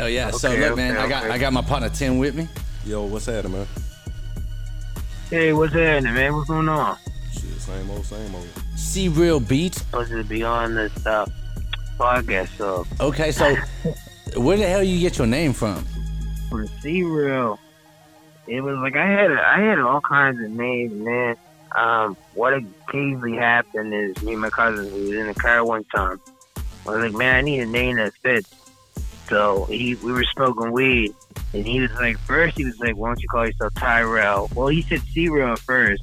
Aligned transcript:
Hell 0.00 0.08
yeah. 0.08 0.30
so 0.30 0.48
Okay, 0.48 0.66
look, 0.66 0.78
man, 0.78 0.96
okay, 0.96 1.04
I 1.04 1.08
got. 1.10 1.30
I 1.30 1.36
got 1.36 1.52
my 1.52 1.60
partner 1.60 1.90
Tim 1.90 2.16
with 2.16 2.34
me. 2.34 2.48
Yo, 2.86 3.04
what's 3.04 3.26
happening, 3.26 3.58
man? 3.58 3.66
Hey, 5.28 5.52
what's 5.52 5.74
happening, 5.74 6.14
man? 6.14 6.34
What's 6.34 6.48
going 6.48 6.70
on? 6.70 6.96
Shit, 7.34 7.60
same 7.60 7.90
old, 7.90 8.06
same 8.06 8.34
old. 8.34 8.48
See 8.76 9.08
real 9.08 9.40
beats. 9.40 9.82
Supposed 9.82 10.12
to 10.12 10.24
be 10.24 10.42
on 10.42 10.74
this 10.74 11.06
uh, 11.06 11.26
podcast, 11.98 12.48
so 12.56 12.86
Okay, 12.98 13.30
so 13.30 13.54
where 14.36 14.56
the 14.56 14.66
hell 14.66 14.82
you 14.82 14.98
get 15.00 15.18
your 15.18 15.26
name 15.26 15.52
from? 15.52 15.84
for 16.48 16.66
C 16.80 17.02
real, 17.02 17.58
it 18.46 18.62
was 18.62 18.78
like 18.78 18.96
I 18.96 19.06
had 19.06 19.32
I 19.32 19.60
had 19.60 19.78
all 19.80 20.00
kinds 20.00 20.42
of 20.42 20.50
names, 20.50 20.94
man. 20.94 21.36
Um, 21.76 22.16
what 22.32 22.54
occasionally 22.54 23.36
happened 23.36 23.92
is 23.92 24.22
me 24.22 24.32
and 24.32 24.40
my 24.40 24.48
cousin 24.48 24.90
we 24.94 25.10
was 25.10 25.12
in 25.12 25.26
the 25.26 25.34
car 25.34 25.62
one 25.62 25.84
time. 25.94 26.18
I 26.86 26.90
was 26.90 27.02
like, 27.02 27.12
man, 27.12 27.36
I 27.36 27.40
need 27.42 27.60
a 27.60 27.66
name 27.66 27.96
that 27.96 28.14
fits. 28.14 28.50
So 29.30 29.64
he 29.66 29.94
we 29.94 30.12
were 30.12 30.24
smoking 30.24 30.72
weed, 30.72 31.14
and 31.54 31.66
he 31.66 31.80
was 31.80 31.92
like, 31.94 32.18
first 32.18 32.58
he 32.58 32.66
was 32.66 32.78
like, 32.78 32.96
why 32.96 33.08
don't 33.08 33.22
you 33.22 33.28
call 33.28 33.46
yourself 33.46 33.72
Tyrell? 33.74 34.50
Well, 34.54 34.68
he 34.68 34.82
said 34.82 35.00
C 35.00 35.28
real 35.30 35.56
first, 35.56 36.02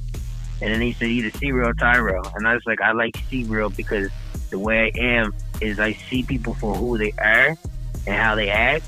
and 0.60 0.72
then 0.72 0.80
he 0.80 0.92
said 0.94 1.08
either 1.08 1.30
C 1.38 1.52
real 1.52 1.68
or 1.68 1.74
Tyrell, 1.74 2.32
and 2.34 2.48
I 2.48 2.54
was 2.54 2.64
like, 2.66 2.80
I 2.80 2.92
like 2.92 3.16
C 3.28 3.44
real 3.44 3.70
because 3.70 4.10
the 4.50 4.58
way 4.58 4.90
I 4.92 4.98
am 4.98 5.34
is 5.60 5.78
I 5.78 5.92
see 5.92 6.22
people 6.22 6.54
for 6.54 6.74
who 6.74 6.98
they 6.98 7.12
are 7.18 7.56
and 8.06 8.16
how 8.16 8.34
they 8.34 8.48
act. 8.48 8.84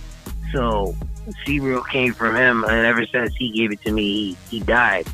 So 0.52 0.96
C-Real 1.44 1.82
came 1.82 2.12
from 2.12 2.34
him, 2.34 2.64
and 2.64 2.86
ever 2.86 3.06
since 3.06 3.34
he 3.36 3.50
gave 3.50 3.72
it 3.72 3.82
to 3.82 3.92
me, 3.92 4.02
he, 4.02 4.36
he 4.50 4.60
died. 4.60 5.06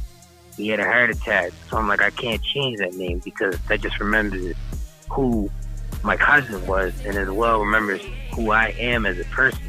He 0.56 0.68
had 0.68 0.80
a 0.80 0.84
heart 0.84 1.10
attack. 1.10 1.52
So 1.68 1.76
I'm 1.76 1.88
like, 1.88 2.00
I 2.00 2.10
can't 2.10 2.42
change 2.42 2.78
that 2.78 2.94
name 2.94 3.20
because 3.24 3.58
that 3.68 3.82
just 3.82 4.00
remembers 4.00 4.56
who 5.10 5.50
my 6.02 6.16
cousin 6.16 6.66
was, 6.66 6.92
and 7.04 7.16
as 7.16 7.28
well 7.28 7.60
remembers 7.60 8.02
who 8.34 8.50
I 8.50 8.68
am 8.78 9.06
as 9.06 9.18
a 9.18 9.24
person. 9.24 9.60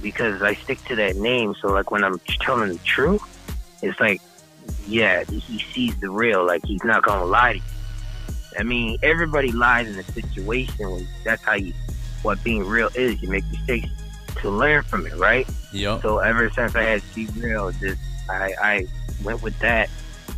Because 0.00 0.42
I 0.42 0.54
stick 0.54 0.84
to 0.86 0.96
that 0.96 1.16
name, 1.16 1.54
so 1.60 1.68
like 1.68 1.90
when 1.90 2.02
I'm 2.02 2.20
telling 2.40 2.70
the 2.70 2.78
truth, 2.78 3.22
it's 3.82 3.98
like, 4.00 4.20
yeah, 4.86 5.22
he 5.24 5.58
sees 5.72 5.96
the 6.00 6.10
real. 6.10 6.44
Like 6.44 6.64
he's 6.64 6.82
not 6.82 7.02
gonna 7.02 7.24
lie 7.24 7.52
to 7.52 7.58
you. 7.58 7.64
I 8.58 8.64
mean, 8.64 8.98
everybody 9.02 9.52
lies 9.52 9.88
in 9.88 9.98
a 9.98 10.02
situation. 10.02 11.06
That's 11.24 11.42
how 11.42 11.54
you, 11.54 11.72
what 12.22 12.42
being 12.42 12.64
real 12.64 12.90
is. 12.94 13.22
You 13.22 13.28
make 13.28 13.44
mistakes 13.50 13.88
to 14.40 14.50
learn 14.50 14.82
from 14.82 15.06
it, 15.06 15.14
right? 15.16 15.48
Yup. 15.72 16.02
So 16.02 16.18
ever 16.18 16.50
since 16.50 16.74
I 16.74 16.82
had 16.82 17.02
C 17.14 17.26
Real, 17.36 17.70
just 17.72 18.00
I, 18.28 18.54
I 18.60 18.86
went 19.22 19.42
with 19.42 19.58
that, 19.60 19.88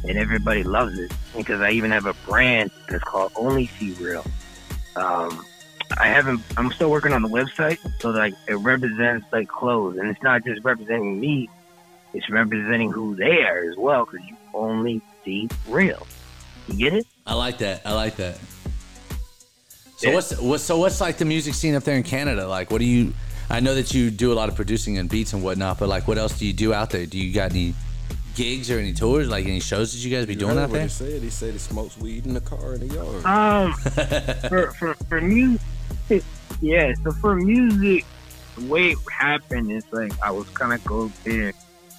and 0.06 0.18
everybody 0.18 0.62
loves 0.62 0.98
it 0.98 1.12
because 1.36 1.60
I 1.60 1.70
even 1.70 1.90
have 1.90 2.06
a 2.06 2.14
brand 2.26 2.70
that's 2.88 3.02
called 3.02 3.32
Only 3.34 3.66
C 3.66 3.92
Real. 3.92 4.24
Um, 4.96 5.44
I 5.98 6.06
haven't. 6.06 6.40
I'm 6.56 6.70
still 6.72 6.90
working 6.90 7.12
on 7.12 7.22
the 7.22 7.28
website, 7.28 7.78
so 8.00 8.10
like 8.10 8.34
it 8.48 8.54
represents 8.54 9.26
like 9.32 9.48
clothes, 9.48 9.98
and 9.98 10.08
it's 10.08 10.22
not 10.22 10.44
just 10.44 10.64
representing 10.64 11.20
me; 11.20 11.48
it's 12.12 12.28
representing 12.30 12.90
who 12.90 13.14
they 13.16 13.42
are 13.42 13.70
as 13.70 13.76
well. 13.76 14.06
Because 14.06 14.26
you 14.28 14.36
only 14.54 15.00
see 15.24 15.48
real. 15.68 16.06
You 16.68 16.74
get 16.76 16.94
it? 16.94 17.06
I 17.26 17.34
like 17.34 17.58
that. 17.58 17.82
I 17.84 17.92
like 17.92 18.16
that. 18.16 18.38
So 19.96 20.08
Yeah. 20.08 20.14
what's 20.14 20.40
what? 20.40 20.60
So 20.60 20.78
what's 20.78 21.00
like 21.00 21.18
the 21.18 21.24
music 21.24 21.54
scene 21.54 21.74
up 21.74 21.84
there 21.84 21.96
in 21.96 22.02
Canada? 22.02 22.48
Like, 22.48 22.70
what 22.70 22.78
do 22.78 22.84
you? 22.84 23.12
I 23.50 23.60
know 23.60 23.74
that 23.74 23.92
you 23.92 24.10
do 24.10 24.32
a 24.32 24.34
lot 24.34 24.48
of 24.48 24.56
producing 24.56 24.96
and 24.98 25.08
beats 25.08 25.32
and 25.34 25.42
whatnot, 25.44 25.78
but 25.78 25.88
like, 25.88 26.08
what 26.08 26.18
else 26.18 26.38
do 26.38 26.46
you 26.46 26.52
do 26.54 26.72
out 26.72 26.90
there? 26.90 27.04
Do 27.06 27.18
you 27.18 27.32
got 27.32 27.50
any 27.50 27.74
gigs 28.34 28.70
or 28.70 28.78
any 28.78 28.92
tours? 28.92 29.28
Like 29.28 29.46
any 29.46 29.60
shows 29.60 29.92
that 29.92 29.98
you 29.98 30.14
guys 30.14 30.27
be 30.27 30.34
You 30.34 30.40
doing 30.40 30.56
heard 30.56 30.64
out 30.64 30.70
what 30.70 30.74
there? 30.74 30.82
He 30.84 30.88
said 30.88 31.22
he 31.22 31.30
said 31.30 31.52
he 31.52 31.58
smokes 31.58 31.96
weed 31.98 32.27
in 32.27 32.34
the 32.34 32.40
car 32.40 32.74
in 32.74 32.86
the 32.86 32.94
yard. 32.94 33.24
Um, 33.24 33.72
for 34.48 34.72
for 34.72 34.95
for 35.08 35.20
music, 35.20 35.61
yeah. 36.61 36.92
So 37.02 37.12
for 37.12 37.34
music, 37.36 38.05
the 38.56 38.67
way 38.67 38.90
it 38.90 38.98
happened 39.11 39.70
is 39.70 39.84
like 39.92 40.12
I 40.22 40.30
was 40.30 40.48
gonna 40.50 40.78
go 40.78 41.11
there 41.24 41.52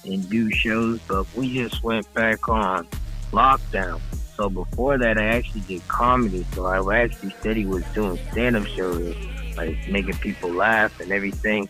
and 0.04 0.28
do 0.30 0.50
shows, 0.50 1.00
but 1.08 1.26
we 1.34 1.54
just 1.54 1.82
went 1.82 2.12
back 2.14 2.48
on 2.48 2.86
lockdown. 3.32 4.00
So 4.36 4.50
before 4.50 4.98
that, 4.98 5.18
I 5.18 5.24
actually 5.24 5.62
did 5.62 5.86
comedy. 5.88 6.46
So 6.54 6.66
I 6.66 7.02
actually 7.02 7.34
said 7.40 7.56
he 7.56 7.66
was 7.66 7.82
doing 7.94 8.18
stand-up 8.32 8.66
shows, 8.66 9.16
like 9.56 9.88
making 9.88 10.16
people 10.18 10.50
laugh 10.50 11.00
and 11.00 11.10
everything. 11.10 11.68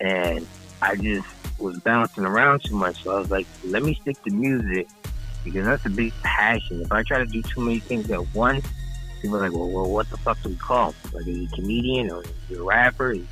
And 0.00 0.46
I 0.80 0.96
just 0.96 1.26
was 1.58 1.78
bouncing 1.80 2.24
around 2.24 2.62
too 2.64 2.74
much. 2.76 3.02
So 3.02 3.16
I 3.16 3.18
was 3.18 3.30
like, 3.30 3.46
let 3.64 3.82
me 3.82 3.94
stick 3.94 4.22
to 4.24 4.30
music 4.30 4.88
because 5.44 5.66
that's 5.66 5.84
a 5.86 5.90
big 5.90 6.12
passion. 6.22 6.82
If 6.82 6.92
I 6.92 7.02
try 7.02 7.18
to 7.18 7.26
do 7.26 7.42
too 7.42 7.60
many 7.60 7.80
things 7.80 8.10
at 8.10 8.34
once, 8.34 8.66
people 9.22 9.36
are 9.36 9.40
like, 9.42 9.52
well, 9.52 9.68
well 9.68 9.90
what 9.90 10.08
the 10.10 10.16
fuck 10.18 10.40
do 10.42 10.50
we 10.50 10.56
call 10.56 10.92
him? 10.92 11.10
Like, 11.12 11.26
is 11.26 11.36
he 11.36 11.44
a 11.52 11.56
comedian 11.56 12.10
or 12.10 12.22
is 12.22 12.30
he 12.48 12.54
a 12.56 12.62
rapper? 12.62 13.12
He- 13.12 13.26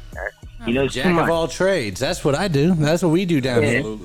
you 0.66 0.72
know, 0.72 0.88
Jack 0.88 1.14
of 1.22 1.28
all 1.28 1.48
trades. 1.48 2.00
That's 2.00 2.24
what 2.24 2.34
I 2.34 2.48
do. 2.48 2.74
That's 2.74 3.02
what 3.02 3.10
we 3.10 3.26
do 3.26 3.42
down 3.42 3.62
Yeah. 3.62 3.68
here. 3.82 3.96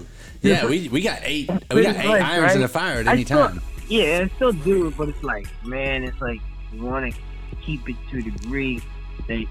Yeah, 0.42 0.66
we, 0.66 0.90
we 0.90 1.02
got 1.02 1.20
eight 1.24 1.50
we 1.72 1.84
got 1.84 1.96
eight 1.96 2.08
Right, 2.10 2.22
irons 2.22 2.56
in 2.56 2.62
the 2.62 2.68
fire 2.68 3.00
at 3.00 3.08
I 3.08 3.14
any 3.14 3.24
still- 3.26 3.48
time. 3.48 3.62
Yeah, 3.88 4.26
I 4.30 4.36
still 4.36 4.52
do 4.52 4.88
it, 4.88 4.98
but 4.98 5.08
it's 5.10 5.24
like, 5.24 5.48
man, 5.66 6.04
it's 6.04 6.20
like 6.20 6.40
you 6.74 6.82
want 6.84 7.14
to 7.14 7.20
keep 7.62 7.88
it 7.90 7.96
to 8.12 8.20
a 8.20 8.22
degree 8.22 8.82
that 9.28 9.46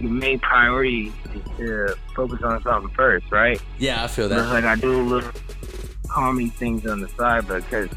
your 0.00 0.10
main 0.10 0.38
priority 0.38 1.12
is 1.34 1.42
to 1.58 1.96
focus 2.14 2.42
on 2.42 2.62
something 2.62 2.90
first, 2.94 3.30
right? 3.30 3.60
Yeah, 3.78 4.04
I 4.04 4.06
feel 4.06 4.28
But 4.28 4.36
that. 4.36 4.52
like 4.52 4.64
I 4.64 4.76
do 4.76 5.00
a 5.00 5.02
little 5.02 5.30
comedy 6.08 6.48
things 6.48 6.86
on 6.86 7.00
the 7.00 7.08
side, 7.10 7.46
but 7.48 7.62
because 7.64 7.88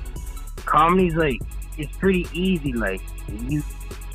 comedy's 0.66 1.16
like 1.16 1.40
it's 1.78 1.96
pretty 1.98 2.28
easy. 2.34 2.74
Like 2.74 3.02
you, 3.30 3.64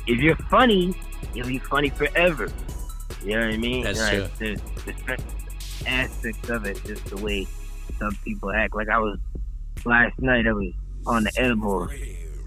if 0.07 0.19
you're 0.19 0.35
funny, 0.35 0.95
you'll 1.33 1.47
be 1.47 1.59
funny 1.59 1.89
forever. 1.89 2.49
You 3.23 3.35
know 3.39 3.45
what 3.45 3.53
I 3.53 3.57
mean? 3.57 3.83
That's 3.83 3.99
like, 3.99 4.11
true. 4.11 4.27
There's 4.37 4.61
certain 5.05 5.25
aspects 5.85 6.49
of 6.49 6.65
it, 6.65 6.81
just 6.85 7.05
the 7.05 7.17
way 7.17 7.47
some 7.99 8.15
people 8.23 8.51
act. 8.51 8.75
Like 8.75 8.89
I 8.89 8.99
was 8.99 9.17
last 9.85 10.19
night, 10.21 10.47
I 10.47 10.51
was 10.53 10.71
on 11.05 11.23
the 11.23 11.31
elbow. 11.37 11.87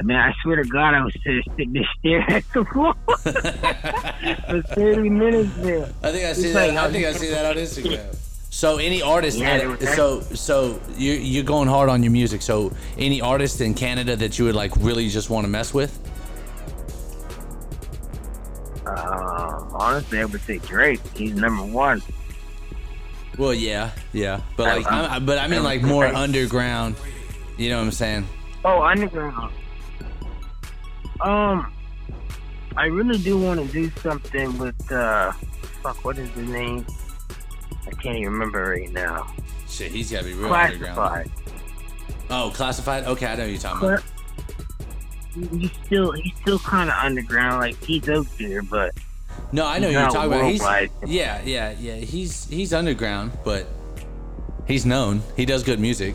I 0.01 0.03
mean, 0.03 0.17
I 0.17 0.33
swear 0.43 0.57
to 0.57 0.65
God, 0.65 0.95
I 0.95 1.05
was 1.05 1.13
sitting 1.23 1.73
there 1.75 1.83
staring 1.99 2.25
at 2.31 2.45
the 2.55 2.63
wall 2.75 2.95
for 3.07 4.63
30 4.75 5.11
minutes 5.11 5.55
there. 5.59 5.85
I 6.03 6.11
think 6.11 6.25
I 6.25 6.33
see 6.33 6.45
It's 6.47 6.55
that. 6.55 6.69
like- 6.75 6.77
I 6.79 6.91
think 6.91 7.05
I 7.07 7.13
see 7.13 7.29
that 7.29 7.45
on 7.45 7.57
Instagram. 7.63 8.17
So 8.49 8.79
any 8.79 9.03
artist, 9.03 9.37
Yeah, 9.39 9.59
they 9.59 9.67
were- 9.67 9.77
so 9.79 10.21
so 10.23 10.81
you 10.97 11.13
you're 11.13 11.45
going 11.45 11.69
hard 11.69 11.89
on 11.91 12.03
your 12.03 12.13
music. 12.13 12.41
So 12.43 12.73
any 12.99 13.21
artist 13.21 13.61
in 13.61 13.75
Canada 13.75 14.17
that 14.17 14.39
you 14.39 14.47
would 14.47 14.55
like 14.57 14.73
really 14.79 15.09
just 15.11 15.29
want 15.31 15.45
to 15.45 15.49
mess 15.51 15.73
with? 15.75 15.97
Uh, 18.87 19.65
honestly, 19.75 20.19
I 20.21 20.25
would 20.25 20.41
say 20.41 20.59
Drake. 20.59 21.01
He's 21.15 21.35
number 21.35 21.63
one. 21.63 22.03
Well, 23.39 23.55
yeah, 23.55 23.91
yeah, 24.13 24.41
but 24.57 24.79
like, 24.79 24.91
I'm- 24.93 25.11
I, 25.13 25.19
but 25.21 25.39
I 25.39 25.47
mean 25.47 25.63
like 25.63 25.83
more 25.83 26.07
underground. 26.07 26.97
You 27.59 27.69
know 27.71 27.79
what 27.79 27.85
I'm 27.85 27.93
saying? 27.93 28.27
Oh, 28.65 28.83
underground. 28.83 29.53
Um, 31.23 31.73
I 32.77 32.87
really 32.87 33.19
do 33.19 33.39
want 33.39 33.61
to 33.61 33.67
do 33.73 33.91
something 34.01 34.57
with 34.59 34.91
uh, 34.93 35.33
fuck, 35.83 36.05
what 36.05 36.19
is 36.19 36.31
his 36.31 36.49
name? 36.49 36.87
I 37.87 37.91
can't 37.93 38.17
even 38.19 38.33
remember 38.33 38.71
right 38.71 38.91
now. 38.93 39.33
Shit, 39.69 39.93
he's 39.93 40.11
got 40.11 40.21
to 40.21 40.25
be 40.27 40.35
real 40.35 40.53
underground. 40.53 40.97
Classified. 40.97 41.31
Oh, 42.31 42.53
classified. 42.55 43.05
Okay, 43.05 43.27
I 43.27 43.35
know 43.37 43.45
who 43.45 43.51
you're 43.51 43.61
talking 43.61 43.89
about. 43.89 44.03
He's 45.59 45.71
still 45.85 46.13
he's 46.13 46.35
still 46.41 46.59
kind 46.61 46.91
of 46.91 46.97
underground. 46.97 47.61
Like 47.61 47.83
he's 47.85 48.09
out 48.09 48.27
there, 48.39 48.63
but 48.63 48.93
No, 49.53 49.67
I 49.67 49.79
know 49.79 49.89
you're 49.89 50.03
talking 50.11 50.33
about. 50.33 50.51
He's 50.51 50.61
worldwide. 50.61 50.91
yeah, 51.07 51.41
yeah, 51.45 51.75
yeah. 51.79 51.95
He's 51.97 52.47
he's 52.49 52.73
underground, 52.73 53.33
but 53.45 53.67
he's 54.67 54.87
known. 54.87 55.23
He 55.37 55.45
does 55.45 55.63
good 55.65 55.81
music. 55.81 56.15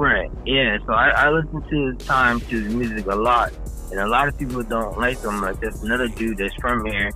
Right. 0.00 0.30
Yeah. 0.46 0.78
So 0.86 0.94
I, 0.94 1.10
I 1.10 1.28
listen 1.30 1.62
to 1.68 2.04
Time 2.06 2.40
to 2.40 2.46
his 2.64 2.74
music 2.74 3.04
a 3.06 3.14
lot, 3.14 3.52
and 3.90 4.00
a 4.00 4.06
lot 4.06 4.28
of 4.28 4.38
people 4.38 4.62
don't 4.62 4.96
like 4.98 5.20
him. 5.22 5.42
Like 5.42 5.60
there's 5.60 5.82
another 5.82 6.08
dude 6.08 6.38
that's 6.38 6.54
from 6.54 6.86
here. 6.86 7.08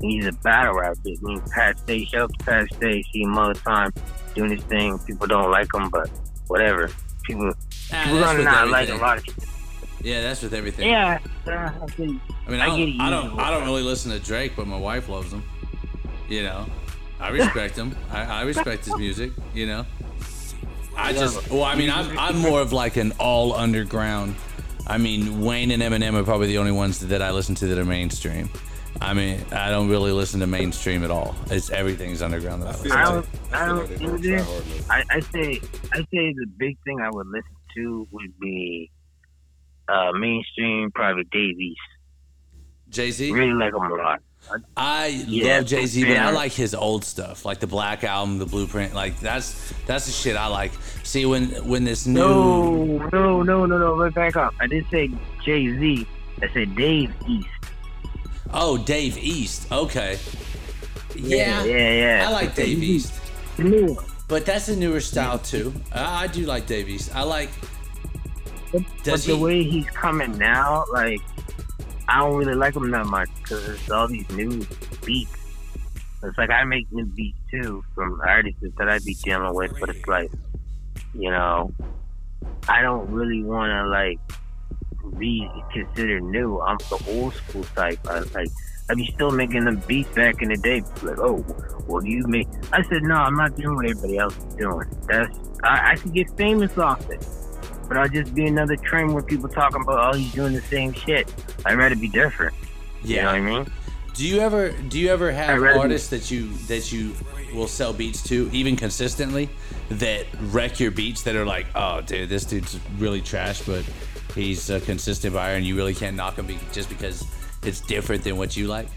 and 0.00 0.10
He's 0.10 0.24
a 0.26 0.30
battle 0.32 0.74
rapper. 0.74 1.00
I 1.04 1.16
mean, 1.22 1.42
shout 1.52 1.74
out 2.14 2.30
to 2.38 2.44
Pat 2.44 2.72
Stay. 2.74 3.02
See 3.12 3.22
him 3.22 3.36
all 3.36 3.48
the 3.52 3.58
time 3.58 3.92
doing 4.36 4.52
his 4.52 4.62
thing. 4.64 5.00
People 5.00 5.26
don't 5.26 5.50
like 5.50 5.66
him, 5.74 5.88
but 5.90 6.08
whatever. 6.46 6.88
People, 7.24 7.52
Ah, 7.92 8.04
people 8.04 8.20
gonna 8.20 8.44
not 8.44 8.68
like 8.68 8.88
a 8.88 8.94
lot 8.94 9.18
of 9.18 9.24
shit. 9.24 9.34
Yeah, 10.00 10.22
that's 10.22 10.40
with 10.40 10.54
everything. 10.54 10.88
Yeah. 10.90 11.18
uh, 11.44 11.50
I 11.50 11.86
think 11.88 12.22
I 12.46 12.50
mean, 12.50 12.60
I 12.60 12.66
I 12.66 12.68
don't, 12.68 13.00
I 13.00 13.10
don't. 13.10 13.40
I 13.40 13.50
don't 13.50 13.64
really 13.64 13.82
listen 13.82 14.12
to 14.12 14.20
Drake, 14.20 14.52
but 14.54 14.68
my 14.68 14.78
wife 14.78 15.08
loves 15.08 15.32
him. 15.32 15.42
You 16.28 16.44
know, 16.44 16.66
I 17.18 17.30
respect 17.30 17.74
him. 17.74 17.96
I, 18.12 18.22
I 18.22 18.42
respect 18.42 18.84
his 18.84 18.96
music. 18.96 19.32
You 19.54 19.66
know, 19.66 19.86
I 20.98 21.12
just, 21.12 21.50
well, 21.50 21.62
I 21.62 21.74
mean, 21.74 21.90
I'm, 21.90 22.18
I'm 22.18 22.38
more 22.38 22.60
of 22.60 22.72
like 22.72 22.96
an 22.96 23.12
all 23.18 23.54
underground. 23.54 24.34
I 24.86 24.98
mean, 24.98 25.42
Wayne 25.42 25.70
and 25.70 25.82
Eminem 25.82 26.14
are 26.14 26.24
probably 26.24 26.48
the 26.48 26.58
only 26.58 26.72
ones 26.72 26.98
that 27.00 27.22
I 27.22 27.30
listen 27.30 27.54
to 27.56 27.66
that 27.68 27.78
are 27.78 27.84
mainstream. 27.84 28.50
I 29.00 29.14
mean, 29.14 29.44
I 29.52 29.70
don't 29.70 29.88
really 29.88 30.10
listen 30.12 30.40
to 30.40 30.46
mainstream 30.46 31.04
at 31.04 31.10
all. 31.10 31.36
It's 31.50 31.70
everything's 31.70 32.20
underground 32.20 32.62
that 32.62 32.68
I 32.68 32.72
listen 32.72 32.92
I 32.92 33.04
to. 33.04 33.10
don't, 33.12 33.26
I 33.52 33.66
feel 33.66 33.76
don't 33.76 33.90
like 33.90 33.98
do 33.98 34.36
don't 34.36 34.44
try 34.44 34.60
this. 34.60 34.90
I, 34.90 35.04
I 35.10 35.20
say, 35.20 35.60
I 35.92 35.98
say 35.98 36.32
the 36.32 36.46
big 36.56 36.76
thing 36.84 37.00
I 37.00 37.10
would 37.10 37.26
listen 37.28 37.56
to 37.76 38.08
would 38.10 38.38
be 38.40 38.90
uh, 39.88 40.12
mainstream, 40.12 40.90
probably 40.92 41.24
Dave 41.30 41.58
East. 41.60 41.80
Jay 42.88 43.10
Z. 43.10 43.30
Really 43.30 43.52
like 43.52 43.74
him 43.74 43.82
a 43.82 43.94
lot. 43.94 44.20
I 44.76 45.06
Yeah, 45.26 45.58
love 45.58 45.66
Jay 45.66 45.86
Z, 45.86 46.04
but 46.04 46.16
I 46.16 46.30
like 46.30 46.52
his 46.52 46.74
old 46.74 47.04
stuff, 47.04 47.44
like 47.44 47.60
the 47.60 47.66
Black 47.66 48.04
Album, 48.04 48.38
the 48.38 48.46
Blueprint. 48.46 48.94
Like 48.94 49.18
that's 49.20 49.72
that's 49.86 50.06
the 50.06 50.12
shit 50.12 50.36
I 50.36 50.46
like. 50.46 50.72
See 51.04 51.26
when 51.26 51.48
when 51.68 51.84
this 51.84 52.06
new 52.06 52.20
No, 52.20 52.84
no, 53.12 53.42
no, 53.42 53.66
no, 53.66 53.78
no. 53.78 53.94
Let 53.94 54.14
back 54.14 54.36
up. 54.36 54.54
I 54.60 54.66
didn't 54.66 54.90
say 54.90 55.10
Jay 55.44 55.68
Z. 55.78 56.06
I 56.42 56.48
said 56.52 56.74
Dave 56.76 57.12
East. 57.26 57.48
oh 58.52 58.78
Dave 58.78 59.18
East, 59.18 59.70
okay, 59.72 60.18
yeah, 61.16 61.64
yeah, 61.64 61.92
yeah. 62.20 62.28
I 62.28 62.32
like 62.32 62.54
Dave 62.54 62.82
East, 62.82 63.12
The 63.56 63.64
new 63.64 63.94
one. 63.94 64.04
but 64.28 64.46
that's 64.46 64.68
a 64.68 64.76
newer 64.76 65.00
style 65.00 65.38
too. 65.38 65.72
I, 65.92 66.24
I 66.24 66.26
do 66.28 66.46
like 66.46 66.66
Dave 66.66 66.88
East. 66.88 67.10
I 67.14 67.22
like. 67.24 67.50
But, 68.72 68.82
Does 69.02 69.26
but 69.26 69.32
the 69.32 69.36
he- 69.38 69.42
way 69.42 69.62
he's 69.64 69.86
coming 69.90 70.36
now, 70.38 70.84
like, 70.92 71.20
I 72.08 72.18
don't 72.18 72.36
really 72.36 72.54
like 72.54 72.74
him 72.74 72.90
that 72.90 73.06
much 73.06 73.28
because 73.42 73.68
it's 73.68 73.90
all 73.90 74.08
these 74.08 74.28
new 74.30 74.66
beats. 75.04 75.34
It's 76.22 76.36
like 76.36 76.50
I 76.50 76.64
make 76.64 76.90
new 76.90 77.04
beats 77.04 77.38
too 77.50 77.84
from 77.94 78.20
artists 78.26 78.60
that 78.78 78.88
I 78.88 78.98
be 79.00 79.14
dealing 79.22 79.54
with, 79.54 79.78
but 79.78 79.90
it's 79.90 80.06
like, 80.06 80.30
you 81.14 81.30
know, 81.30 81.72
I 82.68 82.82
don't 82.82 83.08
really 83.10 83.44
want 83.44 83.70
to 83.70 83.88
like 83.88 84.18
be 85.18 85.48
considered 85.72 86.22
new. 86.22 86.60
I'm 86.60 86.78
the 86.78 87.04
old 87.08 87.34
school 87.34 87.64
type. 87.76 87.98
I 88.08 88.20
like. 88.20 88.48
I 88.90 88.94
be 88.94 89.04
still 89.14 89.30
making 89.30 89.66
them 89.66 89.82
beats 89.86 90.08
back 90.14 90.40
in 90.40 90.48
the 90.48 90.56
day. 90.56 90.80
Like, 91.02 91.18
oh, 91.18 91.44
well, 91.86 92.02
you 92.02 92.26
make? 92.26 92.48
I 92.72 92.82
said, 92.84 93.02
no, 93.02 93.16
I'm 93.16 93.36
not 93.36 93.54
doing 93.54 93.76
what 93.76 93.84
everybody 93.84 94.16
else 94.16 94.34
is 94.34 94.54
doing. 94.54 94.88
That's 95.06 95.38
I, 95.62 95.92
I 95.92 95.96
could 95.96 96.14
get 96.14 96.30
famous 96.36 96.76
off 96.78 97.08
it, 97.10 97.24
but 97.88 97.96
I'll 97.96 98.08
just 98.08 98.34
be 98.34 98.46
another 98.46 98.76
trend 98.76 99.12
where 99.14 99.22
people 99.22 99.48
talking 99.48 99.80
about, 99.82 100.14
oh, 100.14 100.18
he's 100.18 100.32
doing 100.32 100.52
the 100.52 100.60
same 100.62 100.92
shit. 100.92 101.32
I'd 101.64 101.74
rather 101.78 101.96
be 101.96 102.08
different. 102.08 102.54
You 103.02 103.16
know 103.16 103.26
what 103.26 103.34
I 103.34 103.40
mean? 103.40 103.72
Do 104.14 104.26
you 104.26 104.40
ever 104.40 104.72
do 104.72 104.98
you 104.98 105.10
ever 105.10 105.30
have 105.30 105.50
artists 105.78 106.08
that 106.10 106.30
you 106.30 106.48
that 106.66 106.90
you 106.92 107.14
will 107.54 107.68
sell 107.68 107.92
beats 107.92 108.22
to 108.24 108.50
even 108.52 108.74
consistently 108.76 109.48
that 109.90 110.26
wreck 110.50 110.80
your 110.80 110.90
beats 110.90 111.22
that 111.22 111.36
are 111.36 111.46
like, 111.46 111.66
oh 111.76 112.00
dude, 112.00 112.28
this 112.28 112.44
dude's 112.44 112.78
really 112.98 113.20
trash, 113.22 113.62
but 113.62 113.84
he's 114.34 114.68
a 114.70 114.80
consistent 114.80 115.34
buyer 115.34 115.54
and 115.56 115.64
you 115.64 115.76
really 115.76 115.94
can't 115.94 116.16
knock 116.16 116.36
him 116.36 116.46
be- 116.46 116.58
just 116.72 116.88
because 116.88 117.24
it's 117.62 117.80
different 117.80 118.24
than 118.24 118.36
what 118.36 118.56
you 118.56 118.66
like? 118.66 118.88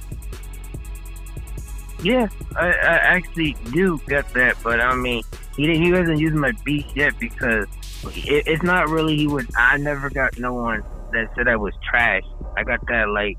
Yeah, 2.03 2.27
I, 2.55 2.69
I 2.69 2.95
actually 3.15 3.55
do 3.71 3.99
get 4.07 4.27
that, 4.33 4.57
but 4.63 4.81
I 4.81 4.95
mean, 4.95 5.21
he 5.55 5.67
didn't- 5.67 5.83
he 5.83 5.91
wasn't 5.91 6.19
using 6.19 6.39
my 6.39 6.51
beats 6.65 6.89
yet 6.95 7.17
because 7.19 7.67
it, 8.03 8.48
it's 8.48 8.63
not 8.63 8.89
really 8.89 9.15
he 9.15 9.27
was. 9.27 9.45
I 9.57 9.77
never 9.77 10.09
got 10.09 10.38
no 10.39 10.53
one 10.53 10.83
that 11.12 11.30
said 11.36 11.48
I 11.48 11.56
was 11.56 11.74
trash. 11.89 12.24
I 12.57 12.63
got 12.63 12.86
that 12.88 13.09
like 13.09 13.38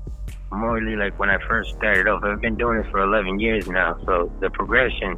morally 0.51 0.95
like 0.95 1.17
when 1.19 1.29
I 1.29 1.37
first 1.47 1.75
started 1.75 2.07
off. 2.07 2.23
I've 2.23 2.41
been 2.41 2.55
doing 2.55 2.81
this 2.81 2.89
for 2.91 3.01
11 3.01 3.39
years 3.39 3.67
now, 3.67 3.97
so 4.05 4.31
the 4.39 4.49
progression, 4.49 5.17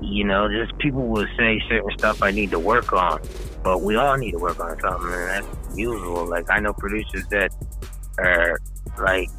you 0.00 0.24
know, 0.24 0.48
just 0.48 0.76
people 0.78 1.06
will 1.06 1.26
say 1.36 1.60
certain 1.68 1.90
stuff 1.98 2.22
I 2.22 2.30
need 2.30 2.50
to 2.50 2.58
work 2.58 2.92
on, 2.92 3.20
but 3.62 3.82
we 3.82 3.96
all 3.96 4.16
need 4.16 4.32
to 4.32 4.38
work 4.38 4.60
on 4.60 4.78
something, 4.80 5.12
and 5.12 5.28
that's 5.28 5.76
usual. 5.76 6.26
Like 6.26 6.50
I 6.50 6.60
know 6.60 6.72
producers 6.72 7.26
that 7.28 7.52
are 8.18 8.58
like 8.98 9.30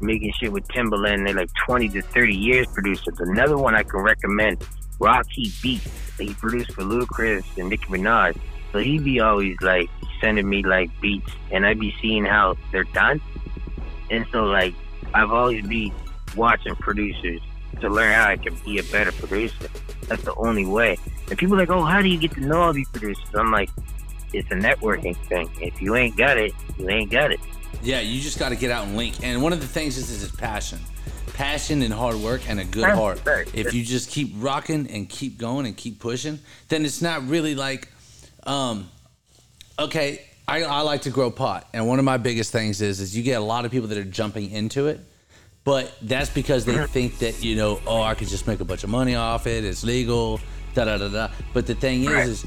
making 0.00 0.32
shit 0.38 0.52
with 0.52 0.66
Timbaland. 0.68 1.24
They're 1.24 1.34
like 1.34 1.50
20 1.66 1.88
to 1.90 2.02
30 2.02 2.34
years 2.34 2.66
producers. 2.68 3.18
Another 3.20 3.56
one 3.56 3.74
I 3.74 3.82
can 3.82 4.00
recommend, 4.00 4.64
Rocky 4.98 5.52
Beats. 5.62 5.90
He 6.18 6.32
produced 6.34 6.72
for 6.72 6.82
Ludacris 6.82 7.44
and 7.58 7.68
Nicki 7.68 7.84
Minaj. 7.86 8.38
So 8.72 8.78
he 8.78 8.98
be 8.98 9.20
always 9.20 9.56
like 9.60 9.88
sending 10.20 10.48
me 10.48 10.62
like 10.62 10.90
beats, 11.00 11.30
and 11.50 11.66
I 11.66 11.74
be 11.74 11.94
seeing 12.00 12.24
how 12.24 12.56
they're 12.72 12.84
done. 12.84 13.20
And 14.10 14.26
so 14.32 14.44
like 14.44 14.74
I've 15.14 15.32
always 15.32 15.66
be 15.66 15.92
watching 16.36 16.74
producers 16.76 17.40
to 17.80 17.88
learn 17.88 18.12
how 18.12 18.28
I 18.28 18.36
can 18.36 18.54
be 18.64 18.78
a 18.78 18.82
better 18.84 19.12
producer. 19.12 19.68
That's 20.08 20.22
the 20.22 20.34
only 20.34 20.64
way. 20.64 20.98
And 21.28 21.38
people 21.38 21.56
are 21.56 21.58
like, 21.58 21.70
oh, 21.70 21.84
how 21.84 22.00
do 22.00 22.08
you 22.08 22.18
get 22.18 22.32
to 22.32 22.40
know 22.40 22.62
all 22.62 22.72
these 22.72 22.88
producers? 22.88 23.24
I'm 23.34 23.50
like, 23.50 23.70
it's 24.32 24.50
a 24.50 24.54
networking 24.54 25.16
thing. 25.28 25.50
If 25.60 25.80
you 25.82 25.96
ain't 25.96 26.16
got 26.16 26.38
it, 26.38 26.52
you 26.78 26.88
ain't 26.88 27.10
got 27.10 27.32
it. 27.32 27.40
Yeah, 27.82 28.00
you 28.00 28.20
just 28.20 28.38
got 28.38 28.50
to 28.50 28.56
get 28.56 28.70
out 28.70 28.86
and 28.86 28.96
link. 28.96 29.16
And 29.22 29.42
one 29.42 29.52
of 29.52 29.60
the 29.60 29.66
things 29.66 29.98
is, 29.98 30.10
is 30.10 30.30
passion, 30.32 30.78
passion 31.34 31.82
and 31.82 31.92
hard 31.92 32.16
work 32.16 32.48
and 32.48 32.60
a 32.60 32.64
good 32.64 32.88
heart. 32.88 33.20
If 33.52 33.74
you 33.74 33.84
just 33.84 34.10
keep 34.10 34.32
rocking 34.36 34.88
and 34.90 35.08
keep 35.08 35.38
going 35.38 35.66
and 35.66 35.76
keep 35.76 35.98
pushing, 35.98 36.38
then 36.68 36.84
it's 36.84 37.02
not 37.02 37.26
really 37.28 37.54
like, 37.54 37.88
um, 38.46 38.88
okay. 39.78 40.22
I, 40.48 40.62
I 40.62 40.80
like 40.82 41.02
to 41.02 41.10
grow 41.10 41.32
pot, 41.32 41.68
and 41.72 41.88
one 41.88 41.98
of 41.98 42.04
my 42.04 42.18
biggest 42.18 42.52
things 42.52 42.80
is 42.80 43.00
is 43.00 43.16
you 43.16 43.24
get 43.24 43.40
a 43.40 43.44
lot 43.44 43.64
of 43.64 43.72
people 43.72 43.88
that 43.88 43.98
are 43.98 44.04
jumping 44.04 44.52
into 44.52 44.86
it, 44.86 45.00
but 45.64 45.92
that's 46.02 46.30
because 46.30 46.64
they 46.64 46.86
think 46.86 47.18
that 47.18 47.42
you 47.42 47.56
know, 47.56 47.80
oh, 47.86 48.00
I 48.00 48.14
could 48.14 48.28
just 48.28 48.46
make 48.46 48.60
a 48.60 48.64
bunch 48.64 48.84
of 48.84 48.90
money 48.90 49.16
off 49.16 49.48
it. 49.48 49.64
It's 49.64 49.82
legal, 49.82 50.40
da 50.74 50.84
da 50.84 50.98
da 50.98 51.08
da. 51.08 51.28
But 51.52 51.66
the 51.66 51.74
thing 51.74 52.04
is, 52.04 52.28
is 52.28 52.46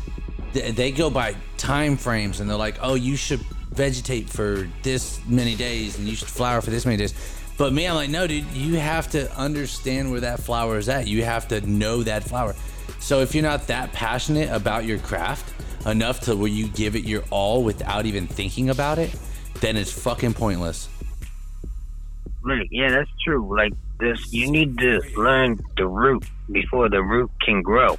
th- 0.53 0.75
they 0.75 0.91
go 0.91 1.09
by 1.09 1.35
time 1.57 1.97
frames 1.97 2.39
and 2.39 2.49
they're 2.49 2.57
like, 2.57 2.77
oh, 2.81 2.95
you 2.95 3.17
should 3.17 3.41
vegetate 3.71 4.29
for 4.29 4.69
this 4.81 5.19
many 5.27 5.55
days 5.55 5.97
and 5.97 6.07
you 6.07 6.15
should 6.15 6.29
flower 6.29 6.61
for 6.61 6.69
this 6.69 6.85
many 6.85 6.97
days. 6.97 7.13
But 7.57 7.73
me, 7.73 7.85
I'm 7.85 7.95
like, 7.95 8.09
no, 8.09 8.25
dude, 8.25 8.45
you 8.53 8.75
have 8.75 9.09
to 9.11 9.29
understand 9.37 10.09
where 10.09 10.21
that 10.21 10.39
flower 10.39 10.77
is 10.77 10.87
at. 10.87 11.07
You 11.07 11.25
have 11.25 11.49
to 11.49 11.59
know 11.61 12.03
that 12.03 12.23
flower. 12.23 12.55
So 12.99 13.19
if 13.19 13.35
you're 13.35 13.43
not 13.43 13.67
that 13.67 13.91
passionate 13.91 14.49
about 14.49 14.85
your 14.85 14.97
craft 14.99 15.53
enough 15.85 16.21
to 16.21 16.35
where 16.35 16.49
you 16.49 16.67
give 16.67 16.95
it 16.95 17.03
your 17.03 17.23
all 17.29 17.63
without 17.63 18.05
even 18.05 18.27
thinking 18.27 18.69
about 18.69 18.97
it, 18.99 19.13
then 19.61 19.77
it's 19.77 19.91
fucking 19.91 20.33
pointless. 20.33 20.89
Like, 22.43 22.67
yeah, 22.71 22.89
that's 22.89 23.09
true. 23.23 23.55
Like 23.55 23.73
this, 23.99 24.31
you 24.31 24.49
need 24.49 24.77
to 24.79 25.01
learn 25.15 25.59
the 25.77 25.87
root 25.87 26.25
before 26.51 26.89
the 26.89 27.03
root 27.03 27.29
can 27.41 27.61
grow, 27.61 27.97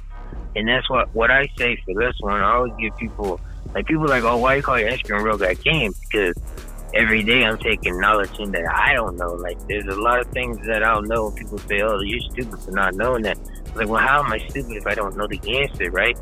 and 0.55 0.67
that's 0.67 0.89
what 0.89 1.13
what 1.13 1.29
I 1.31 1.47
say 1.57 1.77
for 1.85 1.93
this 1.93 2.15
one. 2.19 2.41
I 2.41 2.53
always 2.53 2.73
give 2.79 2.97
people 2.97 3.39
like 3.73 3.85
people 3.85 4.07
like, 4.07 4.23
oh, 4.23 4.37
why 4.37 4.55
you 4.55 4.63
call 4.63 4.79
your 4.79 4.89
ice 4.89 5.01
cream 5.01 5.23
real 5.23 5.37
guy 5.37 5.53
game? 5.53 5.93
Because 6.01 6.35
every 6.93 7.23
day 7.23 7.43
I'm 7.43 7.57
taking 7.57 7.99
knowledge 7.99 8.37
in 8.39 8.51
that 8.51 8.65
I 8.67 8.93
don't 8.93 9.15
know. 9.15 9.33
Like 9.33 9.57
there's 9.67 9.85
a 9.85 9.95
lot 9.95 10.19
of 10.19 10.27
things 10.27 10.57
that 10.65 10.83
I 10.83 10.93
don't 10.93 11.07
know. 11.07 11.31
People 11.31 11.57
say, 11.59 11.81
oh, 11.81 11.99
you're 12.01 12.19
stupid 12.31 12.59
for 12.59 12.71
not 12.71 12.95
knowing 12.95 13.23
that. 13.23 13.37
Like, 13.75 13.87
well, 13.87 14.05
how 14.05 14.23
am 14.23 14.31
I 14.31 14.39
stupid 14.49 14.73
if 14.73 14.87
I 14.87 14.95
don't 14.95 15.15
know 15.15 15.27
the 15.27 15.39
answer, 15.61 15.89
right? 15.91 16.17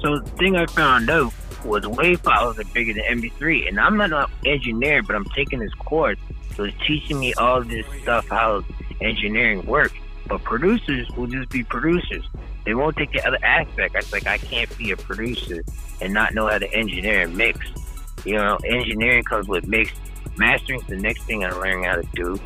So 0.00 0.18
the 0.18 0.30
thing 0.32 0.56
I 0.56 0.66
found 0.66 1.10
out 1.10 1.32
was 1.64 1.86
wave 1.86 2.20
files 2.20 2.58
are 2.58 2.64
bigger 2.64 2.94
than 2.94 3.20
MP3, 3.20 3.68
and 3.68 3.80
I'm 3.80 3.96
not 3.96 4.12
an 4.12 4.26
engineer, 4.46 5.02
but 5.02 5.16
I'm 5.16 5.24
taking 5.26 5.58
this 5.58 5.74
course, 5.74 6.18
so 6.56 6.64
it's 6.64 6.76
teaching 6.86 7.18
me 7.18 7.34
all 7.34 7.62
this 7.62 7.84
stuff 8.02 8.28
how 8.28 8.64
engineering 9.00 9.66
works. 9.66 9.94
But 10.26 10.42
producers 10.44 11.08
will 11.16 11.26
just 11.26 11.50
be 11.50 11.64
producers. 11.64 12.24
They 12.64 12.74
won't 12.74 12.96
take 12.96 13.12
the 13.12 13.26
other 13.26 13.38
aspect. 13.42 13.96
I 13.96 14.00
like, 14.12 14.26
I 14.26 14.38
can't 14.38 14.76
be 14.76 14.90
a 14.90 14.96
producer 14.96 15.62
and 16.00 16.12
not 16.12 16.34
know 16.34 16.46
how 16.48 16.58
to 16.58 16.72
engineer 16.72 17.22
and 17.22 17.36
mix. 17.36 17.58
You 18.24 18.34
know, 18.34 18.58
engineering 18.64 19.24
comes 19.24 19.48
with 19.48 19.66
mix. 19.66 19.92
Mastering's 20.36 20.86
the 20.86 20.96
next 20.96 21.22
thing 21.22 21.44
I'm 21.44 21.58
learning 21.58 21.84
how 21.84 21.96
to 21.96 22.08
do. 22.12 22.38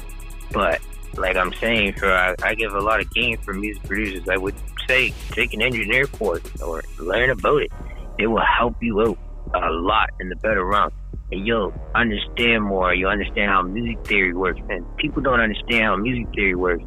But 0.53 0.81
like 1.17 1.37
I'm 1.37 1.53
saying, 1.55 1.95
for 1.95 2.11
I, 2.11 2.35
I 2.43 2.55
give 2.55 2.73
a 2.73 2.81
lot 2.81 3.01
of 3.01 3.11
game 3.11 3.37
for 3.39 3.53
music 3.53 3.83
producers. 3.83 4.29
I 4.29 4.37
would 4.37 4.55
say 4.89 5.13
take 5.31 5.53
an 5.55 5.63
engineer 5.63 6.07
course 6.07 6.43
or 6.61 6.83
learn 6.99 7.31
about 7.31 7.63
it. 7.63 7.73
It 8.19 8.27
will 8.27 8.45
help 8.45 8.77
you 8.83 9.01
out 9.01 9.19
a 9.55 9.71
lot 9.71 10.11
in 10.21 10.29
the 10.29 10.37
better 10.37 10.65
round. 10.65 10.93
And 11.31 11.47
you'll 11.47 11.73
understand 11.95 12.65
more. 12.65 12.95
You'll 12.95 13.11
understand 13.11 13.51
how 13.51 13.63
music 13.63 14.07
theory 14.07 14.35
works. 14.35 14.61
And 14.69 14.85
people 14.99 15.23
don't 15.23 15.41
understand 15.41 15.85
how 15.85 15.97
music 15.97 16.33
theory 16.35 16.55
works. 16.55 16.85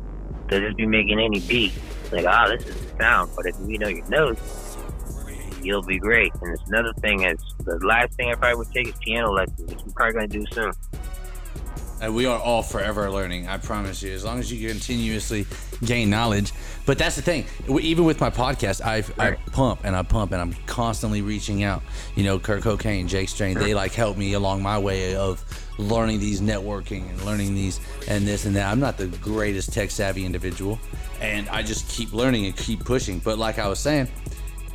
They'll 0.49 0.61
just 0.61 0.77
be 0.77 0.85
making 0.85 1.19
any 1.19 1.39
beat. 1.39 1.73
Like, 2.11 2.25
ah, 2.25 2.47
this 2.49 2.65
is 2.67 2.91
the 2.91 2.97
sound. 2.99 3.31
But 3.35 3.47
if 3.47 3.55
you 3.67 3.79
know 3.79 3.87
your 3.87 4.07
notes, 4.07 4.77
you'll 5.63 5.81
be 5.81 5.97
great. 5.97 6.31
And 6.41 6.53
it's 6.53 6.67
another 6.67 6.93
thing 7.01 7.23
is 7.23 7.39
the 7.59 7.79
last 7.83 8.13
thing 8.13 8.29
I 8.29 8.35
probably 8.35 8.57
would 8.57 8.71
take 8.71 8.87
is 8.87 8.95
piano 9.03 9.31
lessons, 9.31 9.61
which 9.61 9.81
I'm 9.83 9.91
probably 9.91 10.13
gonna 10.13 10.27
do 10.27 10.45
soon. 10.51 10.71
And 12.01 12.13
we 12.13 12.25
are 12.25 12.37
all 12.37 12.61
forever 12.61 13.09
learning. 13.09 13.47
I 13.47 13.57
promise 13.57 14.03
you. 14.03 14.11
As 14.11 14.23
long 14.23 14.39
as 14.39 14.51
you 14.51 14.67
continuously 14.69 15.45
gain 15.83 16.09
knowledge. 16.09 16.51
But 16.85 16.97
that's 16.97 17.15
the 17.15 17.21
thing. 17.21 17.45
Even 17.67 18.05
with 18.05 18.19
my 18.19 18.29
podcast, 18.29 18.81
I 18.81 19.03
I 19.21 19.35
pump 19.51 19.81
and 19.83 19.95
I 19.95 20.03
pump 20.03 20.31
and 20.31 20.41
I'm 20.41 20.53
constantly 20.65 21.21
reaching 21.21 21.63
out. 21.63 21.81
You 22.15 22.23
know, 22.23 22.37
Kurt 22.37 22.63
Cocaine, 22.63 23.07
Jake 23.07 23.29
Strain, 23.29 23.57
they 23.57 23.73
like 23.73 23.93
help 23.93 24.17
me 24.17 24.33
along 24.33 24.61
my 24.61 24.77
way 24.77 25.15
of 25.15 25.43
learning 25.77 26.19
these 26.19 26.41
networking 26.41 27.09
and 27.09 27.21
learning 27.23 27.55
these 27.55 27.79
and 28.07 28.27
this 28.27 28.45
and 28.45 28.55
that. 28.55 28.71
I'm 28.71 28.79
not 28.79 28.97
the 28.97 29.07
greatest 29.07 29.73
tech 29.73 29.89
savvy 29.89 30.25
individual, 30.25 30.79
and 31.21 31.47
I 31.49 31.63
just 31.63 31.89
keep 31.89 32.13
learning 32.13 32.45
and 32.45 32.55
keep 32.55 32.83
pushing. 32.83 33.19
But 33.19 33.39
like 33.39 33.57
I 33.57 33.67
was 33.67 33.79
saying, 33.79 34.09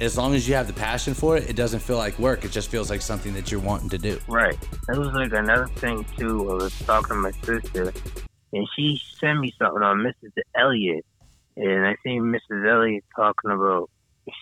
as 0.01 0.17
long 0.17 0.35
as 0.35 0.49
you 0.49 0.55
have 0.55 0.67
the 0.67 0.73
passion 0.73 1.13
for 1.13 1.37
it, 1.37 1.49
it 1.49 1.57
doesn't 1.57 1.81
feel 1.81 1.99
like 1.99 2.19
work. 2.19 2.45
It 2.45 2.51
just 2.51 2.71
feels 2.71 2.89
like 2.89 3.03
something 3.03 3.35
that 3.35 3.51
you're 3.51 3.61
wanting 3.61 3.91
to 3.91 3.99
do. 3.99 4.19
Right. 4.27 4.59
That 4.89 4.99
was 4.99 5.13
like 5.13 5.33
another 5.33 5.67
thing 5.67 6.05
too. 6.17 6.51
I 6.51 6.55
was 6.55 6.79
talking 6.81 7.17
to 7.17 7.21
my 7.21 7.33
sister, 7.33 7.93
and 8.53 8.67
she 8.75 9.01
sent 9.19 9.41
me 9.41 9.55
something 9.59 9.83
on 9.83 10.03
Missy 10.03 10.33
Elliott, 10.57 11.05
and 11.57 11.87
I 11.87 11.97
seen 12.03 12.31
Missy 12.31 12.45
Elliott 12.51 13.05
talking 13.15 13.51
about 13.51 13.91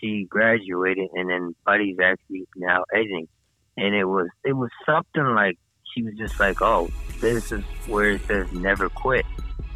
she 0.00 0.24
graduated, 0.24 1.10
and 1.14 1.28
then 1.28 1.54
Buddy's 1.66 1.98
actually 2.00 2.46
now 2.56 2.84
editing, 2.94 3.26
and 3.76 3.94
it 3.94 4.04
was 4.04 4.28
it 4.44 4.52
was 4.52 4.70
something 4.86 5.34
like 5.34 5.58
she 5.92 6.04
was 6.04 6.14
just 6.14 6.38
like, 6.38 6.62
oh, 6.62 6.88
this 7.20 7.50
is 7.50 7.64
where 7.88 8.10
it 8.10 8.20
says 8.26 8.52
never 8.52 8.88
quit, 8.88 9.26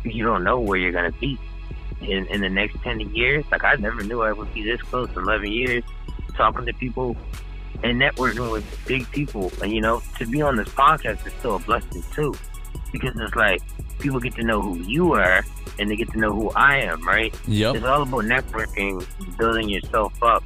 you 0.05 0.25
don't 0.25 0.45
know 0.45 0.61
where 0.61 0.79
you're 0.79 0.93
gonna 0.93 1.13
be 1.13 1.39
in 2.05 2.27
in 2.27 2.41
the 2.41 2.49
next 2.49 2.77
ten 2.83 3.01
years. 3.15 3.45
Like 3.51 3.65
I 3.65 3.75
never 3.77 4.03
knew 4.03 4.23
I 4.23 4.33
would 4.33 4.53
be 4.55 4.63
this 4.63 4.81
close 4.83 5.11
in 5.11 5.23
eleven 5.23 5.51
years, 5.51 5.85
talking 6.35 6.67
to 6.67 6.73
people 6.75 7.17
and 7.83 8.01
networking 8.01 8.51
with 8.53 8.65
big 8.87 9.11
people. 9.11 9.53
And 9.63 9.73
you 9.73 9.81
know, 9.81 10.03
to 10.19 10.27
be 10.27 10.43
on 10.43 10.57
this 10.57 10.69
podcast 10.69 11.27
is 11.27 11.33
still 11.35 11.57
a 11.57 11.59
blessing 11.61 12.03
too, 12.13 12.35
because 12.93 13.15
it's 13.19 13.35
like 13.35 13.61
people 13.99 14.21
get 14.21 14.35
to 14.37 14.45
know 14.45 14.61
who 14.61 14.79
you 14.79 15.13
are 15.13 15.45
and 15.79 15.91
they 15.91 15.97
get 15.97 16.11
to 16.13 16.19
know 16.19 16.33
who 16.33 16.51
I 16.51 16.79
am. 16.79 17.07
Right? 17.07 17.35
Yep. 17.47 17.77
It's 17.77 17.85
all 17.85 18.03
about 18.03 18.25
networking, 18.25 19.05
building 19.39 19.69
yourself 19.69 20.13
up. 20.23 20.45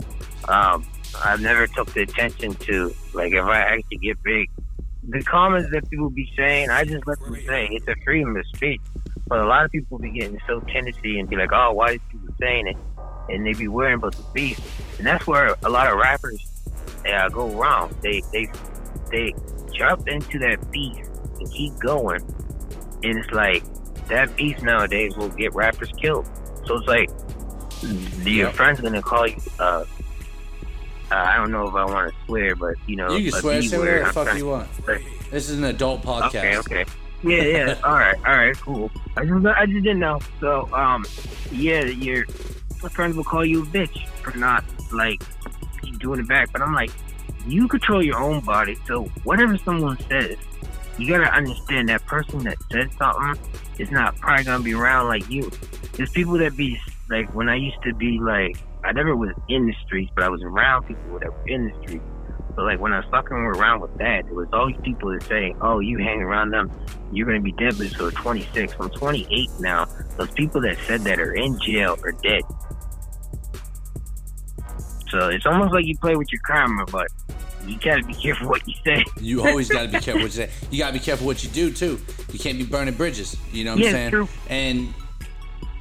Um, 0.48 0.86
I've 1.24 1.40
never 1.40 1.66
took 1.66 1.92
the 1.92 2.02
attention 2.02 2.54
to 2.54 2.94
like 3.14 3.32
if 3.32 3.44
I 3.44 3.58
actually 3.58 3.98
get 3.98 4.22
big. 4.22 4.50
The 5.08 5.22
comments 5.22 5.70
that 5.70 5.88
people 5.88 6.10
be 6.10 6.28
saying, 6.36 6.68
I 6.68 6.84
just 6.84 7.06
let 7.06 7.20
them 7.20 7.36
say 7.46 7.68
it's 7.70 7.86
a 7.86 7.94
freedom 8.04 8.36
of 8.36 8.44
speech. 8.46 8.80
But 9.28 9.40
a 9.40 9.46
lot 9.46 9.64
of 9.64 9.70
people 9.72 9.98
be 9.98 10.10
getting 10.12 10.38
so 10.46 10.60
tendency 10.72 11.18
and 11.18 11.28
be 11.28 11.36
like, 11.36 11.50
"Oh, 11.52 11.72
why 11.72 11.92
is 11.92 12.00
people 12.10 12.28
saying 12.40 12.68
it?" 12.68 12.76
And 13.28 13.44
they 13.44 13.54
be 13.54 13.66
worrying 13.68 13.96
about 13.96 14.16
the 14.16 14.24
beef, 14.32 14.58
and 14.98 15.06
that's 15.06 15.26
where 15.26 15.56
a 15.64 15.68
lot 15.70 15.90
of 15.90 15.98
rappers 15.98 16.40
uh, 17.12 17.28
go 17.30 17.50
wrong. 17.50 17.90
They 18.02 18.22
they 18.32 18.48
they 19.10 19.34
jump 19.76 20.06
into 20.06 20.38
that 20.40 20.58
beef 20.70 20.96
and 21.40 21.50
keep 21.52 21.76
going, 21.80 22.20
and 23.02 23.18
it's 23.18 23.30
like 23.32 23.64
that 24.08 24.34
beef 24.36 24.62
nowadays 24.62 25.16
will 25.16 25.30
get 25.30 25.52
rappers 25.54 25.90
killed. 26.00 26.26
So 26.66 26.76
it's 26.76 26.86
like 26.86 27.10
your 28.24 28.46
Yep. 28.46 28.54
friend's 28.54 28.80
gonna 28.80 29.02
call 29.02 29.26
you. 29.26 29.36
Uh, 29.58 29.82
uh, 31.10 31.14
I 31.14 31.36
don't 31.36 31.50
know 31.50 31.68
if 31.68 31.74
I 31.74 31.84
want 31.84 32.08
to 32.12 32.14
swear, 32.26 32.54
but 32.56 32.74
you 32.86 32.96
know, 32.96 33.16
You 33.16 33.30
can 33.30 33.40
swear, 33.40 33.62
say 33.62 33.78
whatever 33.78 34.04
the 34.06 34.12
fuck 34.12 34.36
you 34.36 34.46
want. 34.46 34.68
This 35.30 35.48
is 35.50 35.58
an 35.58 35.64
adult 35.64 36.02
podcast. 36.02 36.26
Okay, 36.36 36.56
okay. 36.58 36.84
Yeah, 37.26 37.42
yeah. 37.42 37.80
all 37.82 37.94
right, 37.94 38.16
all 38.26 38.36
right, 38.36 38.56
cool. 38.56 38.90
I 39.16 39.24
just, 39.24 39.46
I 39.46 39.66
just 39.66 39.82
didn't 39.82 39.98
know. 39.98 40.20
So, 40.40 40.72
um, 40.72 41.04
yeah, 41.50 41.84
your 41.84 42.24
friends 42.90 43.16
will 43.16 43.24
call 43.24 43.44
you 43.44 43.62
a 43.62 43.66
bitch 43.66 44.06
for 44.06 44.36
not 44.38 44.64
like 44.92 45.22
doing 45.98 46.20
it 46.20 46.28
back. 46.28 46.52
But 46.52 46.62
I'm 46.62 46.74
like, 46.74 46.90
you 47.46 47.68
control 47.68 48.02
your 48.02 48.18
own 48.18 48.40
body. 48.40 48.76
So 48.86 49.04
whatever 49.24 49.56
someone 49.58 49.98
says, 50.08 50.36
you 50.98 51.08
gotta 51.08 51.32
understand 51.32 51.88
that 51.88 52.04
person 52.06 52.40
that 52.44 52.56
said 52.70 52.90
something 52.98 53.38
is 53.78 53.90
not 53.90 54.16
probably 54.16 54.44
gonna 54.44 54.62
be 54.62 54.74
around 54.74 55.08
like 55.08 55.28
you. 55.28 55.50
There's 55.92 56.10
people 56.10 56.38
that 56.38 56.56
be 56.56 56.80
like 57.08 57.32
when 57.34 57.48
I 57.48 57.56
used 57.56 57.82
to 57.84 57.94
be 57.94 58.18
like 58.20 58.56
I 58.84 58.92
never 58.92 59.16
was 59.16 59.34
in 59.48 59.66
the 59.66 59.74
streets, 59.84 60.12
but 60.14 60.24
I 60.24 60.28
was 60.28 60.42
around 60.42 60.86
people 60.86 61.18
that 61.18 61.32
were 61.32 61.48
in 61.48 61.66
the 61.66 61.72
streets. 61.82 62.04
So 62.56 62.62
like 62.62 62.80
when 62.80 62.92
I 62.92 62.98
was 63.00 63.06
fucking 63.10 63.36
around 63.36 63.80
with 63.82 63.94
that, 63.98 64.24
there 64.24 64.34
was 64.34 64.48
all 64.52 64.66
these 64.68 64.80
people 64.82 65.10
that 65.12 65.22
say, 65.24 65.54
"Oh, 65.60 65.78
you 65.80 65.98
hang 65.98 66.22
around 66.22 66.50
them, 66.50 66.70
you're 67.12 67.26
gonna 67.26 67.40
be 67.40 67.52
dead 67.52 67.78
by 67.78 67.86
so 67.88 68.10
26." 68.10 68.74
I'm 68.80 68.88
28 68.90 69.50
now. 69.60 69.86
Those 70.16 70.30
people 70.32 70.62
that 70.62 70.78
said 70.86 71.02
that 71.02 71.20
are 71.20 71.34
in 71.34 71.58
jail 71.60 71.98
or 72.02 72.12
dead. 72.12 72.42
So 75.10 75.28
it's 75.28 75.46
almost 75.46 75.72
like 75.72 75.84
you 75.86 75.96
play 75.98 76.16
with 76.16 76.28
your 76.32 76.40
karma, 76.46 76.84
but 76.86 77.08
you 77.66 77.78
gotta 77.78 78.02
be 78.04 78.14
careful 78.14 78.48
what 78.48 78.66
you 78.66 78.74
say. 78.84 79.04
You 79.20 79.46
always 79.46 79.68
got 79.68 79.82
to 79.82 79.88
be 79.88 79.98
careful 80.00 80.22
what 80.22 80.34
you 80.36 80.46
say. 80.46 80.50
You 80.70 80.78
got 80.78 80.88
to 80.88 80.92
be 80.94 80.98
careful 80.98 81.26
what 81.26 81.42
you 81.44 81.50
do 81.50 81.72
too. 81.72 82.00
You 82.32 82.38
can't 82.38 82.58
be 82.58 82.64
burning 82.64 82.94
bridges. 82.94 83.36
You 83.52 83.64
know 83.64 83.72
what 83.72 83.80
Yeah, 83.80 83.88
I'm 83.88 83.92
saying? 83.94 84.10
true. 84.10 84.28
And 84.48 84.88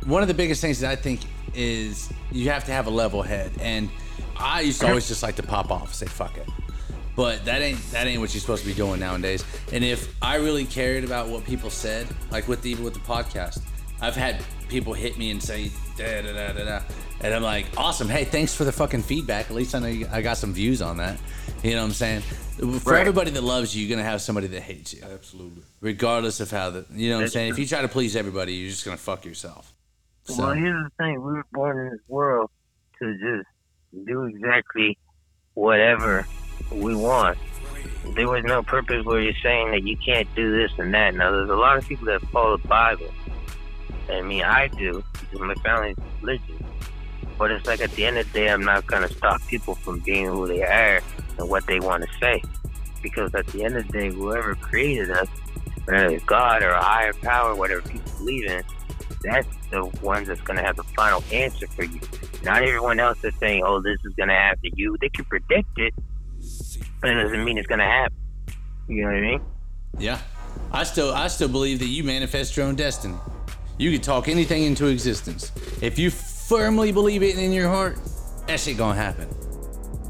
one 0.05 0.21
of 0.21 0.27
the 0.27 0.33
biggest 0.33 0.61
things 0.61 0.79
that 0.81 0.91
I 0.91 0.95
think 0.95 1.21
is 1.53 2.11
you 2.31 2.49
have 2.49 2.65
to 2.65 2.71
have 2.71 2.87
a 2.87 2.89
level 2.89 3.21
head. 3.21 3.51
And 3.59 3.89
I 4.37 4.61
used 4.61 4.81
to 4.81 4.87
always 4.87 5.07
just 5.07 5.23
like 5.23 5.35
to 5.37 5.43
pop 5.43 5.71
off, 5.71 5.93
say 5.93 6.05
fuck 6.05 6.37
it. 6.37 6.47
But 7.15 7.45
that 7.45 7.61
ain't 7.61 7.79
that 7.91 8.07
ain't 8.07 8.19
what 8.19 8.33
you're 8.33 8.41
supposed 8.41 8.63
to 8.63 8.67
be 8.67 8.73
doing 8.75 8.99
nowadays. 8.99 9.45
And 9.71 9.83
if 9.83 10.13
I 10.21 10.35
really 10.35 10.65
cared 10.65 11.03
about 11.05 11.29
what 11.29 11.45
people 11.45 11.69
said, 11.69 12.07
like 12.29 12.47
with 12.47 12.61
the, 12.61 12.71
even 12.71 12.83
with 12.83 12.93
the 12.93 12.99
podcast, 12.99 13.61
I've 14.01 14.15
had 14.15 14.43
people 14.67 14.93
hit 14.93 15.17
me 15.17 15.31
and 15.31 15.41
say 15.41 15.71
da 15.97 16.21
da 16.21 16.33
da 16.33 16.51
da 16.51 16.65
da, 16.65 16.81
and 17.21 17.33
I'm 17.33 17.41
like, 17.43 17.67
awesome. 17.77 18.09
Hey, 18.09 18.25
thanks 18.25 18.53
for 18.53 18.65
the 18.65 18.71
fucking 18.73 19.03
feedback. 19.03 19.45
At 19.49 19.55
least 19.55 19.73
I 19.75 19.79
know 19.79 19.87
you, 19.87 20.09
I 20.11 20.21
got 20.21 20.37
some 20.37 20.53
views 20.53 20.81
on 20.81 20.97
that. 20.97 21.17
You 21.63 21.71
know 21.71 21.77
what 21.79 21.85
I'm 21.87 21.91
saying? 21.93 22.21
For 22.21 22.91
Right. 22.91 22.99
everybody 23.01 23.31
that 23.31 23.43
loves 23.43 23.73
you, 23.75 23.85
you're 23.85 23.95
gonna 23.95 24.07
have 24.07 24.21
somebody 24.21 24.47
that 24.47 24.61
hates 24.61 24.93
you, 24.93 25.01
Absolutely. 25.03 25.63
regardless 25.79 26.41
of 26.41 26.51
how 26.51 26.69
the. 26.69 26.85
You 26.91 27.09
know 27.09 27.15
what 27.15 27.19
I'm 27.19 27.23
That's 27.23 27.33
saying? 27.33 27.51
If 27.51 27.59
you 27.59 27.65
try 27.65 27.81
to 27.81 27.87
please 27.87 28.15
everybody, 28.17 28.53
you're 28.55 28.69
just 28.69 28.83
gonna 28.83 28.97
fuck 28.97 29.23
yourself. 29.23 29.73
So, 30.25 30.43
Well, 30.43 30.53
here's 30.53 30.83
the 30.83 30.89
thing: 31.01 31.13
we 31.23 31.31
were 31.33 31.45
born 31.53 31.77
in 31.79 31.91
this 31.93 32.01
world 32.09 32.49
to 32.99 33.13
just 33.13 33.47
do 34.03 34.23
exactly 34.23 34.97
whatever 35.53 36.27
we 36.71 36.95
want. 36.95 37.37
There 38.15 38.29
was 38.29 38.43
no 38.43 38.61
purpose 38.61 39.05
where 39.05 39.21
you're 39.21 39.33
saying 39.41 39.71
that 39.71 39.83
you 39.83 39.97
can't 39.97 40.27
do 40.35 40.55
this 40.55 40.71
and 40.77 40.93
that. 40.93 41.15
Now, 41.15 41.31
there's 41.31 41.49
a 41.49 41.55
lot 41.55 41.77
of 41.77 41.87
people 41.87 42.05
that 42.05 42.21
follow 42.23 42.57
the 42.57 42.67
Bible. 42.67 43.09
I 44.09 44.21
mean, 44.21 44.43
I 44.43 44.67
do 44.67 45.03
because 45.19 45.39
my 45.39 45.55
family's 45.55 45.95
religious. 46.21 46.61
But 47.37 47.51
it's 47.51 47.65
like 47.65 47.81
at 47.81 47.91
the 47.91 48.05
end 48.05 48.17
of 48.17 48.31
the 48.31 48.39
day, 48.39 48.49
I'm 48.49 48.63
not 48.63 48.85
gonna 48.85 49.09
stop 49.09 49.41
people 49.47 49.75
from 49.75 49.99
being 49.99 50.27
who 50.27 50.47
they 50.47 50.63
are 50.63 51.01
and 51.37 51.49
what 51.49 51.65
they 51.67 51.79
want 51.79 52.03
to 52.03 52.09
say, 52.19 52.41
because 53.01 53.33
at 53.35 53.47
the 53.47 53.65
end 53.65 53.75
of 53.75 53.87
the 53.87 53.93
day, 53.93 54.09
whoever 54.09 54.55
created 54.55 55.11
us, 55.11 55.27
whether 55.85 56.07
it's 56.07 56.23
God 56.25 56.63
or 56.63 56.69
a 56.69 56.81
higher 56.81 57.13
power, 57.13 57.55
whatever 57.55 57.81
people 57.81 58.11
believe 58.19 58.45
in, 58.45 58.63
that's 59.23 59.47
the 59.71 59.85
ones 60.01 60.27
that's 60.27 60.41
going 60.41 60.57
to 60.57 60.63
have 60.63 60.75
the 60.75 60.83
final 60.95 61.23
answer 61.31 61.67
for 61.67 61.83
you. 61.83 61.99
Not 62.43 62.63
everyone 62.63 62.99
else 62.99 63.23
is 63.23 63.33
saying, 63.39 63.63
oh, 63.65 63.81
this 63.81 63.97
is 64.05 64.13
going 64.15 64.29
to 64.29 64.35
happen 64.35 64.69
to 64.69 64.71
you. 64.75 64.95
They 65.01 65.09
can 65.09 65.25
predict 65.25 65.77
it, 65.77 65.93
but 67.01 67.09
it 67.11 67.15
doesn't 67.23 67.43
mean 67.43 67.57
it's 67.57 67.67
going 67.67 67.79
to 67.79 67.85
happen. 67.85 68.15
You 68.87 69.01
know 69.03 69.07
what 69.07 69.15
I 69.17 69.21
mean? 69.21 69.41
yeah, 69.97 70.19
I 70.71 70.83
still 70.83 71.11
I 71.13 71.27
still 71.27 71.47
believe 71.47 71.79
that 71.79 71.87
you 71.87 72.03
manifest 72.03 72.55
your 72.57 72.65
own 72.67 72.75
destiny. 72.75 73.15
You 73.77 73.91
can 73.91 74.01
talk 74.01 74.27
anything 74.27 74.63
into 74.63 74.87
existence. 74.87 75.51
If 75.81 75.97
you 75.97 76.09
firmly 76.11 76.91
believe 76.91 77.23
it 77.23 77.37
in 77.37 77.51
your 77.51 77.67
heart, 77.69 77.97
that 78.47 78.59
shit 78.59 78.77
gonna 78.77 78.95
happen. 78.95 79.27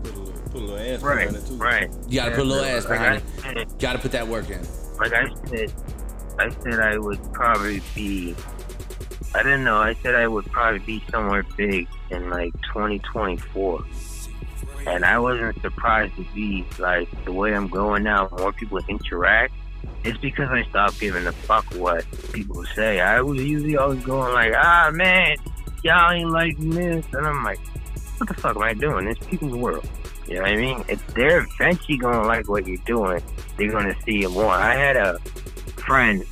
Put 0.04 0.14
a 0.14 0.18
little, 0.20 0.42
put 0.50 0.56
a 0.56 0.66
little 0.66 0.78
ass 0.78 1.02
Right, 1.02 1.28
behind 1.30 1.36
it 1.38 1.48
too. 1.48 1.56
right. 1.56 1.90
You 2.10 2.16
gotta 2.20 2.32
put 2.32 2.42
a 2.42 2.44
little 2.44 2.66
ass 2.66 2.84
like 2.86 3.00
behind 3.00 3.24
I 3.44 3.50
it. 3.62 3.70
said- 3.70 3.80
Gotta 3.80 4.00
put 4.00 4.12
that 4.12 4.28
work 4.28 4.50
in. 4.50 4.60
like 5.00 5.14
I 5.14 5.28
said, 5.48 5.74
I 6.38 6.50
said 6.50 6.80
I 6.80 6.98
would 6.98 7.34
probably 7.34 7.82
be. 7.96 8.36
I 9.36 9.44
didn't 9.44 9.66
know. 9.66 9.78
I 9.78 9.96
said 9.96 10.16
I 10.16 10.30
would 10.30 10.46
probably 10.46 10.80
be 10.80 11.04
somewhere 11.12 11.44
big 11.58 11.90
in 12.10 12.30
like 12.30 12.54
2024, 12.74 13.86
and 14.88 15.04
I 15.04 15.20
wasn't 15.20 15.62
surprised 15.62 16.16
to 16.16 16.26
be 16.34 16.66
like 16.80 17.10
the 17.26 17.34
way 17.34 17.54
I'm 17.54 17.68
going 17.68 18.04
now. 18.04 18.30
More 18.38 18.54
people 18.54 18.80
interact. 18.88 19.54
It's 20.06 20.18
because 20.20 20.50
I 20.50 20.64
stopped 20.70 21.02
giving 21.02 21.28
a 21.28 21.34
fuck 21.34 21.66
what 21.76 22.06
people 22.32 22.64
say. 22.76 23.02
I 23.02 23.20
was 23.20 23.44
usually 23.44 23.76
always 23.76 24.02
going 24.06 24.34
like, 24.34 24.54
ah 24.56 24.90
man, 24.94 25.36
y'all 25.84 26.12
ain't 26.12 26.32
like 26.32 26.58
this, 26.58 27.06
and 27.12 27.28
I'm 27.28 27.44
like, 27.44 27.60
what 28.18 28.30
the 28.30 28.36
fuck 28.36 28.56
am 28.56 28.64
I 28.64 28.74
doing? 28.74 29.06
It's 29.08 29.26
people's 29.28 29.56
world. 29.56 29.86
You 30.30 30.36
know 30.36 30.44
what 30.44 30.52
I 30.52 30.56
mean? 30.56 30.86
If 30.88 31.06
they're 31.08 31.42
eventually 31.42 31.98
gonna 31.98 32.26
like 32.26 32.48
what 32.48 32.66
you're 32.66 32.78
doing, 32.86 33.22
they're 33.58 33.70
gonna 33.70 33.96
see 34.06 34.24
it 34.24 34.30
more. 34.30 34.54
I 34.54 34.76
had 34.76 34.96
a 34.96 35.20
friend, 35.76 36.24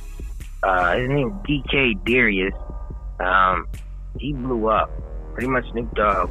uh, 0.62 0.96
his 0.96 1.08
name 1.10 1.30
DK 1.46 2.02
Darius. 2.06 2.54
Um, 3.24 3.66
he 4.18 4.32
blew 4.32 4.68
up. 4.68 4.90
Pretty 5.32 5.48
much 5.48 5.64
Snoop 5.72 5.92
Dogg 5.94 6.30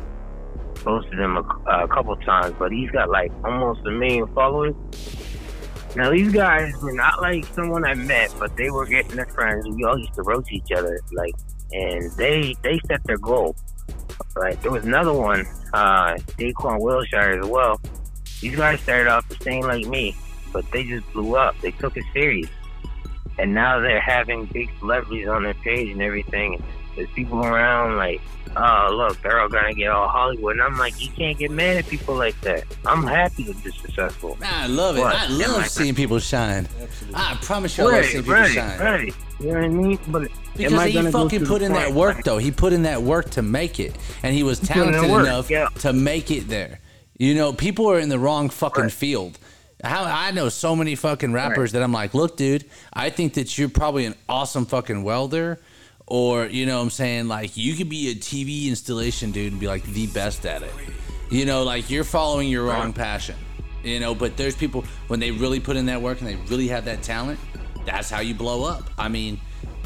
posted 0.75 1.19
him 1.19 1.37
a, 1.37 1.41
a 1.69 1.87
couple 1.87 2.15
times, 2.17 2.55
but 2.57 2.71
he's 2.71 2.89
got 2.91 3.09
like 3.09 3.31
almost 3.43 3.81
a 3.85 3.91
million 3.91 4.27
followers. 4.33 4.75
Now 5.95 6.09
these 6.09 6.31
guys 6.31 6.73
were 6.81 6.93
not 6.93 7.21
like 7.21 7.45
someone 7.47 7.85
I 7.85 7.93
met, 7.93 8.33
but 8.39 8.55
they 8.57 8.69
were 8.69 8.85
getting 8.85 9.15
their 9.15 9.27
friends. 9.27 9.67
We 9.67 9.83
all 9.83 9.97
used 9.97 10.13
to 10.15 10.23
roast 10.23 10.51
each 10.51 10.71
other, 10.71 10.99
like, 11.11 11.33
and 11.71 12.11
they 12.17 12.55
they 12.63 12.79
set 12.87 13.03
their 13.05 13.17
goal. 13.17 13.55
Right. 14.35 14.59
There 14.61 14.71
was 14.71 14.85
another 14.85 15.13
one, 15.13 15.45
uh, 15.73 16.15
Daquan 16.37 16.81
Wilshire 16.81 17.39
as 17.41 17.47
well. 17.47 17.79
These 18.41 18.55
guys 18.55 18.79
started 18.81 19.07
off 19.07 19.27
the 19.29 19.35
same 19.43 19.63
like 19.63 19.85
me, 19.85 20.15
but 20.51 20.65
they 20.71 20.83
just 20.83 21.11
blew 21.13 21.35
up. 21.35 21.55
They 21.61 21.71
took 21.71 21.95
it 21.97 22.03
serious. 22.13 22.49
And 23.39 23.53
now 23.53 23.79
they're 23.79 24.01
having 24.01 24.45
big 24.45 24.69
celebrities 24.79 25.27
on 25.27 25.43
their 25.43 25.53
page 25.55 25.89
and 25.89 26.01
everything. 26.01 26.63
There's 26.95 27.09
people 27.09 27.43
around 27.43 27.97
like, 27.97 28.21
oh, 28.55 28.89
look, 28.93 29.21
they're 29.21 29.39
all 29.39 29.49
to 29.49 29.73
get 29.75 29.89
all 29.89 30.07
Hollywood. 30.07 30.53
And 30.53 30.61
I'm 30.61 30.77
like, 30.77 31.01
you 31.01 31.09
can't 31.11 31.37
get 31.37 31.51
mad 31.51 31.77
at 31.77 31.87
people 31.87 32.15
like 32.15 32.39
that. 32.41 32.63
I'm 32.85 33.03
happy 33.05 33.43
that 33.43 33.61
they're 33.63 33.71
successful. 33.71 34.37
Man, 34.39 34.49
I 34.53 34.67
love 34.67 34.97
it. 34.97 35.01
What? 35.01 35.15
I 35.15 35.27
love 35.27 35.57
I- 35.63 35.67
seeing 35.67 35.95
people 35.95 36.19
shine. 36.19 36.67
Absolutely. 36.81 37.15
I 37.15 37.37
promise 37.41 37.77
you, 37.77 37.87
I 37.87 37.91
love 37.97 38.05
seeing 38.05 38.23
Right, 38.23 38.23
people 38.23 38.33
right, 38.33 38.51
shine. 38.51 38.79
right. 38.79 39.13
You 39.39 39.47
know 39.47 39.53
what 39.53 39.63
I 39.63 39.67
mean? 39.69 39.99
But 40.07 40.21
Because 40.55 40.83
he 40.93 41.11
fucking 41.11 41.45
put 41.45 41.61
in 41.61 41.73
that 41.73 41.85
point 41.85 41.95
work, 41.95 42.15
where- 42.15 42.23
though. 42.23 42.37
He 42.37 42.51
put 42.51 42.73
in 42.73 42.83
that 42.83 43.01
work 43.01 43.29
to 43.31 43.41
make 43.41 43.79
it, 43.79 43.95
and 44.21 44.33
he 44.35 44.43
was 44.43 44.59
put 44.59 44.69
in 44.77 44.85
the 44.87 44.91
talented 45.01 45.27
enough 45.27 45.49
yeah. 45.49 45.67
to 45.79 45.93
make 45.93 46.31
it 46.31 46.47
there. 46.47 46.79
You 47.17 47.35
know, 47.35 47.53
people 47.53 47.89
are 47.89 47.99
in 47.99 48.09
the 48.09 48.19
wrong 48.19 48.49
fucking 48.49 48.83
Right. 48.83 48.91
field. 48.91 49.37
How 49.83 50.05
I 50.05 50.31
know 50.31 50.47
so 50.47 50.75
many 50.77 50.95
fucking 50.95 51.33
rappers 51.33 51.73
that 51.73 51.83
I'm 51.83 51.91
like, 51.91 52.13
look, 52.13 52.37
dude, 52.37 52.63
I 52.93 53.09
think 53.09 53.33
that 53.33 53.57
you're 53.57 53.67
probably 53.67 54.05
an 54.05 54.15
awesome 54.29 54.65
fucking 54.65 55.03
welder, 55.03 55.59
or 56.07 56.45
you 56.45 56.65
know, 56.65 56.77
what 56.77 56.83
I'm 56.83 56.89
saying 56.89 57.27
like 57.27 57.55
you 57.57 57.75
could 57.75 57.89
be 57.89 58.11
a 58.11 58.15
TV 58.15 58.67
installation 58.67 59.31
dude 59.31 59.51
and 59.51 59.59
be 59.59 59.67
like 59.67 59.83
the 59.83 60.07
best 60.07 60.45
at 60.45 60.61
it. 60.63 60.71
You 61.29 61.45
know, 61.45 61.63
like 61.63 61.89
you're 61.89 62.03
following 62.03 62.47
your 62.49 62.65
wrong 62.65 62.93
passion. 62.93 63.35
You 63.83 63.99
know, 63.99 64.15
but 64.15 64.37
there's 64.37 64.55
people 64.55 64.85
when 65.07 65.19
they 65.19 65.31
really 65.31 65.59
put 65.59 65.75
in 65.75 65.85
that 65.87 66.01
work 66.01 66.21
and 66.21 66.27
they 66.29 66.35
really 66.49 66.67
have 66.69 66.85
that 66.85 67.01
talent, 67.03 67.39
that's 67.85 68.09
how 68.09 68.21
you 68.21 68.33
blow 68.33 68.63
up. 68.63 68.89
I 68.97 69.09
mean, 69.09 69.39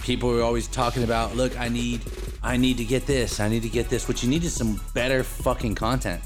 people 0.03 0.29
are 0.37 0.43
always 0.43 0.67
talking 0.67 1.03
about, 1.03 1.35
look, 1.35 1.59
I 1.59 1.67
need, 1.67 2.01
I 2.43 2.57
need 2.57 2.77
to 2.77 2.85
get 2.85 3.07
this, 3.07 3.39
I 3.39 3.49
need 3.49 3.63
to 3.63 3.69
get 3.69 3.89
this. 3.89 4.07
What 4.07 4.21
you 4.21 4.29
need 4.29 4.43
is 4.43 4.53
some 4.53 4.79
better 4.93 5.23
fucking 5.23 5.73
content. 5.75 6.21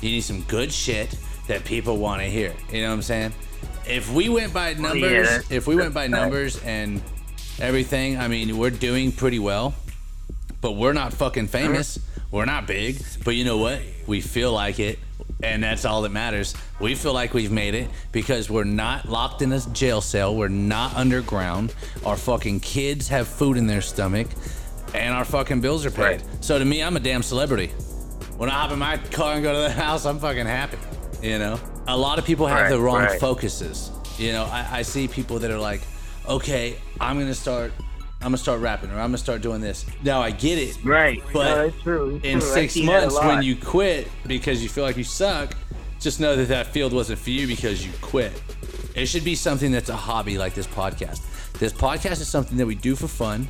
You 0.00 0.08
need 0.10 0.22
some 0.22 0.42
good 0.44 0.72
shit 0.72 1.14
that 1.46 1.64
people 1.66 1.98
want 1.98 2.22
to 2.22 2.26
hear. 2.28 2.54
You 2.72 2.80
know 2.82 2.88
what 2.88 2.94
I'm 2.94 3.02
saying? 3.02 3.32
If 3.86 4.10
we 4.12 4.30
went 4.30 4.54
by 4.54 4.72
numbers, 4.74 5.28
that's- 5.28 5.50
if 5.50 5.66
we 5.66 5.76
went 5.76 5.92
by 5.92 6.06
numbers 6.06 6.58
and 6.64 7.02
everything, 7.60 8.18
I 8.18 8.28
mean, 8.28 8.56
we're 8.58 8.70
doing 8.70 9.12
pretty 9.12 9.38
well, 9.38 9.74
but 10.60 10.72
we're 10.72 10.92
not 10.92 11.12
fucking 11.12 11.48
famous. 11.48 11.98
We're 12.30 12.44
not 12.44 12.66
big, 12.66 13.02
but 13.24 13.34
you 13.34 13.44
know 13.44 13.58
what? 13.58 13.80
We 14.06 14.20
feel 14.20 14.52
like 14.52 14.78
it, 14.78 14.98
and 15.42 15.62
that's 15.62 15.84
all 15.84 16.02
that 16.02 16.10
matters. 16.12 16.54
We 16.78 16.94
feel 16.94 17.12
like 17.12 17.34
we've 17.34 17.50
made 17.50 17.74
it 17.74 17.90
because 18.12 18.48
we're 18.48 18.64
not 18.64 19.08
locked 19.08 19.42
in 19.42 19.52
a 19.52 19.60
jail 19.72 20.00
cell. 20.00 20.34
We're 20.36 20.48
not 20.48 20.94
underground. 20.94 21.74
Our 22.04 22.16
fucking 22.16 22.60
kids 22.60 23.08
have 23.08 23.26
food 23.26 23.56
in 23.56 23.66
their 23.66 23.80
stomach, 23.80 24.28
and 24.94 25.12
our 25.14 25.24
fucking 25.24 25.60
bills 25.60 25.84
are 25.84 25.90
paid. 25.90 26.02
Right. 26.02 26.22
So 26.40 26.58
to 26.58 26.64
me, 26.64 26.82
I'm 26.82 26.96
a 26.96 27.00
damn 27.00 27.22
celebrity. 27.22 27.68
When 28.36 28.48
I 28.48 28.52
hop 28.52 28.70
in 28.70 28.78
my 28.78 28.96
car 28.96 29.34
and 29.34 29.42
go 29.42 29.52
to 29.52 29.58
the 29.60 29.70
house, 29.70 30.06
I'm 30.06 30.18
fucking 30.18 30.46
happy. 30.46 30.78
You 31.22 31.38
know, 31.38 31.60
a 31.86 31.96
lot 31.96 32.18
of 32.18 32.24
people 32.24 32.46
have 32.46 32.60
Right, 32.62 32.70
the 32.70 32.80
wrong 32.80 33.02
right. 33.02 33.20
focuses. 33.20 33.90
You 34.18 34.32
know, 34.32 34.44
I, 34.44 34.78
I 34.78 34.82
see 34.82 35.08
people 35.08 35.38
that 35.40 35.50
are 35.50 35.58
like, 35.58 35.82
okay, 36.30 36.76
I'm 37.00 37.18
gonna 37.18 37.34
start, 37.34 37.72
I'm 38.20 38.28
gonna 38.28 38.38
start 38.38 38.60
rapping, 38.60 38.90
or 38.90 38.94
I'm 38.94 39.08
gonna 39.08 39.18
start 39.18 39.42
doing 39.42 39.60
this. 39.60 39.84
Now 40.02 40.22
I 40.22 40.30
get 40.30 40.58
it, 40.58 40.82
Right. 40.84 41.22
But 41.32 41.44
no, 41.44 41.68
that's 41.68 41.82
true. 41.82 42.16
It's 42.16 42.24
in 42.24 42.40
true. 42.40 42.48
Six 42.48 42.72
see 42.72 42.86
that 42.86 43.02
a 43.04 43.06
months 43.06 43.18
when 43.24 43.42
you 43.42 43.56
quit 43.56 44.08
because 44.26 44.62
you 44.62 44.68
feel 44.68 44.84
like 44.84 44.96
you 44.96 45.04
suck 45.04 45.54
just 46.00 46.18
know 46.18 46.34
that 46.34 46.48
that 46.48 46.66
field 46.66 46.94
wasn't 46.94 47.18
for 47.18 47.28
you 47.30 47.46
because 47.46 47.84
you 47.84 47.92
quit 48.00 48.32
it 48.94 49.04
should 49.06 49.22
be 49.22 49.34
something 49.34 49.70
that's 49.70 49.90
a 49.90 49.96
hobby 49.96 50.38
like 50.38 50.54
this 50.54 50.66
podcast 50.66 51.20
this 51.58 51.74
podcast 51.74 52.12
is 52.22 52.28
something 52.28 52.56
that 52.56 52.64
we 52.64 52.74
do 52.74 52.96
for 52.96 53.06
fun 53.06 53.46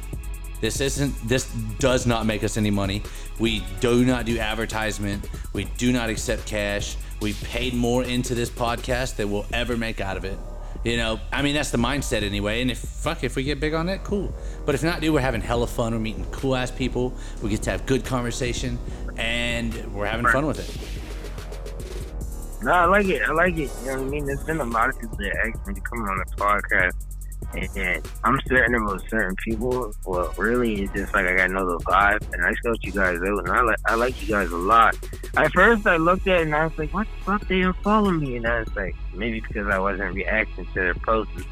this 0.60 0.80
isn't 0.80 1.14
this 1.28 1.48
does 1.78 2.06
not 2.06 2.26
make 2.26 2.42
us 2.42 2.56
any 2.56 2.70
money 2.70 3.02
we 3.38 3.64
do 3.78 4.04
not 4.04 4.26
do 4.26 4.36
advertisement 4.38 5.28
we 5.52 5.64
do 5.78 5.92
not 5.92 6.10
accept 6.10 6.44
cash 6.44 6.96
we 7.20 7.32
paid 7.34 7.72
more 7.72 8.02
into 8.02 8.34
this 8.34 8.50
podcast 8.50 9.14
than 9.14 9.30
we'll 9.30 9.46
ever 9.52 9.76
make 9.76 10.00
out 10.00 10.16
of 10.16 10.24
it 10.24 10.36
you 10.84 10.96
know 10.96 11.20
i 11.32 11.42
mean 11.42 11.54
that's 11.54 11.70
the 11.70 11.78
mindset 11.78 12.22
anyway 12.22 12.62
and 12.62 12.70
if 12.70 12.78
fuck 12.78 13.22
if 13.22 13.36
we 13.36 13.42
get 13.42 13.60
big 13.60 13.74
on 13.74 13.88
it 13.88 14.02
cool 14.02 14.32
but 14.64 14.74
if 14.74 14.82
not 14.82 15.00
dude 15.00 15.12
we're 15.12 15.20
having 15.20 15.40
hella 15.40 15.66
fun 15.66 15.92
we're 15.92 15.98
meeting 15.98 16.24
cool 16.30 16.56
ass 16.56 16.70
people 16.70 17.12
we 17.42 17.50
get 17.50 17.62
to 17.62 17.70
have 17.70 17.84
good 17.86 18.04
conversation 18.04 18.78
and 19.18 19.74
we're 19.94 20.06
having 20.06 20.26
fun 20.26 20.46
with 20.46 20.58
it 20.58 21.00
No, 22.62 22.72
I 22.72 22.84
like 22.84 23.06
it. 23.06 23.22
I 23.22 23.32
like 23.32 23.54
it. 23.56 23.70
You 23.80 23.86
know 23.86 23.96
what 23.96 24.06
I 24.06 24.10
mean? 24.10 24.26
There's 24.26 24.44
been 24.44 24.60
a 24.60 24.64
lot 24.64 24.90
of 24.90 25.00
people 25.00 25.16
that 25.16 25.34
asked 25.46 25.66
me 25.66 25.72
to 25.72 25.80
come 25.80 26.02
on 26.02 26.18
the 26.18 26.24
podcast, 26.36 26.92
and 27.54 28.08
I'm 28.24 28.38
certain 28.48 28.74
about 28.74 29.02
certain 29.08 29.36
people. 29.36 29.92
Well, 30.04 30.32
really, 30.36 30.82
it's 30.82 30.92
just 30.92 31.14
like 31.14 31.26
I 31.26 31.36
got 31.36 31.50
another 31.50 31.76
vibe, 31.78 32.32
and 32.32 32.44
I 32.44 32.52
scout 32.54 32.82
you 32.82 32.92
guys 32.92 33.16
out, 33.16 33.38
and 33.38 33.48
I 33.48 33.62
like 33.62 33.78
I 33.86 33.94
like 33.94 34.22
you 34.22 34.28
guys 34.28 34.50
a 34.50 34.56
lot. 34.56 34.96
At 35.36 35.52
first, 35.52 35.86
I 35.86 35.96
looked 35.96 36.26
at 36.26 36.40
it 36.40 36.42
and 36.42 36.54
I 36.54 36.64
was 36.64 36.78
like, 36.78 36.92
"What 36.92 37.06
the 37.06 37.24
fuck? 37.24 37.48
They 37.48 37.60
unfollow 37.60 38.18
me?" 38.18 38.36
And 38.36 38.46
I 38.46 38.60
was 38.60 38.76
like, 38.76 38.94
maybe 39.14 39.40
because 39.40 39.66
I 39.66 39.78
wasn't 39.78 40.14
reacting 40.14 40.66
to 40.66 40.74
their 40.74 40.94
posts, 40.94 41.44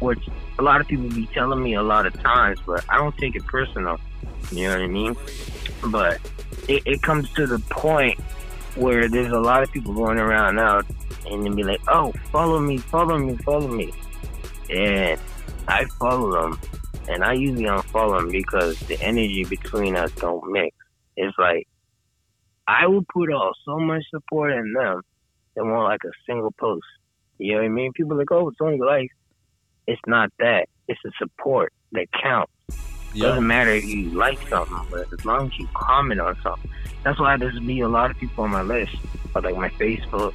which 0.00 0.28
a 0.58 0.62
lot 0.62 0.80
of 0.80 0.88
people 0.88 1.08
be 1.08 1.26
telling 1.26 1.62
me 1.62 1.74
a 1.74 1.82
lot 1.82 2.06
of 2.06 2.14
times, 2.22 2.60
but 2.66 2.84
I 2.88 2.96
don't 2.96 3.16
take 3.18 3.36
it 3.36 3.44
personal. 3.46 3.98
You 4.50 4.68
know 4.68 4.74
what 4.74 4.82
I 4.82 4.86
mean? 4.86 5.16
But 5.86 6.20
it, 6.68 6.82
it 6.86 7.02
comes 7.02 7.32
to 7.34 7.46
the 7.46 7.58
point 7.70 8.18
where 8.74 9.08
there's 9.08 9.32
a 9.32 9.40
lot 9.40 9.62
of 9.62 9.72
people 9.72 9.94
going 9.94 10.18
around 10.18 10.56
now 10.56 10.82
and 11.30 11.44
then 11.44 11.54
be 11.54 11.62
like, 11.62 11.80
oh, 11.88 12.12
follow 12.30 12.60
me, 12.60 12.78
follow 12.78 13.18
me, 13.18 13.36
follow 13.38 13.68
me. 13.68 13.92
And 14.70 15.18
I 15.68 15.84
follow 15.98 16.32
them. 16.32 16.60
And 17.08 17.22
I 17.22 17.34
usually 17.34 17.64
unfollow 17.64 18.18
them 18.18 18.30
because 18.30 18.78
the 18.80 19.00
energy 19.00 19.44
between 19.44 19.96
us 19.96 20.10
don't 20.12 20.50
mix. 20.50 20.76
It's 21.16 21.36
like, 21.38 21.68
I 22.66 22.86
would 22.86 23.06
put 23.08 23.32
all 23.32 23.52
so 23.64 23.78
much 23.78 24.02
support 24.10 24.52
in 24.52 24.72
them 24.72 25.02
that 25.54 25.64
want 25.64 25.84
like 25.84 26.02
a 26.04 26.10
single 26.26 26.52
post. 26.52 26.84
You 27.38 27.52
know 27.52 27.58
what 27.60 27.66
I 27.66 27.68
mean? 27.68 27.92
People 27.92 28.14
are 28.14 28.18
like, 28.18 28.32
oh, 28.32 28.48
it's 28.48 28.60
only 28.60 28.78
likes. 28.78 29.14
It's 29.86 30.00
not 30.06 30.32
that. 30.40 30.68
It's 30.88 31.00
the 31.04 31.12
support 31.18 31.72
that 31.92 32.06
counts. 32.12 32.52
Doesn't 33.16 33.46
matter 33.46 33.70
if 33.70 33.84
you 33.84 34.10
like 34.10 34.38
something, 34.48 34.76
but 34.90 35.10
as 35.12 35.24
long 35.24 35.46
as 35.46 35.58
you 35.58 35.68
comment 35.74 36.20
on 36.20 36.36
something. 36.42 36.70
That's 37.02 37.18
why 37.20 37.36
there's 37.36 37.58
be 37.60 37.80
a 37.80 37.88
lot 37.88 38.10
of 38.10 38.18
people 38.18 38.44
on 38.44 38.50
my 38.50 38.62
list, 38.62 38.96
or 39.34 39.40
like 39.40 39.56
my 39.56 39.70
Facebook, 39.70 40.34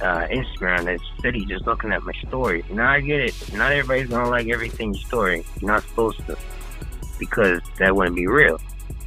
uh, 0.00 0.26
Instagram, 0.28 0.84
that's 0.84 1.02
steady 1.18 1.44
just 1.44 1.66
looking 1.66 1.92
at 1.92 2.02
my 2.02 2.12
story. 2.26 2.64
Now 2.70 2.92
I 2.92 3.00
get 3.00 3.20
it. 3.20 3.52
Not 3.52 3.72
everybody's 3.72 4.08
gonna 4.08 4.30
like 4.30 4.48
everything 4.48 4.94
you 4.94 5.00
story. 5.00 5.44
You're 5.60 5.70
not 5.70 5.82
supposed 5.82 6.18
to, 6.26 6.36
because 7.18 7.60
that 7.78 7.94
wouldn't 7.94 8.16
be 8.16 8.26
real. 8.26 8.60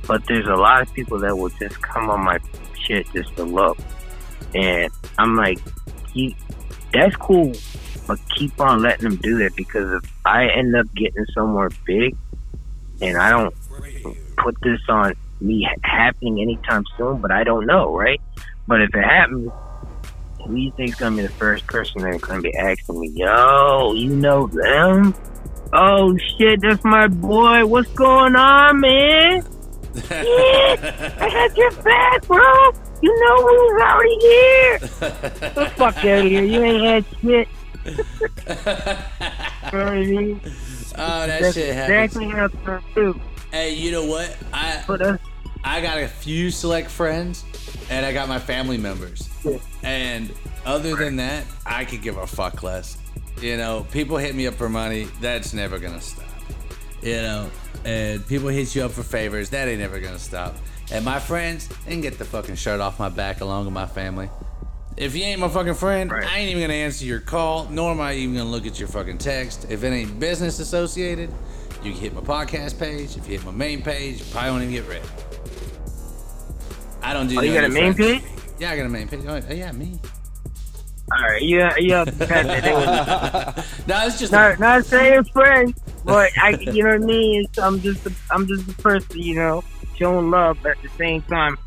But 0.08 0.26
there's 0.28 0.48
a 0.48 0.56
lot 0.56 0.82
of 0.82 0.94
people 0.94 1.20
that 1.20 1.38
will 1.38 1.50
just 1.50 1.82
come 1.82 2.10
on 2.10 2.22
my 2.24 2.40
shit 2.84 3.08
just 3.14 3.36
to 3.38 3.44
look, 3.44 3.78
and 4.54 4.92
I'm 5.18 5.36
like, 5.36 5.60
keep, 6.14 6.36
that's 6.92 7.16
cool, 7.16 7.54
but 8.08 8.20
keep 8.36 8.60
on 8.60 8.82
letting 8.82 9.10
them 9.10 9.18
do 9.18 9.38
that 9.40 9.56
because 9.56 10.04
if 10.04 10.12
I 10.26 10.48
end 10.48 10.76
up 10.76 10.94
getting 10.94 11.26
somewhere 11.34 11.70
big, 11.86 12.16
and 13.02 13.18
I 13.18 13.30
don't 13.30 13.56
put 14.38 14.56
this 14.62 14.80
on 14.90 15.14
me 15.40 15.68
happening 15.84 16.42
anytime 16.42 16.84
soon, 16.98 17.22
but 17.22 17.32
I 17.32 17.44
don't 17.44 17.66
know, 17.66 17.96
right? 17.96 18.22
But 18.68 18.82
if 18.82 18.94
it 18.94 19.04
happens, 19.04 19.52
who 20.48 20.56
you 20.56 20.72
think's 20.78 20.96
gonna 20.96 21.16
be 21.16 21.22
the 21.24 21.30
first 21.30 21.66
person 21.68 22.02
that's 22.02 22.24
gonna 22.24 22.42
be 22.42 22.56
asking 22.56 23.00
me, 23.00 23.10
"Yo, 23.16 23.94
you 23.94 24.16
know 24.16 24.48
them? 24.48 25.14
Oh 25.74 26.18
shit, 26.38 26.62
that's 26.62 26.84
my 26.84 27.08
boy. 27.08 27.66
What's 27.66 27.90
going 27.94 28.36
on, 28.36 28.80
man? 28.80 29.44
Yeah, 30.10 31.16
I 31.20 31.28
had 31.30 31.58
your 31.58 31.72
back, 31.84 32.26
bro. 32.26 32.72
You 33.02 33.20
know 33.20 33.36
who's 33.46 33.82
already 33.82 34.18
here. 34.22 34.80
the 34.80 35.72
fuck 35.76 35.98
out 35.98 36.06
of 36.06 36.24
here. 36.24 36.44
You 36.44 36.64
ain't 36.64 36.84
had 36.84 37.06
shit. 37.22 37.48
you 37.86 37.92
know 37.98 38.04
what 39.72 39.74
I 39.74 40.00
mean? 40.06 40.42
oh 40.98 41.28
that 41.28 41.42
That's 41.42 41.54
shit 41.56 41.74
happens 41.74 42.16
exactly 42.16 42.30
how 42.30 42.48
do. 42.96 43.20
hey 43.52 43.74
you 43.74 43.92
know 43.92 44.06
what 44.06 44.36
i 44.54 44.84
I 45.64 45.82
got 45.82 46.00
a 46.00 46.08
few 46.08 46.50
select 46.52 46.90
friends, 46.90 47.44
and 47.90 48.06
I 48.06 48.14
got 48.14 48.28
my 48.28 48.40
family 48.40 48.78
members. 48.78 49.30
And 49.84 50.32
other 50.66 50.96
than 50.96 51.16
that, 51.18 51.46
I 51.66 51.86
could 51.86 52.02
give 52.02 52.18
a 52.18 52.28
fuck 52.28 52.64
less. 52.64 52.98
You 53.42 53.58
know, 53.58 53.86
people 53.92 54.18
hit 54.18 54.36
me 54.36 54.48
up 54.48 54.56
for 54.56 54.70
money. 54.70 55.08
That's 55.20 55.54
never 55.54 55.80
gonna 55.80 56.02
stop. 56.02 56.26
You 57.02 57.16
know, 57.16 57.50
and 57.86 58.26
people 58.28 58.50
hit 58.50 58.76
you 58.76 58.84
up 58.84 58.92
for 58.92 59.04
favors. 59.04 59.50
That 59.50 59.68
ain't 59.68 59.80
never 59.80 60.00
gonna 60.00 60.20
stop. 60.20 60.56
And 60.92 61.06
my 61.06 61.20
friends, 61.20 61.68
they 61.86 61.92
can 61.92 62.02
get 62.02 62.18
the 62.18 62.26
fucking 62.26 62.56
shirt 62.56 62.80
off 62.82 63.00
my 63.00 63.10
back 63.10 63.42
along 63.42 63.66
with 63.66 63.74
my 63.74 63.88
family. 63.88 64.30
If 64.98 65.16
you 65.16 65.24
ain't 65.24 65.40
my 65.40 65.48
fucking 65.48 65.76
friend, 65.76 66.12
Right. 66.12 66.26
I 66.26 66.40
ain't 66.40 66.50
even 66.50 66.62
gonna 66.64 66.74
answer 66.74 67.06
your 67.06 67.22
call, 67.22 67.68
nor 67.70 67.92
am 67.92 68.02
I 68.02 68.14
even 68.14 68.36
gonna 68.36 68.50
look 68.50 68.68
at 68.68 68.78
your 68.78 68.90
fucking 68.90 69.20
text. 69.20 69.68
If 69.70 69.84
it 69.84 69.88
ain't 69.88 70.20
business 70.20 70.60
associated, 70.60 71.32
you 71.82 71.94
can 71.94 72.02
hit 72.02 72.14
my 72.14 72.22
podcast 72.22 72.78
page. 72.78 73.16
If 73.18 73.28
you 73.28 73.38
hit 73.38 73.46
my 73.46 73.52
main 73.52 73.82
page, 73.82 74.20
you 74.20 74.26
probably 74.32 74.52
won't 74.52 74.64
even 74.64 74.76
get 74.76 74.88
read. 74.88 75.02
I 77.12 77.14
don't 77.14 77.28
do. 77.28 77.38
oh, 77.40 77.42
you 77.42 77.54
got 77.54 77.66
a 77.66 77.70
main 77.70 77.94
friends. 77.94 78.22
page? 78.22 78.32
Yeah, 78.58 78.72
I 78.72 78.78
got 78.78 78.86
a 78.86 78.90
main 78.90 79.08
page. 79.10 79.20
Oh, 79.28 79.36
yeah, 79.54 79.72
me. 79.74 80.00
All 81.12 81.28
right, 81.28 81.42
yeah, 81.42 81.76
yeah. 81.78 82.06
Not, 82.06 83.58
No, 83.86 84.08
it's 84.08 84.18
just 84.18 84.32
not, 84.32 84.60
not 84.60 84.86
saying 84.86 85.26
friends, 85.26 85.78
but 86.06 86.32
I, 86.38 86.52
you 86.52 86.84
know 86.84 86.92
what 86.92 87.02
I 87.04 87.06
mean. 87.06 87.44
It's, 87.44 87.60
I'm 87.60 87.82
just, 87.82 88.06
a, 88.06 88.14
I'm 88.32 88.48
just 88.48 88.70
a 88.70 88.74
person, 88.76 89.20
you 89.20 89.36
know, 89.36 89.62
showing 89.98 90.32
love. 90.32 90.58
But 90.64 90.78
at 90.78 90.84
the 90.84 90.90
same 90.98 91.22
time, 91.24 91.58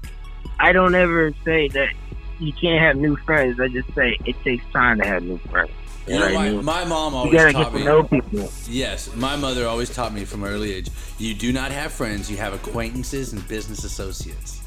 I 0.59 0.72
don't 0.72 0.94
ever 0.94 1.30
say 1.44 1.68
that 1.68 1.92
you 2.40 2.54
can't 2.54 2.80
have 2.80 2.96
new 2.96 3.16
friends. 3.16 3.61
I 3.61 3.68
just 3.68 3.92
say 3.94 4.16
it 4.24 4.37
takes 4.44 4.64
time 4.72 4.98
to 5.00 5.07
have 5.07 5.22
new 5.22 5.37
friends. 5.50 5.72
You 6.07 6.14
know, 6.14 6.20
what 6.20 6.30
I 6.30 6.35
my, 6.35 6.50
mean? 6.50 6.64
my 6.64 6.85
mom 6.87 7.12
You 7.12 7.18
always 7.18 7.35
gotta 7.35 7.52
get 7.52 7.62
taught 7.64 7.72
to 7.72 7.78
me. 7.78 7.85
know 7.85 8.02
people. 8.04 8.50
Yes, 8.66 9.14
my 9.14 9.37
mother 9.37 9.66
always 9.66 9.94
taught 9.94 10.14
me 10.14 10.24
from 10.24 10.42
early 10.44 10.72
age. 10.72 10.88
You 11.18 11.35
do 11.35 11.52
not 11.52 11.70
have 11.70 11.92
friends. 11.92 12.30
You 12.30 12.38
have 12.38 12.54
acquaintances 12.54 13.35
and 13.35 13.46
business 13.46 13.85
associates. 13.85 14.62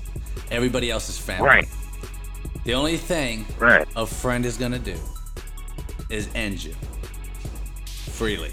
Everybody 0.51 0.89
else 0.91 1.09
is 1.09 1.17
family. 1.17 1.47
Right, 1.47 1.67
The 2.65 2.73
only 2.73 2.97
thing 2.97 3.45
right. 3.59 3.87
a 3.95 4.05
friend 4.05 4.45
is 4.45 4.57
gonna 4.57 4.79
do 4.79 4.95
is 6.09 6.29
end 6.35 6.63
you 6.63 6.73
freely. 7.85 8.51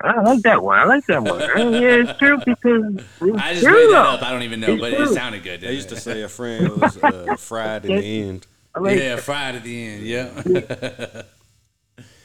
I 0.00 0.20
like 0.20 0.42
that 0.42 0.62
one. 0.62 0.78
I 0.78 0.84
like 0.84 1.06
that 1.06 1.22
one. 1.22 1.42
Uh, 1.56 1.70
yeah, 1.70 2.04
it's 2.04 2.18
true 2.18 2.38
because 2.44 2.94
it's 3.20 3.38
I 3.38 3.52
just 3.54 3.64
true, 3.64 3.72
made 3.86 3.94
that 3.94 4.06
up. 4.06 4.22
I 4.22 4.30
don't 4.30 4.42
even 4.42 4.60
know, 4.60 4.72
It's 4.74 4.80
but 4.80 4.92
it 4.92 5.08
sounded 5.08 5.42
good. 5.42 5.60
They 5.60 5.68
didn't 5.68 5.74
used 5.76 5.88
to 5.88 5.96
say 5.96 6.22
a 6.22 6.28
friend 6.28 6.68
was 6.76 7.02
uh, 7.02 7.36
fried 7.38 7.84
in 7.86 7.96
the 7.96 8.22
end. 8.22 8.46
Like 8.78 8.98
yeah, 8.98 9.16
fried 9.16 9.56
at 9.56 9.64
the 9.64 9.86
end. 9.86 10.02
Yeah. 10.02 11.22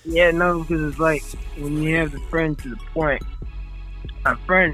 Yeah, 0.03 0.31
no, 0.31 0.61
because 0.61 0.81
it's 0.81 0.99
like 0.99 1.21
when 1.57 1.81
you 1.83 1.95
have 1.97 2.11
the 2.11 2.19
friend 2.21 2.57
to 2.59 2.69
the 2.69 2.75
point, 2.91 3.21
a 4.25 4.35
friend 4.47 4.73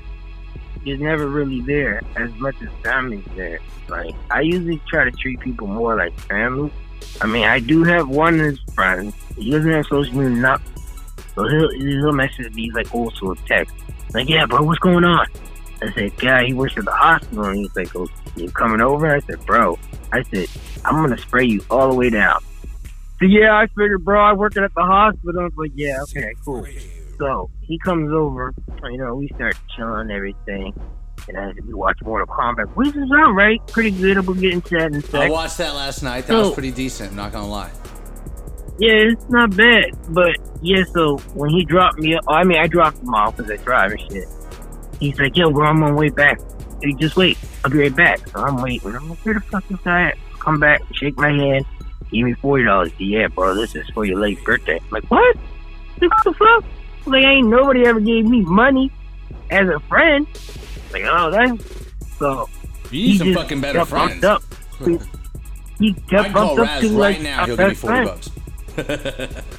is 0.90 1.00
never 1.00 1.28
really 1.28 1.62
there 1.62 2.02
as 2.16 2.32
much 2.36 2.56
as 2.62 2.70
family's 2.84 3.26
there. 3.36 3.60
Like 3.88 4.16
I 4.32 4.42
usually 4.42 4.82
try 4.88 5.04
to 5.06 5.12
treat 5.12 5.40
people 5.40 5.68
more 5.68 5.96
like 5.96 6.18
family. 6.22 6.72
I 7.22 7.28
mean, 7.28 7.46
I 7.46 7.60
do 7.60 7.84
have 7.84 8.10
one 8.10 8.40
as 8.40 8.60
friend. 8.74 9.14
He 9.38 9.52
doesn't 9.52 9.72
have 9.72 9.86
social 9.86 10.16
media, 10.16 10.30
not, 10.30 10.62
so 11.36 11.48
he'll 11.48 11.70
he'll 11.72 12.12
message 12.12 12.54
me 12.54 12.72
like 12.72 12.94
also 12.94 13.32
a 13.32 13.36
text. 13.48 13.74
Like, 14.14 14.30
yeah, 14.30 14.46
bro, 14.46 14.64
what's 14.64 14.80
going 14.80 15.04
on? 15.04 15.28
I 15.82 15.92
said, 15.94 16.12
yeah, 16.22 16.42
he 16.42 16.54
works 16.54 16.78
at 16.78 16.86
the 16.86 16.92
hospital. 16.92 17.46
And 17.46 17.58
he's 17.58 17.76
like, 17.76 17.96
oh, 17.96 18.08
you 18.36 18.50
coming 18.52 18.82
over? 18.82 19.14
I 19.14 19.20
said, 19.22 19.46
bro, 19.46 19.78
I 20.12 20.24
said, 20.24 20.48
I'm 20.86 21.08
to 21.10 21.22
spray 21.22 21.46
you 21.46 21.64
all 21.70 21.90
the 21.90 21.96
way 21.96 22.10
down. 22.10 22.40
So, 23.20 23.26
yeah, 23.26 23.56
I 23.56 23.68
figured, 23.68 24.06
bro, 24.06 24.22
I 24.22 24.34
working 24.34 24.64
at 24.64 24.74
the 24.76 24.84
hospital. 24.84 25.42
I 25.42 25.44
was 25.46 25.54
like, 25.56 25.72
yeah, 25.76 26.02
okay, 26.04 26.34
cool. 26.44 26.66
So 27.20 27.50
he 27.62 27.80
comes 27.80 28.12
over, 28.14 28.54
you 28.84 28.98
know, 28.98 29.16
we 29.16 29.28
start 29.30 29.56
chilling 29.76 30.02
and 30.02 30.12
everything. 30.12 30.80
And 31.28 31.38
as 31.38 31.56
we 31.66 31.74
watch 31.74 31.98
Mortal 32.04 32.28
Kombat, 32.28 32.68
which 32.76 32.96
is 32.96 33.12
all 33.12 33.34
right, 33.34 33.66
pretty 33.68 33.92
good. 33.92 34.26
We'll 34.26 34.36
get 34.36 34.54
into 34.54 34.78
that 34.78 34.94
in 34.94 35.04
a 35.16 35.20
I 35.26 35.30
watched 35.30 35.58
that 35.58 35.74
last 35.74 36.04
night. 36.04 36.28
That 36.28 36.34
So- 36.34 36.42
was 36.42 36.54
pretty 36.54 36.72
decent. 36.72 37.12
I'm 37.12 37.18
not 37.18 37.32
gonna 37.32 37.48
lie. 37.50 37.72
Yeah, 38.80 38.92
it's 39.12 39.28
not 39.30 39.56
bad. 39.58 39.86
But 40.10 40.38
yeah, 40.62 40.84
so 40.94 41.18
when 41.34 41.50
he 41.50 41.66
dropped 41.66 41.98
me, 42.00 42.18
I 42.28 42.44
mean, 42.44 42.60
I 42.60 42.68
dropped 42.68 43.00
him 43.00 43.14
off 43.14 43.36
because 43.36 43.52
I 43.52 43.58
drive 43.64 43.92
and 43.92 44.00
shit. 44.12 44.28
He's 45.00 45.20
like, 45.20 45.36
yo, 45.36 45.50
bro, 45.52 45.68
I'm 45.68 45.82
on 45.84 45.94
my 45.94 45.98
way 46.00 46.10
back. 46.10 46.40
Hey, 46.82 46.94
just 46.94 47.18
wait. 47.18 47.38
I'll 47.66 47.72
be 47.72 47.80
right 47.80 47.96
back. 47.96 48.20
So 48.30 48.40
I'm 48.40 48.62
waiting. 48.62 48.96
I'm 48.96 49.10
like, 49.10 49.18
where 49.20 49.34
the 49.34 49.42
fuck 49.42 49.64
is 49.72 49.78
guy 49.84 50.10
at? 50.10 50.18
Come 50.40 50.60
back, 50.60 50.82
shake 50.94 51.18
my 51.18 51.30
hand, 51.34 51.66
give 52.12 52.26
me 52.26 52.34
$40. 52.36 52.94
Yeah, 53.00 53.28
bro, 53.28 53.54
this 53.56 53.76
is 53.76 53.90
for 53.90 54.06
your 54.06 54.18
late 54.20 54.42
birthday. 54.46 54.78
I'm 54.82 54.90
like, 54.92 55.04
what? 55.12 55.36
Like, 56.00 56.12
what 56.12 56.24
the 56.24 56.34
fuck? 56.34 56.64
Like, 57.08 57.24
ain't 57.24 57.48
nobody 57.48 57.86
ever 57.86 58.00
gave 58.00 58.26
me 58.26 58.42
money 58.42 58.92
as 59.50 59.68
a 59.68 59.80
friend. 59.88 60.28
Like, 60.92 61.04
oh, 61.06 61.32
that's. 61.32 61.64
So 62.18 62.50
You 62.92 63.08
need 63.08 63.18
some 63.18 63.34
fucking 63.34 63.62
better 63.62 63.86
friends. 63.86 64.24
Up. 64.24 64.44
He 65.80 65.94
call 65.94 66.24
bumped 66.32 66.60
up 66.60 66.82
to 66.82 66.88
right 66.90 66.96
like 66.96 67.22
now. 67.22 67.46
He'll 67.46 67.56
give 67.56 67.68
me 67.68 67.76
forty 67.76 68.06
friend. 68.06 69.22
bucks. 69.28 69.44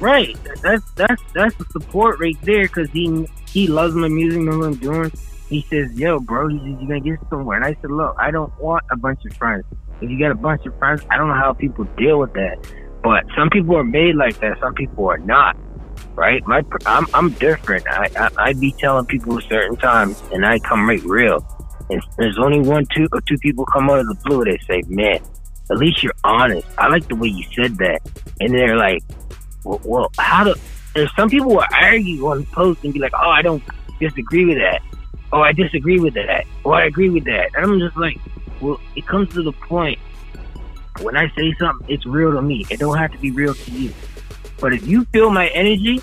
Right. 0.00 0.36
That's 0.62 0.90
that's 0.92 1.22
that's 1.34 1.54
the 1.56 1.64
support 1.70 2.20
right 2.20 2.36
there 2.42 2.64
because 2.64 2.90
he 2.90 3.26
he 3.48 3.66
loves 3.66 3.94
my 3.94 4.08
music, 4.08 4.40
knows 4.42 4.58
what 4.58 4.66
I'm 4.66 4.74
doing. 4.74 5.12
He 5.48 5.62
says, 5.70 5.92
"Yo, 5.98 6.18
bro, 6.20 6.48
he 6.48 6.58
says, 6.58 6.66
you 6.80 6.88
gonna 6.88 7.00
get 7.00 7.18
somewhere." 7.30 7.56
And 7.56 7.64
I 7.64 7.76
said, 7.80 7.90
"Look, 7.90 8.14
I 8.18 8.30
don't 8.30 8.52
want 8.60 8.84
a 8.90 8.96
bunch 8.96 9.24
of 9.24 9.34
friends. 9.36 9.64
If 10.00 10.10
you 10.10 10.18
got 10.18 10.32
a 10.32 10.34
bunch 10.34 10.66
of 10.66 10.78
friends, 10.78 11.02
I 11.10 11.16
don't 11.16 11.28
know 11.28 11.34
how 11.34 11.54
people 11.54 11.84
deal 11.96 12.18
with 12.18 12.34
that. 12.34 12.58
But 13.02 13.24
some 13.36 13.48
people 13.48 13.76
are 13.76 13.84
made 13.84 14.16
like 14.16 14.38
that. 14.40 14.58
Some 14.60 14.74
people 14.74 15.08
are 15.08 15.18
not. 15.18 15.56
Right? 16.16 16.44
My 16.46 16.64
I'm 16.84 17.06
I'm 17.14 17.30
different. 17.30 17.86
I 17.88 18.08
I, 18.16 18.30
I 18.38 18.52
be 18.54 18.72
telling 18.72 19.06
people 19.06 19.40
certain 19.42 19.76
times, 19.76 20.20
and 20.32 20.44
I 20.44 20.58
come 20.58 20.88
right 20.88 21.02
real. 21.04 21.46
And 21.88 22.02
there's 22.18 22.38
only 22.38 22.60
one, 22.60 22.84
two, 22.92 23.06
or 23.12 23.20
two 23.20 23.38
people 23.38 23.64
come 23.66 23.88
out 23.90 24.00
of 24.00 24.08
the 24.08 24.16
blue. 24.24 24.44
They 24.44 24.58
say, 24.66 24.82
"Man, 24.88 25.20
at 25.70 25.78
least 25.78 26.02
you're 26.02 26.14
honest." 26.24 26.66
I 26.78 26.88
like 26.88 27.06
the 27.06 27.16
way 27.16 27.28
you 27.28 27.44
said 27.54 27.76
that. 27.78 28.00
And 28.40 28.52
they're 28.52 28.76
like, 28.76 29.02
well, 29.64 29.80
well 29.84 30.12
how 30.18 30.44
do 30.44 30.54
there's 30.94 31.14
some 31.14 31.28
people 31.28 31.50
will 31.50 31.64
argue 31.72 32.26
on 32.26 32.46
post 32.46 32.82
and 32.84 32.92
be 32.92 32.98
like, 32.98 33.12
oh, 33.14 33.28
I 33.28 33.42
don't 33.42 33.62
disagree 34.00 34.46
with 34.46 34.56
that. 34.58 34.80
Oh, 35.32 35.40
I 35.40 35.52
disagree 35.52 36.00
with 36.00 36.14
that. 36.14 36.46
Oh, 36.64 36.70
I 36.70 36.84
agree 36.84 37.10
with 37.10 37.24
that. 37.24 37.50
And 37.54 37.64
I'm 37.64 37.78
just 37.78 37.96
like, 37.96 38.18
well, 38.62 38.80
it 38.94 39.06
comes 39.06 39.28
to 39.34 39.42
the 39.42 39.52
point 39.52 39.98
when 41.02 41.16
I 41.16 41.28
say 41.36 41.54
something, 41.58 41.86
it's 41.90 42.06
real 42.06 42.32
to 42.32 42.40
me. 42.40 42.64
It 42.70 42.78
don't 42.80 42.96
have 42.96 43.12
to 43.12 43.18
be 43.18 43.30
real 43.30 43.52
to 43.52 43.70
you. 43.70 43.92
But 44.60 44.72
if 44.72 44.86
you 44.86 45.04
feel 45.06 45.30
my 45.30 45.48
energy 45.48 46.02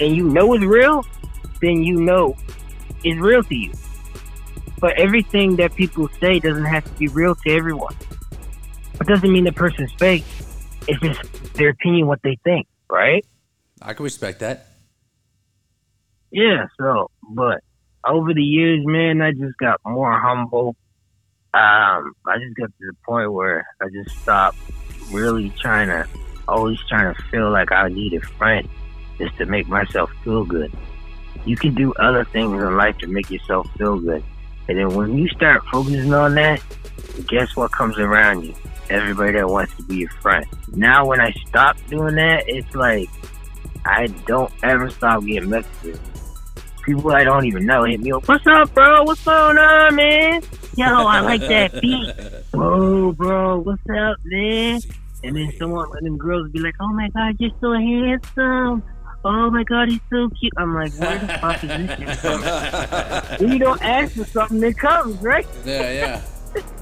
and 0.00 0.14
you 0.14 0.28
know 0.28 0.54
it's 0.54 0.64
real, 0.64 1.04
then 1.60 1.82
you 1.82 2.00
know 2.00 2.36
it's 3.02 3.20
real 3.20 3.42
to 3.42 3.54
you. 3.54 3.72
But 4.80 4.98
everything 4.98 5.56
that 5.56 5.74
people 5.74 6.08
say 6.20 6.38
doesn't 6.40 6.64
have 6.64 6.84
to 6.84 6.92
be 6.92 7.08
real 7.08 7.34
to 7.34 7.50
everyone. 7.50 7.94
It 9.00 9.06
doesn't 9.06 9.32
mean 9.32 9.44
the 9.44 9.52
person's 9.52 9.92
fake. 9.94 10.24
It's 10.86 11.00
just 11.00 11.54
their 11.54 11.70
opinion, 11.70 12.06
what 12.06 12.20
they 12.22 12.38
think, 12.44 12.66
right? 12.90 13.24
I 13.80 13.94
can 13.94 14.04
respect 14.04 14.40
that. 14.40 14.66
Yeah, 16.30 16.66
so, 16.80 17.10
but 17.30 17.60
over 18.06 18.34
the 18.34 18.42
years, 18.42 18.84
man, 18.84 19.20
I 19.22 19.32
just 19.32 19.56
got 19.58 19.80
more 19.84 20.18
humble. 20.18 20.76
Um, 21.54 22.14
I 22.26 22.38
just 22.38 22.56
got 22.56 22.66
to 22.66 22.72
the 22.80 22.94
point 23.06 23.32
where 23.32 23.66
I 23.80 23.86
just 23.88 24.16
stopped 24.18 24.58
really 25.10 25.50
trying 25.60 25.88
to, 25.88 26.08
always 26.48 26.78
trying 26.88 27.14
to 27.14 27.22
feel 27.24 27.50
like 27.50 27.72
I 27.72 27.88
need 27.88 28.14
a 28.14 28.20
friend 28.20 28.68
just 29.18 29.36
to 29.38 29.46
make 29.46 29.68
myself 29.68 30.10
feel 30.22 30.44
good. 30.44 30.72
You 31.44 31.56
can 31.56 31.74
do 31.74 31.92
other 31.94 32.24
things 32.24 32.62
in 32.62 32.76
life 32.76 32.98
to 32.98 33.06
make 33.06 33.30
yourself 33.30 33.68
feel 33.76 33.98
good. 33.98 34.22
And 34.68 34.78
then 34.78 34.94
when 34.94 35.18
you 35.18 35.28
start 35.28 35.62
focusing 35.70 36.14
on 36.14 36.34
that, 36.36 36.62
guess 37.28 37.54
what 37.54 37.72
comes 37.72 37.98
around 37.98 38.44
you? 38.44 38.54
Everybody 38.90 39.32
that 39.32 39.48
wants 39.48 39.74
to 39.76 39.82
be 39.82 39.96
your 39.96 40.10
friend. 40.10 40.46
Now, 40.72 41.06
when 41.06 41.20
I 41.20 41.32
stop 41.46 41.76
doing 41.88 42.16
that, 42.16 42.44
it's 42.48 42.74
like 42.74 43.08
I 43.84 44.06
don't 44.26 44.52
ever 44.62 44.90
stop 44.90 45.24
getting 45.24 45.50
messages 45.50 46.00
people 46.84 47.12
I 47.12 47.24
don't 47.24 47.46
even 47.46 47.66
know 47.66 47.84
hit 47.84 48.00
me 48.00 48.12
up. 48.12 48.28
What's 48.28 48.46
up, 48.46 48.72
bro? 48.74 49.04
What's 49.04 49.24
going 49.24 49.58
on, 49.58 49.96
man? 49.96 50.42
Yo, 50.76 50.86
I 50.86 51.20
like 51.20 51.40
that 51.42 51.80
beat. 51.80 52.14
Whoa, 52.52 53.12
bro, 53.12 53.58
what's 53.60 53.82
up, 53.90 54.18
man? 54.24 54.80
And 55.24 55.36
then 55.36 55.52
someone, 55.58 55.88
and 55.96 56.06
then 56.06 56.16
girls 56.16 56.50
be 56.50 56.60
like, 56.60 56.74
"Oh 56.80 56.92
my 56.92 57.08
god, 57.10 57.36
you're 57.38 57.50
so 57.60 57.72
handsome." 57.72 58.82
Oh 59.26 59.50
my 59.50 59.64
god, 59.64 59.88
he's 59.88 60.00
so 60.10 60.28
cute. 60.28 60.52
I'm 60.58 60.74
like, 60.74 60.92
where 60.98 61.18
the 61.18 61.28
fuck 61.40 61.64
is 61.64 61.70
this 61.70 61.98
shit 61.98 62.18
from? 62.18 63.50
You 63.50 63.58
don't 63.58 63.82
ask 63.82 64.12
for 64.16 64.24
something, 64.24 64.62
it 64.62 64.76
comes, 64.76 65.16
right? 65.22 65.46
Yeah, 65.64 65.92
yeah. 65.92 66.22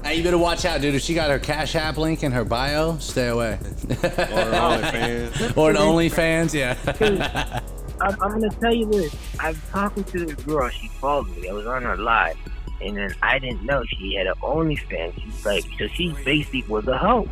Hey, 0.03 0.15
you 0.15 0.23
better 0.23 0.37
watch 0.37 0.65
out, 0.65 0.81
dude. 0.81 0.93
If 0.93 1.01
she 1.01 1.13
got 1.13 1.29
her 1.29 1.39
Cash 1.39 1.75
App 1.75 1.97
link 1.97 2.21
in 2.21 2.33
her 2.33 2.43
bio, 2.43 2.97
stay 2.97 3.29
away. 3.29 3.53
Or 3.53 3.95
OnlyFans. 3.95 5.57
or 5.57 5.69
an 5.71 5.77
OnlyFans, 5.77 6.53
yeah. 6.53 7.61
I'm, 8.01 8.21
I'm 8.21 8.31
gonna 8.31 8.49
tell 8.49 8.73
you 8.73 8.87
this. 8.87 9.15
I'm 9.39 9.55
talking 9.71 10.03
to 10.03 10.25
this 10.25 10.35
girl. 10.45 10.67
She 10.69 10.89
called 10.99 11.35
me. 11.37 11.47
I 11.47 11.53
was 11.53 11.65
on 11.65 11.83
her 11.83 11.95
live, 11.95 12.35
and 12.81 12.97
then 12.97 13.15
I 13.21 13.39
didn't 13.39 13.63
know 13.65 13.83
she 13.97 14.15
had 14.15 14.27
an 14.27 14.33
OnlyFans. 14.41 15.21
She's 15.21 15.45
like, 15.45 15.63
so 15.77 15.87
she 15.87 16.13
basically 16.25 16.63
was 16.63 16.85
a 16.87 16.97
hoe. 16.97 17.29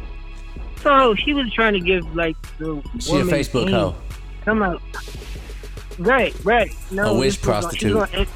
So 0.81 1.15
she 1.15 1.33
was 1.33 1.51
trying 1.53 1.73
to 1.73 1.79
give 1.79 2.15
like 2.15 2.35
the 2.57 2.81
she 2.99 3.17
a 3.19 3.23
Facebook 3.23 3.69
hoe. 3.69 3.95
I'm 4.47 4.59
like, 4.59 4.79
right, 5.99 6.35
right. 6.43 6.71
No, 6.91 7.15
A 7.15 7.19
wish 7.19 7.37
this 7.37 7.45
was 7.45 7.65
on- 7.65 7.71
she 7.75 7.91
prostitute. 7.91 8.27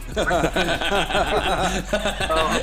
oh, 2.29 2.61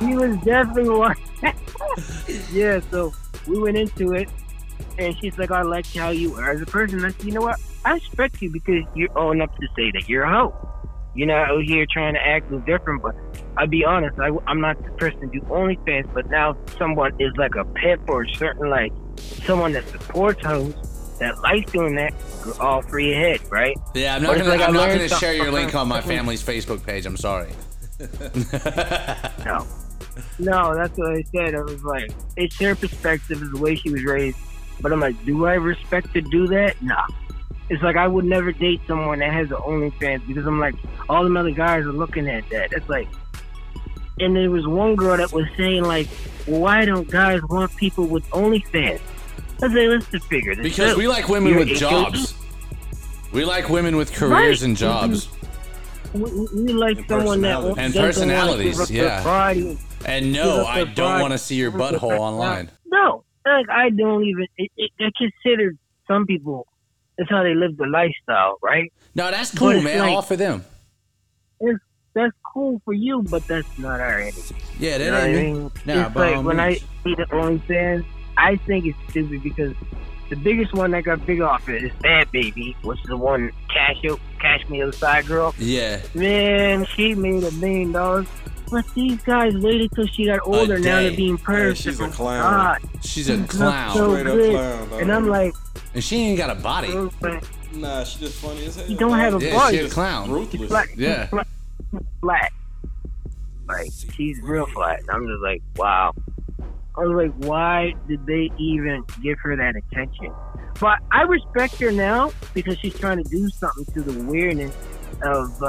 okay. 0.00 0.06
he 0.06 0.14
was 0.14 0.36
definitely 0.44 0.90
one. 0.90 1.16
yeah, 2.52 2.80
so 2.90 3.12
we 3.46 3.58
went 3.58 3.76
into 3.76 4.12
it, 4.12 4.28
and 4.98 5.16
she's 5.18 5.36
like, 5.38 5.50
I 5.50 5.62
like 5.62 5.86
how 5.92 6.10
you 6.10 6.34
are 6.34 6.50
as 6.52 6.60
a 6.60 6.66
person. 6.66 7.04
I 7.04 7.10
said, 7.10 7.24
you 7.24 7.32
know 7.32 7.40
what? 7.40 7.58
I 7.84 7.94
respect 7.94 8.40
you 8.42 8.50
because 8.50 8.84
you're 8.94 9.16
old 9.18 9.34
enough 9.36 9.54
to 9.56 9.66
say 9.76 9.90
that 9.92 10.08
you're 10.08 10.22
a 10.24 10.30
hoe. 10.30 10.54
You're 11.18 11.26
not 11.26 11.50
out 11.50 11.64
here 11.64 11.84
trying 11.90 12.14
to 12.14 12.24
act 12.24 12.48
no 12.48 12.60
different, 12.60 13.02
but 13.02 13.12
I'll 13.56 13.66
be 13.66 13.84
honest, 13.84 14.16
I, 14.20 14.30
I'm 14.46 14.60
not 14.60 14.80
the 14.80 14.92
person 14.92 15.20
to 15.22 15.26
do 15.26 15.40
OnlyFans, 15.46 16.14
but 16.14 16.30
now 16.30 16.56
someone 16.78 17.20
is 17.20 17.32
like 17.36 17.56
a 17.56 17.64
pimp 17.64 18.08
or 18.08 18.24
certain, 18.24 18.70
like, 18.70 18.92
someone 19.16 19.72
that 19.72 19.88
supports 19.88 20.44
hoes, 20.44 20.76
that 21.18 21.40
likes 21.40 21.72
doing 21.72 21.96
that, 21.96 22.14
all 22.60 22.82
free 22.82 23.12
ahead, 23.14 23.40
right? 23.50 23.76
Yeah, 23.96 24.14
I'm 24.14 24.22
not 24.22 24.36
gonna. 24.36 24.48
like 24.48 24.60
I 24.60 24.66
I'm 24.66 24.74
not 24.74 24.90
gonna 24.90 25.08
share 25.08 25.34
your 25.34 25.50
link 25.50 25.74
on 25.74 25.88
my 25.88 26.00
family's 26.00 26.40
Facebook 26.40 26.86
page. 26.86 27.04
I'm 27.04 27.16
sorry. 27.16 27.50
No. 29.44 29.66
No, 30.38 30.74
that's 30.76 30.96
what 30.96 31.16
I 31.16 31.22
said. 31.34 31.56
I 31.56 31.62
was 31.62 31.82
like, 31.82 32.12
it's 32.36 32.56
her 32.60 32.76
perspective, 32.76 33.42
is 33.42 33.50
the 33.50 33.58
way 33.58 33.74
she 33.74 33.90
was 33.90 34.04
raised. 34.04 34.38
But 34.80 34.92
I'm 34.92 35.00
like, 35.00 35.16
do 35.24 35.46
I 35.46 35.54
respect 35.54 36.12
to 36.12 36.20
do 36.20 36.46
that? 36.46 36.80
Nah. 36.80 37.08
It's 37.70 37.82
like 37.82 37.96
I 37.96 38.06
would 38.06 38.24
never 38.24 38.50
date 38.52 38.80
someone 38.86 39.18
that 39.18 39.32
has 39.32 39.50
an 39.50 39.56
OnlyFans 39.58 40.26
because 40.26 40.46
I'm 40.46 40.58
like, 40.58 40.74
all 41.08 41.22
them 41.24 41.36
other 41.36 41.50
guys 41.50 41.84
are 41.84 41.92
looking 41.92 42.28
at 42.28 42.48
that. 42.50 42.72
It's 42.72 42.88
like, 42.88 43.08
and 44.20 44.34
there 44.34 44.50
was 44.50 44.66
one 44.66 44.96
girl 44.96 45.16
that 45.16 45.32
was 45.32 45.46
saying 45.56 45.84
like, 45.84 46.08
well, 46.46 46.60
why 46.60 46.84
don't 46.84 47.08
guys 47.10 47.40
want 47.50 47.74
people 47.76 48.06
with 48.06 48.24
OnlyFans? 48.30 49.00
I 49.62 49.72
said, 49.72 49.72
let's 49.90 50.06
just 50.10 50.26
figure 50.26 50.54
this 50.54 50.62
Because 50.64 50.92
out. 50.92 50.96
we 50.98 51.08
like 51.08 51.28
women 51.28 51.50
You're 51.50 51.58
with 51.60 51.70
a- 51.70 51.74
jobs. 51.74 52.34
We 53.32 53.44
like 53.44 53.68
women 53.68 53.96
with 53.96 54.12
careers 54.14 54.62
Right. 54.62 54.68
and 54.68 54.76
jobs. 54.76 55.28
We, 56.14 56.22
we- 56.22 56.48
we 56.62 56.72
like 56.72 56.96
And 56.98 57.08
someone 57.08 57.42
that 57.42 57.56
personality. 57.60 57.80
And 57.82 57.94
personalities, 57.94 58.80
up 58.80 58.90
yeah. 58.90 59.22
body 59.24 59.78
And 60.06 60.32
no, 60.32 60.64
I 60.64 60.84
don't 60.84 61.20
want 61.20 61.32
to 61.32 61.38
see 61.38 61.56
your 61.56 61.68
a 61.68 61.72
butthole 61.72 62.18
online. 62.18 62.70
No, 62.86 63.24
like 63.44 63.68
I 63.68 63.90
don't 63.90 64.24
even. 64.24 64.46
It, 64.56 64.70
it, 64.78 64.90
I 65.00 65.10
consider 65.18 65.74
some 66.06 66.24
people. 66.24 66.66
That's 67.18 67.30
how 67.30 67.42
they 67.42 67.54
live 67.54 67.76
the 67.76 67.86
lifestyle, 67.86 68.58
right? 68.62 68.92
No, 69.14 69.30
that's 69.30 69.52
cool, 69.56 69.80
man. 69.82 69.98
like- 69.98 70.12
All 70.12 70.22
for 70.22 70.36
them. 70.36 70.64
It's 71.60 71.78
That's 72.14 72.32
cool 72.54 72.80
for 72.84 72.94
you, 72.94 73.22
but 73.22 73.46
that's 73.46 73.78
not 73.78 74.00
our 74.00 74.18
energy. 74.20 74.56
Yeah, 74.78 74.92
You 74.92 74.98
that 74.98 75.04
know 75.06 75.12
what 75.12 75.22
I 75.22 75.26
ain't 75.26 75.36
me. 75.36 75.52
mean? 75.52 75.62
Nah, 75.84 76.06
it's 76.06 76.16
like 76.16 76.44
when 76.44 76.58
I 76.60 76.74
see 76.74 77.14
the 77.14 77.26
OnlyFans, 77.30 78.04
I 78.36 78.56
think 78.56 78.86
it's 78.86 78.98
stupid 79.10 79.42
because 79.42 79.74
the 80.30 80.36
biggest 80.36 80.72
one 80.74 80.90
that 80.92 81.04
got 81.04 81.24
big 81.26 81.40
off 81.40 81.68
it 81.68 81.84
is 81.84 81.92
Bhad 82.02 82.26
Bhabie, 82.32 82.74
which 82.82 82.98
is 83.00 83.06
the 83.06 83.16
one 83.16 83.50
Cash 83.72 84.02
Cash 84.40 84.68
Me 84.68 84.82
Outside 84.82 85.26
girl. 85.26 85.54
Yeah, 85.58 86.00
Man, 86.14 86.86
she 86.86 87.14
made 87.14 87.44
a 87.44 87.50
million 87.52 87.92
dollars. 87.92 88.26
But 88.70 88.84
these 88.94 89.20
guys 89.22 89.56
waited 89.56 89.90
till 89.94 90.06
she 90.06 90.26
got 90.26 90.40
older. 90.42 90.78
Now 90.78 90.98
day. 90.98 91.08
they're 91.08 91.16
being 91.16 91.38
perfect. 91.38 91.78
she's 91.80 92.00
a 92.00 92.04
Oh, 92.04 92.10
clown. 92.10 92.42
God. 92.52 92.78
she's 93.02 93.28
a 93.28 93.36
not 93.38 93.48
clown, 93.48 93.96
so 93.96 94.10
Straight 94.12 94.26
up 94.26 94.34
good. 94.34 94.50
clown. 94.88 95.00
And 95.02 95.12
I'm 95.12 95.28
like, 95.28 95.54
and 95.94 96.04
she 96.04 96.16
ain't 96.16 96.38
got 96.38 96.50
a 96.50 96.54
body. 96.60 96.88
girlfriend. 96.92 97.42
Nah, 97.72 98.04
she 98.04 98.20
just 98.20 98.36
funny 98.42 98.66
as 98.66 98.76
hell. 98.76 98.86
He 98.86 98.94
don't 98.94 99.18
have 99.18 99.34
a 99.40 99.44
Yeah, 99.44 99.58
voice. 99.58 99.70
she 99.70 99.78
a 99.78 99.88
clown. 99.88 100.30
Ruthless. 100.30 100.68
flat, 100.68 100.86
Yeah. 100.96 101.26
flat, 101.26 101.46
flat. 102.20 102.52
Like 103.68 103.90
she's 104.14 104.40
real 104.42 104.66
flat. 104.66 105.00
I'm 105.10 105.26
just 105.26 105.42
like, 105.42 105.62
wow. 105.76 106.14
I 106.96 107.00
was 107.02 107.14
like, 107.26 107.44
why 107.48 107.94
did 108.08 108.24
they 108.26 108.50
even 108.58 109.04
give 109.22 109.38
her 109.42 109.54
that 109.56 109.76
attention? 109.76 110.32
But 110.80 110.98
I 111.12 111.22
respect 111.22 111.74
her 111.80 111.92
now 111.92 112.32
because 112.54 112.78
she's 112.78 112.98
trying 112.98 113.22
to 113.22 113.28
do 113.30 113.48
something 113.50 113.84
to 113.94 114.02
the 114.02 114.24
weirdness 114.24 114.74
of, 115.22 115.62
uh, 115.62 115.66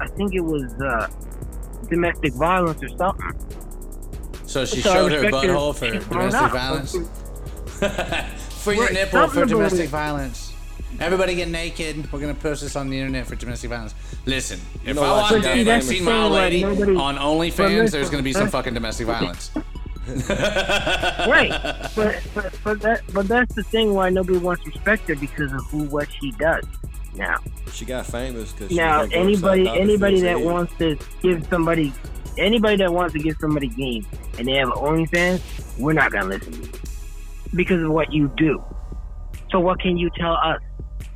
I 0.00 0.06
think 0.16 0.34
it 0.34 0.40
was 0.40 0.72
uh, 0.80 1.08
domestic 1.90 2.34
violence 2.34 2.82
or 2.82 2.88
something. 2.96 3.32
So 4.46 4.64
she 4.64 4.80
So 4.80 4.92
showed 4.92 5.12
her 5.12 5.20
respect 5.22 5.44
her. 5.46 5.52
butthole 5.54 5.74
for 5.74 5.90
domestic 6.08 6.42
up. 6.42 6.52
violence. 6.52 6.92
for 8.62 8.72
your 8.72 8.84
Right, 8.84 8.92
nipple 8.94 9.28
for 9.28 9.44
domestic 9.44 9.86
it. 9.86 9.88
violence. 9.90 10.52
Everybody 10.98 11.34
get 11.34 11.48
naked. 11.48 12.10
We're 12.10 12.20
gonna 12.20 12.32
post 12.34 12.62
this 12.62 12.74
on 12.76 12.88
the 12.88 12.98
internet 12.98 13.26
for 13.26 13.34
domestic 13.36 13.68
violence. 13.70 13.94
Listen, 14.24 14.60
if 14.84 14.96
know 14.96 15.02
I 15.02 15.10
why 15.10 15.16
walk 15.18 15.28
she 15.28 15.34
in 15.36 15.42
got 15.42 15.50
and 15.58 15.60
I 15.68 15.72
famous? 15.80 15.88
see 15.88 16.00
my 16.00 16.22
old 16.22 16.32
lady 16.32 16.64
Like, 16.64 16.78
nobody- 16.78 16.96
on 16.96 17.14
But 17.16 17.22
OnlyFans, 17.22 17.90
there's 17.90 18.08
gonna 18.10 18.22
be 18.22 18.32
some 18.32 18.48
fucking 18.48 18.72
domestic 18.74 19.06
violence. 19.06 19.50
right. 20.30 21.50
But, 21.96 22.22
but 22.34 22.58
but 22.64 22.80
that 22.80 23.00
but 23.12 23.28
that's 23.28 23.54
the 23.54 23.64
thing 23.64 23.92
why 23.92 24.08
nobody 24.10 24.38
wants 24.38 24.62
to 24.64 24.70
respect 24.70 25.08
her 25.08 25.16
because 25.16 25.52
of 25.52 25.60
who 25.66 25.82
what 25.84 26.08
she 26.20 26.30
does 26.32 26.64
now. 27.16 27.38
She 27.72 27.84
got 27.84 28.06
famous 28.06 28.52
because 28.52 28.70
Now 28.70 29.02
anybody 29.12 29.68
anybody 29.68 30.20
that 30.20 30.40
wants 30.40 30.72
to 30.78 30.96
give 31.22 31.46
somebody 31.48 31.92
anybody 32.38 32.76
that 32.76 32.92
wants 32.92 33.12
to 33.14 33.18
give 33.18 33.36
somebody 33.40 33.68
game 33.68 34.06
and 34.38 34.46
they 34.46 34.54
have 34.54 34.68
OnlyFans, 34.68 35.78
we're 35.78 35.92
not 35.92 36.12
gonna 36.12 36.26
listen 36.26 36.52
to 36.52 36.58
you 36.58 36.72
because 37.54 37.82
of 37.82 37.90
what 37.90 38.12
you 38.12 38.32
do. 38.36 38.62
So 39.50 39.60
what 39.60 39.80
can 39.80 39.96
you 39.96 40.10
tell 40.16 40.34
us? 40.34 40.60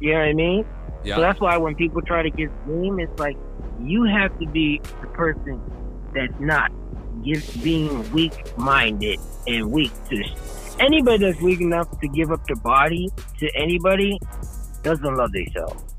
You 0.00 0.12
know 0.12 0.18
what 0.18 0.28
I 0.28 0.32
mean? 0.32 0.66
Yeah. 1.04 1.16
So 1.16 1.20
that's 1.20 1.40
why 1.40 1.56
when 1.56 1.74
people 1.74 2.02
try 2.02 2.22
to 2.22 2.30
give 2.30 2.50
game, 2.66 3.00
it's 3.00 3.18
like 3.18 3.36
you 3.80 4.04
have 4.04 4.38
to 4.38 4.46
be 4.46 4.80
the 5.00 5.06
person 5.08 5.60
that's 6.14 6.38
not 6.38 6.70
give, 7.24 7.62
being 7.62 8.10
weak-minded 8.12 9.18
and 9.46 9.70
weak 9.70 9.92
to 10.10 10.22
anybody 10.78 11.24
that's 11.24 11.40
weak 11.40 11.60
enough 11.60 11.88
to 12.00 12.08
give 12.08 12.32
up 12.32 12.44
their 12.46 12.56
body 12.56 13.08
to 13.38 13.50
anybody 13.54 14.18
doesn't 14.82 15.14
love 15.14 15.30
themselves. 15.32 15.89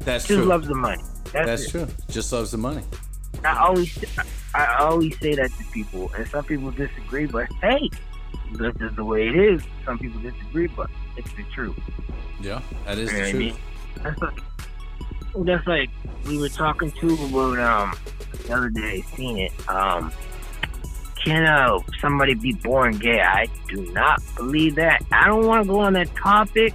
That's 0.00 0.26
Just 0.26 0.38
true. 0.38 0.44
loves 0.44 0.68
the 0.68 0.74
money. 0.74 1.02
That's, 1.32 1.46
That's 1.46 1.70
true. 1.70 1.86
Just 2.08 2.32
loves 2.32 2.50
the 2.50 2.58
money. 2.58 2.82
I 3.44 3.58
always 3.58 4.04
I 4.54 4.76
always 4.80 5.18
say 5.18 5.34
that 5.34 5.50
to 5.52 5.64
people, 5.72 6.10
and 6.16 6.26
some 6.28 6.44
people 6.44 6.70
disagree. 6.70 7.26
But 7.26 7.52
hey, 7.60 7.90
this 8.52 8.74
is 8.80 8.96
the 8.96 9.04
way 9.04 9.28
it 9.28 9.36
is. 9.36 9.62
Some 9.84 9.98
people 9.98 10.20
disagree, 10.20 10.66
but 10.68 10.90
it's 11.16 11.32
the 11.34 11.44
truth. 11.54 11.78
Yeah, 12.40 12.62
that 12.86 12.98
is 12.98 13.12
You 13.12 13.18
know 13.18 13.24
the 13.24 13.32
what 13.32 13.34
I 13.34 13.38
mean? 13.38 13.56
That's 14.02 14.22
like, 14.22 14.40
that's 15.44 15.66
like 15.66 15.90
we 16.26 16.38
were 16.38 16.48
talking 16.48 16.90
to 16.92 17.14
about 17.14 17.58
um 17.58 17.94
the 18.46 18.54
other 18.54 18.70
day. 18.70 19.02
Seen 19.14 19.38
it. 19.38 19.68
Um, 19.68 20.12
can 21.22 21.44
uh, 21.44 21.78
somebody 22.00 22.34
be 22.34 22.52
born 22.54 22.96
gay? 22.96 23.20
I 23.20 23.48
do 23.68 23.92
not 23.92 24.22
believe 24.36 24.76
that. 24.76 25.02
I 25.12 25.26
don't 25.26 25.46
want 25.46 25.64
to 25.64 25.68
go 25.68 25.80
on 25.80 25.92
that 25.94 26.14
topic 26.16 26.72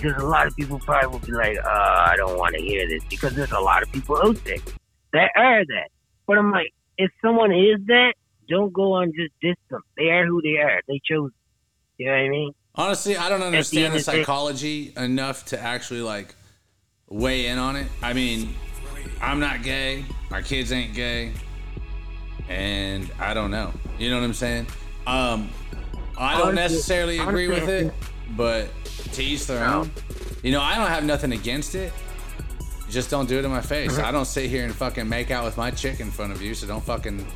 because 0.00 0.22
a 0.22 0.26
lot 0.26 0.46
of 0.46 0.54
people 0.56 0.78
probably 0.78 1.08
will 1.08 1.18
be 1.26 1.32
like, 1.32 1.56
uh, 1.58 1.68
I 1.68 2.14
don't 2.16 2.36
want 2.38 2.54
to 2.54 2.60
hear 2.62 2.86
this 2.88 3.02
because 3.08 3.34
there's 3.34 3.52
a 3.52 3.60
lot 3.60 3.82
of 3.82 3.90
people 3.92 4.16
out 4.22 4.42
there 4.44 4.58
that 5.12 5.30
are 5.36 5.64
that. 5.64 5.88
But 6.26 6.38
I'm 6.38 6.50
like, 6.50 6.72
if 6.98 7.10
someone 7.22 7.52
is 7.52 7.78
that, 7.86 8.14
don't 8.48 8.72
go 8.72 8.92
on 8.92 9.12
just 9.12 9.32
diss 9.40 9.56
them. 9.70 9.80
They 9.96 10.10
are 10.10 10.26
who 10.26 10.40
they 10.42 10.58
are. 10.60 10.80
They 10.88 11.00
chose. 11.04 11.30
You 11.98 12.06
know 12.06 12.12
what 12.12 12.18
I 12.18 12.28
mean? 12.28 12.52
Honestly, 12.74 13.16
I 13.16 13.28
don't 13.30 13.42
understand 13.42 13.94
the 13.94 13.98
the 13.98 14.04
day- 14.04 14.18
psychology 14.18 14.92
enough 14.96 15.46
to 15.46 15.58
actually 15.60 16.02
like 16.02 16.34
weigh 17.08 17.46
in 17.46 17.58
on 17.58 17.76
it. 17.76 17.86
I 18.02 18.12
mean, 18.12 18.54
I'm 19.22 19.40
not 19.40 19.62
gay. 19.62 20.04
My 20.30 20.42
kids 20.42 20.72
ain't 20.72 20.94
gay, 20.94 21.32
and 22.48 23.10
I 23.18 23.34
don't 23.34 23.50
know. 23.50 23.72
You 23.98 24.10
know 24.10 24.16
what 24.16 24.24
I'm 24.24 24.34
saying? 24.34 24.66
Um, 25.06 25.48
I 26.18 26.32
don't 26.38 26.48
Honestly- 26.48 26.54
necessarily 26.54 27.18
agree 27.18 27.48
with 27.48 27.62
honestly, 27.64 27.86
it, 27.88 27.94
but 28.30 28.68
to 29.12 29.22
each 29.22 29.46
their 29.46 29.64
own. 29.64 29.90
You 30.42 30.52
know, 30.52 30.60
I 30.60 30.76
don't 30.76 30.88
have 30.88 31.04
nothing 31.04 31.32
against 31.32 31.74
it. 31.74 31.92
Just 32.88 33.10
don't 33.10 33.28
do 33.28 33.38
it 33.38 33.44
in 33.44 33.50
my 33.50 33.60
face. 33.60 33.98
I 33.98 34.10
don't 34.10 34.24
sit 34.24 34.48
here 34.48 34.64
and 34.64 34.74
fucking 34.74 35.08
make 35.08 35.30
out 35.30 35.44
with 35.44 35.56
my 35.56 35.70
chick 35.70 36.00
in 36.00 36.10
front 36.10 36.32
of 36.32 36.40
you, 36.42 36.54
so 36.54 36.66
don't 36.66 36.84
fucking 36.84 37.26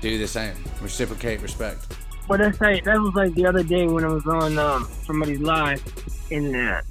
do 0.00 0.18
the 0.18 0.28
same. 0.28 0.54
Reciprocate 0.80 1.40
respect. 1.40 1.86
But 2.26 2.40
that's 2.40 2.60
like 2.60 2.84
that 2.84 2.98
was 2.98 3.14
like 3.14 3.34
the 3.34 3.46
other 3.46 3.62
day 3.62 3.86
when 3.86 4.04
I 4.04 4.08
was 4.08 4.26
on 4.26 4.58
um, 4.58 4.88
somebody's 5.04 5.40
live, 5.40 5.82
and 6.30 6.54
the 6.54 6.82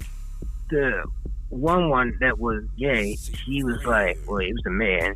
the 0.70 1.04
one 1.50 1.88
one 1.90 2.16
that 2.20 2.38
was 2.38 2.64
gay, 2.76 3.16
he 3.46 3.62
was 3.62 3.84
like, 3.84 4.18
well, 4.26 4.38
he 4.38 4.52
was 4.52 4.66
a 4.66 4.70
man. 4.70 5.14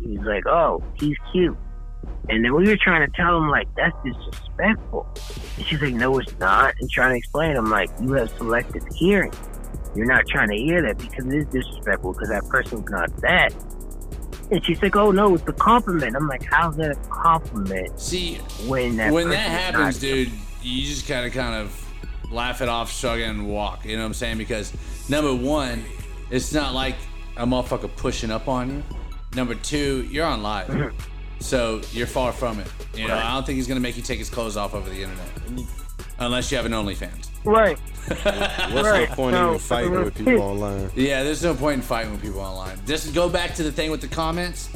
He 0.00 0.18
was 0.18 0.26
like, 0.26 0.46
oh, 0.46 0.82
he's 0.94 1.16
cute, 1.32 1.56
and 2.28 2.44
then 2.44 2.54
we 2.54 2.68
were 2.68 2.76
trying 2.76 3.08
to 3.08 3.12
tell 3.16 3.36
him 3.36 3.48
like 3.48 3.68
that's 3.74 3.96
disrespectful. 4.04 5.06
And 5.56 5.66
she's 5.66 5.80
like, 5.80 5.94
no, 5.94 6.18
it's 6.18 6.38
not, 6.38 6.74
and 6.80 6.90
trying 6.90 7.10
to 7.10 7.16
explain. 7.16 7.56
I'm 7.56 7.70
like, 7.70 7.90
you 8.00 8.12
have 8.12 8.30
selective 8.36 8.84
hearing. 8.94 9.32
You're 9.94 10.06
not 10.06 10.26
trying 10.28 10.48
to 10.50 10.56
hear 10.56 10.82
that 10.82 10.98
because 10.98 11.26
it 11.26 11.34
is 11.34 11.46
disrespectful 11.46 12.12
because 12.12 12.28
that 12.28 12.46
person's 12.48 12.88
not 12.88 13.14
that. 13.22 13.52
And 14.50 14.64
she's 14.64 14.82
like, 14.82 14.96
oh 14.96 15.10
no, 15.10 15.34
it's 15.34 15.48
a 15.48 15.52
compliment. 15.52 16.16
I'm 16.16 16.28
like, 16.28 16.44
how's 16.44 16.76
that 16.76 16.92
a 16.92 16.94
compliment 17.08 17.98
See, 17.98 18.36
when 18.66 18.96
that 18.96 19.12
when 19.12 19.28
that 19.30 19.50
happens, 19.50 19.98
dude, 19.98 20.30
you 20.62 20.86
just 20.86 21.08
gotta 21.08 21.30
kind 21.30 21.54
of 21.54 21.86
laugh 22.30 22.60
it 22.60 22.68
off, 22.68 22.92
shrug 22.92 23.20
it, 23.20 23.24
and 23.24 23.48
walk. 23.48 23.84
You 23.84 23.96
know 23.96 24.02
what 24.02 24.08
I'm 24.08 24.14
saying? 24.14 24.38
Because 24.38 24.72
number 25.08 25.34
one, 25.34 25.84
it's 26.30 26.52
not 26.52 26.74
like 26.74 26.96
a 27.36 27.46
motherfucker 27.46 27.94
pushing 27.96 28.30
up 28.30 28.48
on 28.48 28.70
you. 28.70 28.82
Number 29.34 29.54
two, 29.54 30.08
you're 30.10 30.26
on 30.26 30.42
live, 30.42 30.66
mm-hmm. 30.68 30.96
So 31.40 31.80
you're 31.92 32.06
far 32.06 32.32
from 32.32 32.60
it. 32.60 32.66
You 32.94 33.08
know, 33.08 33.14
Right. 33.14 33.24
I 33.24 33.34
don't 33.34 33.44
think 33.46 33.56
he's 33.56 33.66
gonna 33.66 33.80
make 33.80 33.96
you 33.96 34.02
take 34.02 34.18
his 34.18 34.30
clothes 34.30 34.56
off 34.56 34.74
over 34.74 34.88
the 34.88 35.02
internet, 35.02 35.28
unless 36.18 36.50
you 36.50 36.56
have 36.56 36.66
an 36.66 36.72
OnlyFans. 36.72 37.28
Right. 37.44 37.78
What's 38.08 38.24
Right. 38.88 39.08
the 39.08 39.14
point 39.16 39.34
No, 39.34 39.42
of 39.50 39.54
even 39.54 39.58
fighting 39.60 39.92
with 39.92 40.14
people 40.14 40.40
online? 40.42 40.90
Yeah, 40.94 41.22
there's 41.22 41.42
no 41.42 41.54
point 41.54 41.76
in 41.76 41.82
fighting 41.82 42.12
with 42.12 42.22
people 42.22 42.40
online. 42.40 42.78
Just 42.86 43.14
go 43.14 43.28
back 43.28 43.54
to 43.56 43.62
the 43.62 43.72
thing 43.72 43.90
with 43.90 44.00
the 44.00 44.08
comments. 44.08 44.68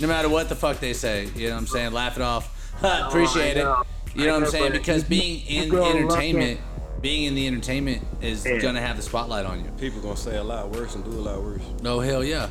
No 0.00 0.08
matter 0.08 0.28
what 0.28 0.48
the 0.48 0.56
fuck 0.56 0.80
they 0.80 0.92
say, 0.92 1.28
you 1.36 1.46
know 1.48 1.54
what 1.54 1.60
I'm 1.60 1.66
saying? 1.68 1.92
Laugh 1.92 2.16
it 2.16 2.22
off. 2.22 2.50
Appreciate 2.82 3.56
I 3.56 3.60
it. 3.80 3.86
You 4.16 4.26
know 4.26 4.34
what 4.34 4.44
I'm 4.44 4.50
saying? 4.50 4.72
Because 4.72 5.02
being 5.04 5.44
in 5.46 5.74
entertainment, 5.74 6.60
being 7.00 7.24
in 7.24 7.34
the 7.34 7.46
entertainment 7.46 8.02
is 8.20 8.44
Yeah. 8.44 8.58
gonna 8.58 8.80
have 8.80 8.96
the 8.96 9.02
spotlight 9.02 9.46
on 9.46 9.64
you. 9.64 9.70
People 9.78 10.00
gonna 10.00 10.16
say 10.16 10.36
a 10.36 10.42
lot 10.44 10.70
worse 10.70 10.94
and 10.94 11.04
do 11.04 11.10
a 11.10 11.12
lot 11.20 11.42
worse. 11.42 11.62
No 11.82 12.00
hell 12.00 12.22
yeah. 12.24 12.48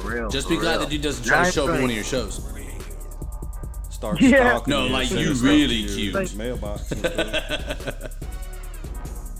For 0.00 0.08
real. 0.14 0.28
Just 0.30 0.48
be 0.48 0.56
glad 0.56 0.72
real. 0.72 0.80
that 0.80 0.90
dude 0.90 1.02
doesn't 1.02 1.24
try 1.24 1.44
to 1.44 1.52
show 1.52 1.64
up 1.64 1.70
at 1.70 1.72
right. 1.72 1.80
one 1.82 1.90
of 1.90 1.96
your 1.96 2.04
shows. 2.04 2.40
Start 3.90 4.20
Yeah. 4.20 4.50
stalking 4.50 4.70
No, 4.70 4.86
you, 4.86 4.92
like, 4.92 5.10
you 5.10 5.32
really 5.34 5.86
to 5.86 6.00
your 6.00 6.12
cute. 6.24 6.36
Mailbox. 6.36 6.92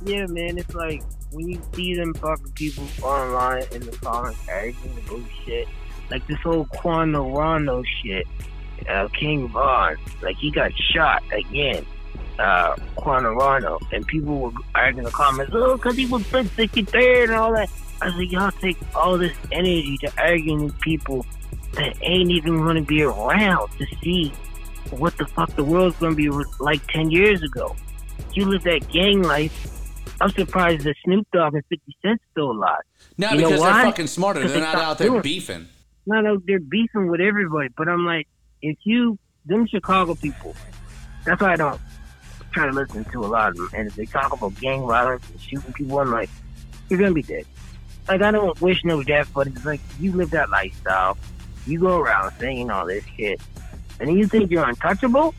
Yeah, 0.07 0.27
man, 0.27 0.59
it's 0.59 0.75
like 0.75 1.03
when 1.31 1.49
you 1.49 1.61
see 1.73 1.95
them 1.95 2.12
fucking 2.14 2.53
people 2.53 2.87
online 3.03 3.64
in 3.73 3.81
the 3.87 3.97
comments 4.03 4.38
arguing 4.51 4.99
about 5.07 5.23
shit, 5.45 5.67
like 6.11 6.27
this 6.27 6.38
whole 6.40 6.67
Quando 6.67 7.31
Rondo 7.31 7.83
shit, 8.03 8.27
uh, 8.87 9.09
King 9.19 9.49
Von, 9.49 9.97
like 10.21 10.37
he 10.37 10.51
got 10.51 10.73
shot 10.79 11.23
again, 11.33 11.87
uh, 12.38 12.77
Quando 12.97 13.33
Rondo, 13.33 13.79
and 13.93 14.07
people 14.07 14.38
were 14.38 14.53
arguing 14.75 14.99
in 14.99 15.05
the 15.05 15.11
comments, 15.11 15.53
oh, 15.55 15.77
because 15.77 15.97
he 15.97 16.05
was 16.05 16.23
Prince 16.27 16.51
63rd 16.51 17.25
and 17.25 17.33
all 17.33 17.55
that. 17.55 17.71
I 18.00 18.07
was 18.07 18.14
like, 18.16 18.30
y'all 18.33 18.50
take 18.52 18.76
all 18.94 19.16
this 19.18 19.37
energy 19.52 19.96
to 19.98 20.12
arguing 20.20 20.64
with 20.64 20.80
people 20.80 21.24
that 21.74 21.96
ain't 22.02 22.30
even 22.30 22.57
going 22.59 22.76
to 22.76 22.83
be 22.83 23.02
around 23.02 23.70
to 23.78 23.87
see 24.02 24.33
what 24.90 25.16
the 25.16 25.26
fuck 25.26 25.54
the 25.57 25.64
world's 25.64 25.96
going 25.96 26.14
to 26.14 26.16
be 26.16 26.28
like 26.61 26.87
10 26.88 27.11
years 27.11 27.42
ago. 27.42 27.74
You 28.33 28.46
live 28.46 28.62
that 28.64 28.88
gang 28.92 29.22
life. 29.22 29.70
I'm 30.20 30.30
surprised 30.30 30.85
that 30.85 30.94
Snoop 31.04 31.26
Dogg 31.33 31.54
and 31.54 31.64
50 31.68 31.96
Cent's 32.02 32.22
still 32.30 32.52
alive. 32.52 32.83
No, 33.18 33.30
You 33.30 33.37
because 33.38 33.50
they're 33.50 33.61
why? 33.61 33.83
fucking 33.85 34.07
smarter. 34.07 34.46
They're 34.46 34.61
not 34.61 34.76
out 34.76 34.98
there 34.98 35.20
beefing. 35.20 35.66
No, 36.07 36.20
no, 36.20 36.38
they're 36.46 36.61
beefing 36.61 37.09
with 37.09 37.20
everybody. 37.20 37.68
But 37.76 37.88
I'm 37.88 38.04
like, 38.04 38.28
if 38.62 38.76
you, 38.85 39.18
them 39.46 39.66
Chicago 39.66 40.14
people, 40.14 40.54
that's 41.24 41.40
why 41.40 41.52
I 41.52 41.57
don't 41.57 41.80
try 42.52 42.66
to 42.66 42.72
listen 42.72 43.04
to 43.04 43.20
a 43.24 43.26
lot 43.26 43.50
of 43.50 43.57
them. 43.57 43.70
And 43.74 43.88
if 43.88 43.96
they 43.96 44.04
talk 44.07 44.33
about 44.33 44.54
gang 44.61 44.87
violence 44.87 45.28
and 45.30 45.40
shooting 45.40 45.72
people, 45.72 45.98
I'm 45.98 46.11
like, 46.12 46.30
you're 46.88 46.98
gonna 47.00 47.12
be 47.12 47.22
dead. 47.22 47.46
Like 48.09 48.23
I 48.23 48.31
don't 48.31 48.61
wish 48.61 48.85
no 48.85 49.03
death, 49.03 49.31
but 49.35 49.47
it's 49.47 49.64
like 49.64 49.81
you 49.99 50.12
live 50.12 50.31
that 50.31 50.51
lifestyle. 50.51 51.17
You 51.67 51.81
go 51.81 51.99
around 51.99 52.33
saying 52.38 52.71
all 52.71 52.87
this 52.87 53.05
shit, 53.17 53.40
and 54.01 54.19
you 54.19 54.27
think 54.27 54.51
you're 54.51 54.69
untouchable. 54.69 55.35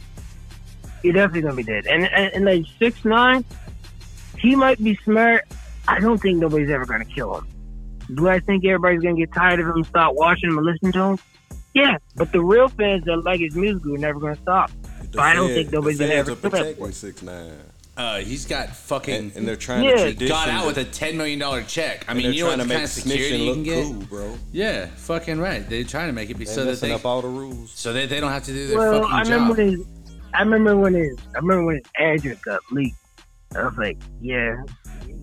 You're 1.04 1.13
definitely 1.13 1.41
gonna 1.41 1.56
be 1.56 1.63
dead. 1.63 1.86
And 1.86 2.06
and, 2.06 2.34
and 2.34 2.45
like 2.45 2.65
six 2.80 3.06
nine, 3.06 3.45
he 4.39 4.56
might 4.56 4.84
be 4.84 4.95
smart. 5.04 5.43
I 5.88 5.99
don't 5.99 6.19
think 6.19 6.39
nobody's 6.39 6.71
ever 6.71 6.86
gonna 6.86 7.06
kill 7.06 7.38
him. 7.38 7.47
Do 8.15 8.28
I 8.28 8.39
think 8.39 8.65
everybody's 8.65 9.01
gonna 9.01 9.15
get 9.15 9.32
tired 9.34 9.60
of 9.60 9.67
him, 9.67 9.84
stop 9.84 10.15
watching 10.15 10.49
him 10.49 10.58
and 10.58 10.65
listening 10.65 10.91
to 10.93 11.01
him? 11.01 11.19
Yeah, 11.75 11.97
but 12.15 12.32
the 12.32 12.41
real 12.41 12.69
fans 12.69 13.04
that 13.06 13.17
like 13.17 13.41
his 13.41 13.56
music 13.56 13.86
are 13.86 13.97
never 13.97 14.19
gonna 14.19 14.38
stop. 14.38 14.71
But 15.12 15.19
I 15.19 15.34
don't 15.34 15.49
think 15.49 15.71
nobody's 15.71 15.99
gonna 15.99 16.13
ever 16.13 16.32
are 16.32 16.36
do 16.36 16.41
that. 16.41 16.51
protecting 16.51 16.91
six 16.91 17.21
nine. 17.21 17.51
Uh, 17.97 18.17
he's 18.19 18.45
got 18.45 18.75
fucking 18.75 19.15
And, 19.15 19.36
and 19.38 19.47
they're 19.47 19.55
trying 19.55 19.86
Yeah. 19.86 19.91
to 19.95 20.01
tradition. 20.03 20.27
got 20.27 20.49
out 20.49 20.65
with 20.67 20.77
a 20.77 20.84
ten 20.84 21.15
million 21.15 21.39
dollar 21.39 21.63
check. 21.63 22.03
I 22.10 22.13
mean, 22.13 22.23
they're 22.23 22.31
you 22.34 22.43
know 22.43 22.49
what 22.49 22.55
trying 22.58 22.67
to 22.67 22.73
kind 22.73 22.81
make 22.81 22.84
of 22.84 22.89
security 22.89 23.29
snitching 23.36 23.39
you 23.39 23.45
look 23.45 23.55
can 23.55 23.63
get? 23.63 23.84
cool, 23.86 23.93
bro. 24.19 24.38
Yeah, 24.51 24.86
fucking 24.88 25.39
right. 25.39 25.69
They're 25.69 25.84
trying 25.86 26.08
to 26.08 26.13
make 26.13 26.29
it 26.29 26.34
be 26.38 26.43
They're 26.45 26.53
so 26.53 26.65
that 26.65 26.79
they 26.81 26.91
up 26.91 27.05
all 27.05 27.21
the 27.21 27.29
rules. 27.29 27.71
so 27.71 27.93
that 27.93 28.10
they 28.10 28.19
don't 28.19 28.31
have 28.31 28.43
to 28.43 28.51
do 28.51 28.67
their 28.67 28.77
Well, 28.77 29.01
fucking 29.03 29.15
I 29.15 29.21
remember 29.21 29.47
job. 29.55 29.58
when 29.58 29.67
his, 29.77 29.88
I 30.34 30.39
remember 30.41 30.75
when 30.77 30.93
his, 30.95 31.17
I 31.34 31.38
remember 31.39 31.65
when 31.67 31.75
his 31.77 31.86
address 31.97 32.39
got 32.41 32.62
leaked. 32.71 32.97
I 33.55 33.63
was 33.63 33.77
like, 33.77 33.97
yeah, 34.21 34.58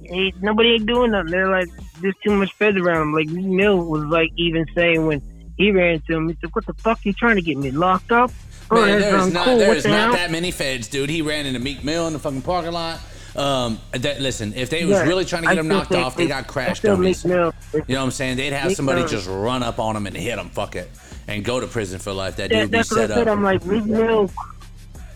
ain't, 0.08 0.42
nobody 0.42 0.70
ain't 0.74 0.87
doing 0.87 1.11
nothing. 1.11 1.30
They're 1.30 1.50
like, 1.50 1.68
there's 2.00 2.14
too 2.24 2.35
much 2.35 2.52
feds 2.54 2.78
around 2.78 3.02
him. 3.02 3.12
Like 3.14 3.28
Mill 3.28 3.85
was 3.85 4.04
like 4.04 4.30
even 4.37 4.64
saying 4.74 5.04
when 5.06 5.20
he 5.58 5.70
ran 5.70 6.00
to 6.08 6.16
him, 6.16 6.28
he 6.30 6.37
said, 6.40 6.48
"What 6.54 6.64
the 6.64 6.72
fuck 6.74 7.04
you 7.04 7.12
trying 7.12 7.37
to 7.37 7.42
get 7.42 7.58
me 7.58 7.70
locked 7.70 8.11
up?" 8.11 8.30
Man, 8.74 9.00
there's 9.00 9.32
not. 9.32 9.46
What 9.46 9.58
there's 9.58 9.85
not 9.87 10.12
that 10.14 10.30
many 10.30 10.50
feds, 10.50 10.88
dude. 10.88 11.11
He 11.11 11.22
ran 11.22 11.46
into 11.46 11.61
Meek 11.61 11.82
Mill 11.85 12.06
in 12.06 12.12
the 12.12 12.18
fucking 12.18 12.42
parking 12.42 12.72
lot. 12.72 13.00
Um, 13.35 13.78
that 13.92 14.20
listen, 14.20 14.52
if 14.54 14.68
they 14.68 14.85
was 14.85 14.98
Yeah, 14.98 15.04
really 15.04 15.24
trying 15.24 15.44
to 15.44 15.48
I 15.48 15.54
get 15.54 15.61
him 15.61 15.68
knocked 15.68 15.92
off, 15.92 16.16
they 16.16 16.26
got 16.26 16.44
I 16.44 16.46
crash 16.46 16.80
dummies. 16.80 17.24
You 17.24 17.30
know 17.30 17.52
what 17.72 17.88
I'm 17.96 18.11
saying? 18.11 18.37
They'd 18.37 18.52
have 18.52 18.68
Meek 18.68 18.76
somebody 18.76 19.00
Mill- 19.00 19.08
just 19.08 19.26
run 19.26 19.62
up 19.62 19.78
on 19.78 19.96
him 19.96 20.06
and 20.06 20.14
hit 20.14 20.38
him. 20.38 20.50
Fuck 20.50 20.76
it, 20.76 20.90
and 21.28 21.42
go 21.42 21.58
to 21.58 21.66
prison 21.66 21.98
for 21.98 22.12
life. 22.12 22.37
That 22.37 22.50
That, 22.50 22.61
dude 22.62 22.70
be 22.70 22.76
that's 22.78 22.90
what 22.90 23.00
I 23.00 23.06
set 23.06 23.14
said. 23.14 23.28
up. 23.28 23.37
I'm 23.37 23.42
like, 23.42 23.64
Meek 23.64 23.85
Mill, 23.87 24.30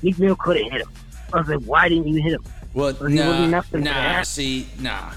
Meek 0.02 0.18
Mill 0.18 0.34
could 0.36 0.56
have 0.56 0.72
hit 0.72 0.80
him. 0.80 0.88
I 1.34 1.38
was 1.40 1.48
like, 1.48 1.62
why 1.64 1.88
didn't 1.90 2.08
you 2.08 2.22
hit 2.22 2.32
him? 2.34 2.44
Well, 2.72 2.92
nah, 3.02 3.26
wasn't 3.26 3.50
nothing 3.50 3.84
to 3.84 3.90
nah. 3.90 4.22
See, 4.22 4.66
nah, 4.80 5.12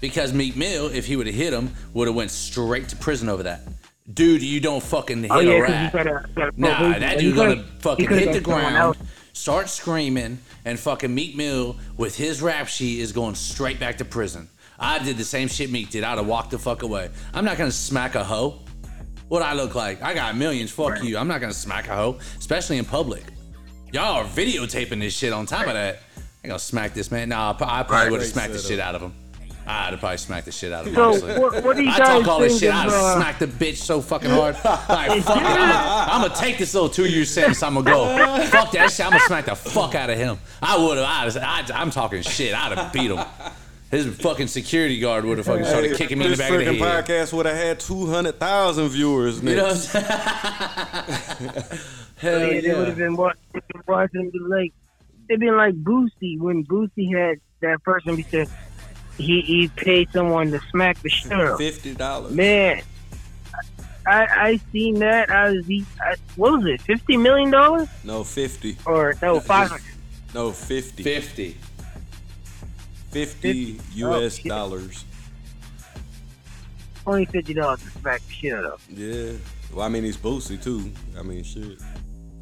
because 0.00 0.32
Meek 0.32 0.54
Mill, 0.56 0.86
if 0.86 1.06
he 1.06 1.16
would 1.16 1.26
have 1.26 1.34
hit 1.34 1.52
him, 1.52 1.72
would 1.92 2.06
have 2.06 2.14
went 2.16 2.30
straight 2.30 2.88
to 2.90 2.96
prison 2.96 3.28
over 3.28 3.42
that. 3.44 3.62
Dude, 4.12 4.42
you 4.42 4.60
don't 4.60 4.82
fucking 4.82 5.30
oh, 5.30 5.38
hit 5.40 5.48
Oh 5.48 5.50
a 5.50 5.56
yeah, 5.56 5.60
rat. 5.62 5.92
you 5.94 5.98
gotta, 6.04 6.28
gotta 6.34 6.60
Nah, 6.60 6.98
that 6.98 7.18
dude 7.18 7.34
gonna 7.34 7.56
could've- 7.56 7.80
fucking 7.80 8.08
hit 8.10 8.32
the 8.34 8.40
ground, 8.40 8.96
start 9.32 9.70
screaming, 9.70 10.38
and 10.66 10.78
fucking 10.78 11.14
Meek 11.14 11.36
Mill 11.36 11.76
with 11.96 12.14
his 12.14 12.42
rap 12.42 12.68
sheet 12.68 13.00
is 13.00 13.12
going 13.12 13.34
straight 13.34 13.80
back 13.80 13.96
to 13.98 14.04
prison. 14.04 14.48
I 14.78 14.98
did 14.98 15.16
the 15.16 15.24
same 15.24 15.48
shit 15.48 15.70
Meek 15.70 15.88
did. 15.90 16.04
I'd 16.04 16.18
have 16.18 16.26
walked 16.26 16.50
the 16.50 16.58
fuck 16.58 16.82
away. 16.82 17.08
I'm 17.32 17.46
not 17.46 17.56
gonna 17.56 17.70
smack 17.72 18.14
a 18.14 18.22
hoe. 18.24 18.58
What 19.28 19.40
I 19.40 19.54
look 19.54 19.74
like? 19.74 20.02
I 20.02 20.12
got 20.12 20.36
millions. 20.36 20.70
Fuck 20.70 21.02
you. 21.02 21.16
I'm 21.16 21.26
not 21.28 21.40
gonna 21.40 21.54
smack 21.54 21.88
a 21.88 21.94
hoe, 21.96 22.18
especially 22.38 22.76
in 22.76 22.84
public. 22.84 23.22
Y'all 23.92 24.16
are 24.16 24.24
videotaping 24.24 25.00
this 25.00 25.16
shit. 25.16 25.32
On 25.32 25.46
top 25.46 25.66
of 25.66 25.72
that, 25.72 25.94
I 25.94 26.20
ain't 26.42 26.48
gonna 26.48 26.58
smack 26.58 26.92
this 26.92 27.10
man. 27.10 27.30
Nah, 27.30 27.52
I 27.52 27.54
probably 27.54 27.96
Right. 27.96 28.10
would 28.10 28.20
have 28.20 28.28
smacked 28.30 28.52
the 28.52 28.58
shit 28.58 28.80
out 28.80 28.94
of 28.94 29.00
him. 29.00 29.14
I'd 29.66 29.98
probably 29.98 30.16
smacked 30.18 30.44
the 30.46 30.52
shit 30.52 30.72
out 30.72 30.86
of 30.86 30.88
him. 30.88 30.94
So, 30.94 31.40
what- 31.40 31.64
what 31.64 31.76
do 31.76 31.82
you 31.82 31.90
I 31.90 31.98
guys 31.98 32.08
talk 32.22 32.28
all 32.28 32.40
this 32.40 32.58
shit. 32.60 32.72
I'd 32.72 32.88
uh, 32.88 32.90
have 32.90 33.16
smacked 33.16 33.40
the 33.40 33.46
bitch 33.46 33.76
so 33.76 34.00
fucking 34.00 34.30
hard. 34.30 34.54
Like, 34.64 35.22
fuck 35.22 35.36
it. 35.38 35.42
I'm 35.42 36.22
gonna 36.22 36.34
take 36.34 36.58
this 36.58 36.74
little 36.74 36.88
two 36.90 37.06
year 37.06 37.24
sentence. 37.24 37.62
I'm 37.62 37.74
gonna 37.74 37.90
go. 37.90 38.44
Fuck 38.46 38.72
that 38.72 38.90
shit. 38.90 39.06
I'm 39.06 39.12
gonna 39.12 39.24
smack 39.24 39.46
the 39.46 39.54
fuck 39.56 39.94
out 39.94 40.10
of 40.10 40.18
him. 40.18 40.38
I 40.62 40.76
would 40.76 40.98
have. 40.98 41.36
I, 41.38 41.64
I'm 41.74 41.90
talking 41.90 42.22
shit. 42.22 42.54
I'd 42.54 42.76
have 42.76 42.92
beat 42.92 43.10
him. 43.10 43.24
His 43.90 44.06
fucking 44.16 44.48
security 44.48 44.98
guard 44.98 45.24
would 45.24 45.38
have 45.38 45.46
fucking 45.46 45.64
started 45.66 45.92
Hey, 45.92 45.96
kicking 45.96 46.18
me 46.18 46.24
in 46.24 46.30
the 46.32 46.36
this 46.36 46.48
back 46.48 46.58
of 46.58 46.64
the 46.64 46.72
freaking 46.72 46.78
head. 46.78 47.04
podcast 47.06 47.32
would 47.32 47.46
have 47.46 47.56
had 47.56 47.78
200,000 47.80 48.88
viewers. 48.88 49.40
You 49.40 49.54
know 49.56 49.66
Nigga. 49.68 49.94
what 49.94 51.72
I'm? 51.72 51.78
Hell 52.16 52.40
yeah, 52.52 52.60
they 52.60 52.74
would 52.74 52.88
have 52.88 52.96
been 52.96 53.14
wa- 53.16 53.32
they've 53.52 53.62
been 53.68 53.82
watching 53.86 54.20
him 54.22 54.30
be 54.30 54.38
like 54.40 54.72
they've 55.28 55.38
been 55.38 55.56
like 55.56 55.74
Boosie 55.82 56.38
when 56.40 56.64
Boosie 56.64 57.14
had 57.16 57.38
that 57.60 57.82
person 57.82 58.16
he 58.16 58.22
said 58.24 58.48
he 59.18 59.40
he 59.42 59.68
paid 59.68 60.10
someone 60.12 60.50
to 60.50 60.60
smack 60.70 61.00
the 61.02 61.08
shit 61.08 61.32
out 61.32 61.58
$50. 61.60 62.30
Man, 62.30 62.82
I 64.06 64.26
I 64.26 64.60
seen 64.72 64.98
that. 65.00 65.30
I 65.30 65.50
was 65.50 65.66
he 65.66 65.84
I, 66.00 66.14
what 66.36 66.52
was 66.58 66.66
it? 66.66 66.80
Fifty 66.82 67.16
million 67.16 67.50
dollars 67.50 67.88
No, 68.04 68.24
50. 68.24 68.76
or 68.86 69.14
no 69.22 69.40
five 69.40 69.70
hundred? 69.70 69.84
No, 70.34 70.50
50. 70.52 71.02
50. 71.02 71.56
50 73.12 73.80
Oh, 74.02 74.20
US 74.22 74.36
shit. 74.36 74.46
dollars. 74.46 75.04
Only 77.06 77.26
fifty 77.26 77.54
dollars 77.54 77.80
to 77.82 77.90
smack 78.00 78.20
the 78.26 78.32
shit 78.32 78.52
out 78.54 78.64
of. 78.64 78.82
Yeah. 78.90 79.32
Well, 79.72 79.84
I 79.84 79.88
mean, 79.88 80.04
he's 80.04 80.16
Boosie, 80.16 80.62
too. 80.62 80.90
I 81.18 81.22
mean, 81.22 81.42
shit. 81.44 81.78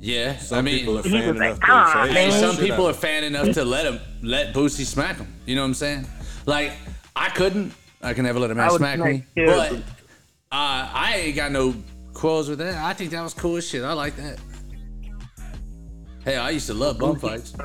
Yeah. 0.00 0.36
Some 0.36 0.58
I 0.58 0.62
mean, 0.62 0.78
people 0.78 0.98
are 0.98 1.02
fan 1.02 1.28
was 1.28 1.36
like, 1.40 1.56
enough 1.56 1.58
to 1.60 1.64
say 1.66 1.70
ah, 1.72 2.06
man." 2.12 2.40
some 2.40 2.56
people 2.56 2.88
are 2.88 2.92
fan 2.94 3.24
enough 3.24 3.52
to 3.54 3.64
let 3.64 3.86
him 3.86 4.00
let 4.22 4.54
Boosie 4.54 4.84
smack 4.84 5.16
him. 5.16 5.32
You 5.46 5.54
know 5.56 5.62
what 5.62 5.68
I'm 5.68 5.74
saying? 5.74 6.06
Like 6.46 6.72
I 7.16 7.28
couldn't. 7.30 7.72
I 8.02 8.14
can 8.14 8.24
never 8.24 8.38
let 8.40 8.50
a 8.50 8.54
man 8.54 8.70
smack 8.70 8.98
me. 8.98 9.24
too. 9.36 9.46
But 9.46 9.72
uh, 9.72 9.78
I 10.50 11.14
ain't 11.26 11.36
got 11.36 11.52
no 11.52 11.74
quarrels 12.14 12.48
with 12.48 12.58
that. 12.58 12.74
I 12.82 12.92
think 12.94 13.10
that 13.12 13.22
was 13.22 13.32
cool 13.34 13.56
as 13.56 13.68
shit. 13.68 13.82
I 13.84 13.92
like 13.92 14.16
that. 14.16 14.38
Hey, 16.24 16.36
I 16.36 16.50
used 16.50 16.66
to 16.68 16.74
love 16.74 16.98
bum 16.98 17.18
fights. 17.18 17.54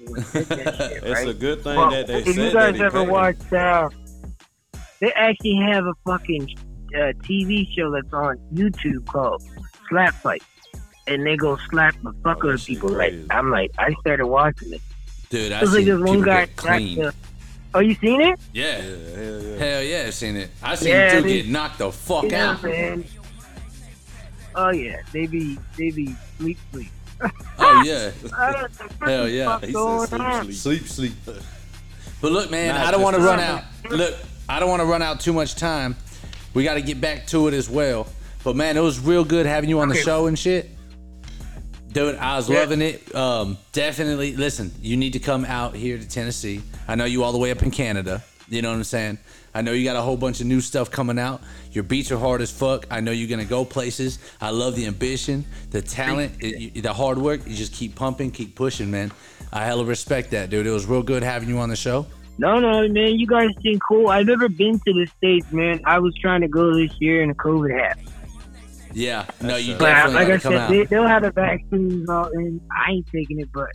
It's 0.00 1.26
a 1.26 1.34
good 1.34 1.62
thing 1.64 1.76
Well, 1.76 1.90
that 1.90 2.06
they 2.06 2.18
if 2.20 2.26
said 2.26 2.34
you 2.36 2.42
that 2.44 2.52
guys 2.52 2.76
he 2.76 2.82
ever 2.82 2.98
paid 2.98 3.02
him. 3.04 3.08
watched, 3.10 3.52
uh, 3.52 3.88
they 5.00 5.12
actually 5.12 5.56
have 5.70 5.84
a 5.86 5.94
fucking 6.06 6.48
uh, 6.94 7.12
TV 7.24 7.66
show 7.76 7.90
that's 7.90 8.12
on 8.12 8.36
YouTube 8.54 9.04
called 9.06 9.42
Slap 9.88 10.14
Fight, 10.14 10.42
and 11.08 11.26
they 11.26 11.36
go 11.36 11.56
slap 11.70 11.94
the 12.02 12.12
fuck 12.24 12.38
Oh, 12.44 12.48
out 12.50 12.52
that 12.52 12.60
of 12.60 12.64
people. 12.66 12.90
Like. 12.90 13.14
I'm 13.30 13.50
like, 13.50 13.70
I 13.78 13.92
started 14.00 14.26
watching 14.26 14.72
it. 14.72 14.80
Dude, 15.30 15.52
I 15.52 15.58
It 15.58 15.62
was 15.62 15.74
like 15.74 15.84
this 15.84 16.00
one 16.00 16.22
guy 16.22 16.46
get 16.46 16.60
slapped 16.60 16.78
clean. 16.78 16.98
the. 16.98 17.14
Oh, 17.78 17.80
you 17.80 17.94
seen 17.94 18.20
it? 18.20 18.40
Yeah. 18.52 18.78
Yeah, 18.78 18.82
hell 18.82 19.40
yeah. 19.40 19.56
Hell 19.58 19.82
yeah, 19.84 20.04
I've 20.08 20.14
seen 20.14 20.34
it. 20.36 20.50
I 20.60 20.74
seen 20.74 20.88
Yeah, 20.88 21.14
dude 21.14 21.24
they- 21.24 21.42
get 21.42 21.48
knocked 21.48 21.78
the 21.78 21.92
fuck 21.92 22.24
yeah, 22.28 22.50
out. 22.50 22.62
man. 22.64 23.04
Oh 24.56 24.70
yeah, 24.70 25.00
they 25.12 25.28
be 25.28 25.56
they 25.76 25.92
be 25.92 26.16
sleep 26.38 26.58
sleep. 26.72 26.88
Oh 27.60 27.82
yeah. 27.86 28.10
I 28.36 28.52
don't 28.52 28.62
know 28.62 28.68
what 28.68 28.98
the 28.98 29.04
Hell 29.06 29.28
yeah. 29.28 29.60
He 29.60 29.72
said 29.72 30.08
sleep, 30.08 30.54
sleep. 30.56 30.86
Sleep, 30.86 31.12
sleep. 31.22 31.42
But 32.20 32.32
look, 32.32 32.50
man, 32.50 32.74
Not 32.74 32.86
I 32.86 32.90
don't 32.90 33.02
want 33.02 33.14
to 33.14 33.22
run 33.22 33.38
out. 33.38 33.62
Look, 33.90 34.16
I 34.48 34.58
don't 34.58 34.68
want 34.70 34.80
to 34.82 34.86
run 34.86 35.00
out 35.00 35.20
too 35.20 35.32
much 35.32 35.54
time. 35.54 35.94
We 36.54 36.64
got 36.64 36.74
to 36.74 36.82
get 36.82 37.00
back 37.00 37.28
to 37.28 37.46
it 37.46 37.54
as 37.54 37.70
well. 37.70 38.08
But 38.42 38.56
man, 38.56 38.76
it 38.76 38.80
was 38.80 38.98
real 38.98 39.24
good 39.24 39.46
having 39.46 39.70
you 39.70 39.78
on 39.78 39.88
the 39.88 39.94
show 39.94 40.26
and 40.26 40.36
shit. 40.36 40.68
Dude, 41.92 42.16
I 42.16 42.36
was 42.36 42.48
Yeah. 42.48 42.60
loving 42.60 42.82
it. 42.82 43.14
Um, 43.14 43.56
definitely, 43.72 44.36
listen, 44.36 44.70
you 44.82 44.96
need 44.96 45.14
to 45.14 45.18
come 45.18 45.44
out 45.44 45.74
here 45.74 45.96
to 45.98 46.08
Tennessee. 46.08 46.60
I 46.86 46.94
know 46.94 47.04
you 47.06 47.24
all 47.24 47.32
the 47.32 47.38
way 47.38 47.50
up 47.50 47.62
in 47.62 47.70
Canada. 47.70 48.22
You 48.50 48.62
know 48.62 48.68
what 48.70 48.76
I'm 48.76 48.84
saying? 48.84 49.18
I 49.54 49.62
know 49.62 49.72
you 49.72 49.84
got 49.84 49.96
a 49.96 50.00
whole 50.02 50.16
bunch 50.16 50.40
of 50.40 50.46
new 50.46 50.60
stuff 50.60 50.90
coming 50.90 51.18
out. 51.18 51.40
Your 51.72 51.84
beats 51.84 52.10
are 52.12 52.18
hard 52.18 52.40
as 52.40 52.50
fuck. 52.50 52.86
I 52.90 53.00
know 53.00 53.10
you're 53.10 53.28
gonna 53.28 53.44
go 53.44 53.64
places. 53.64 54.18
I 54.40 54.50
love 54.50 54.74
the 54.76 54.86
ambition, 54.86 55.44
the 55.70 55.82
talent, 55.82 56.32
it, 56.40 56.76
you- 56.76 56.82
the 56.82 56.92
hard 56.92 57.18
work. 57.18 57.40
You 57.46 57.54
just 57.56 57.72
keep 57.74 57.94
pumping, 57.94 58.30
keep 58.30 58.54
pushing, 58.54 58.90
man. 58.90 59.10
I 59.52 59.64
hella 59.64 59.84
respect 59.84 60.30
that, 60.32 60.50
dude. 60.50 60.66
It 60.66 60.70
was 60.70 60.86
real 60.86 61.02
good 61.02 61.22
having 61.22 61.48
you 61.48 61.58
on 61.58 61.68
the 61.70 61.76
show. 61.76 62.06
No, 62.38 62.60
no, 62.60 62.86
man, 62.88 63.18
you 63.18 63.26
guys 63.26 63.50
seem 63.62 63.78
cool. 63.80 64.08
I've 64.08 64.26
never 64.26 64.48
been 64.48 64.78
to 64.78 64.92
the 64.92 65.06
states, 65.16 65.46
man. 65.50 65.80
I 65.84 65.98
was 65.98 66.14
trying 66.20 66.42
to 66.42 66.48
go 66.48 66.72
this 66.74 66.92
year, 67.00 67.20
and 67.22 67.30
the 67.30 67.34
COVID 67.34 67.76
happened. 67.76 68.08
Yeah, 68.98 69.26
no, 69.40 69.54
you 69.56 69.74
a- 69.74 69.78
But 69.78 69.84
definitely 69.86 70.14
like 70.14 70.28
I 70.28 70.38
said, 70.38 70.70
they, 70.70 70.84
they'll 70.86 71.06
have 71.06 71.22
the 71.22 71.30
vaccines 71.30 72.10
out, 72.10 72.32
and 72.32 72.60
I 72.70 72.90
ain't 72.92 73.06
taking 73.06 73.38
it, 73.38 73.48
but 73.52 73.70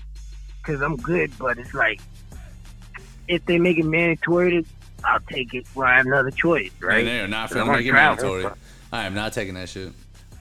because 0.57 0.81
I'm 0.81 0.97
good. 0.97 1.31
But 1.39 1.57
it's 1.57 1.73
like 1.73 2.01
if 3.29 3.45
they 3.45 3.57
make 3.57 3.77
it 3.77 3.86
mandatory, 3.86 4.65
I'll 5.05 5.19
take 5.21 5.53
it. 5.53 5.65
Well, 5.75 5.88
I 5.88 5.95
have 5.97 6.05
another 6.07 6.31
choice, 6.31 6.71
right? 6.81 6.99
And 6.99 7.07
they 7.07 7.19
are 7.21 7.27
not 7.29 7.49
But 7.49 7.57
I 7.57 7.62
finna 7.62 7.67
wanna 7.67 7.77
make 7.79 7.88
it 7.88 7.93
mandatory. 7.93 8.43
but- 8.43 8.57
I 8.91 9.05
am 9.05 9.13
not 9.15 9.31
taking 9.33 9.53
that 9.55 9.69
shit. 9.69 9.93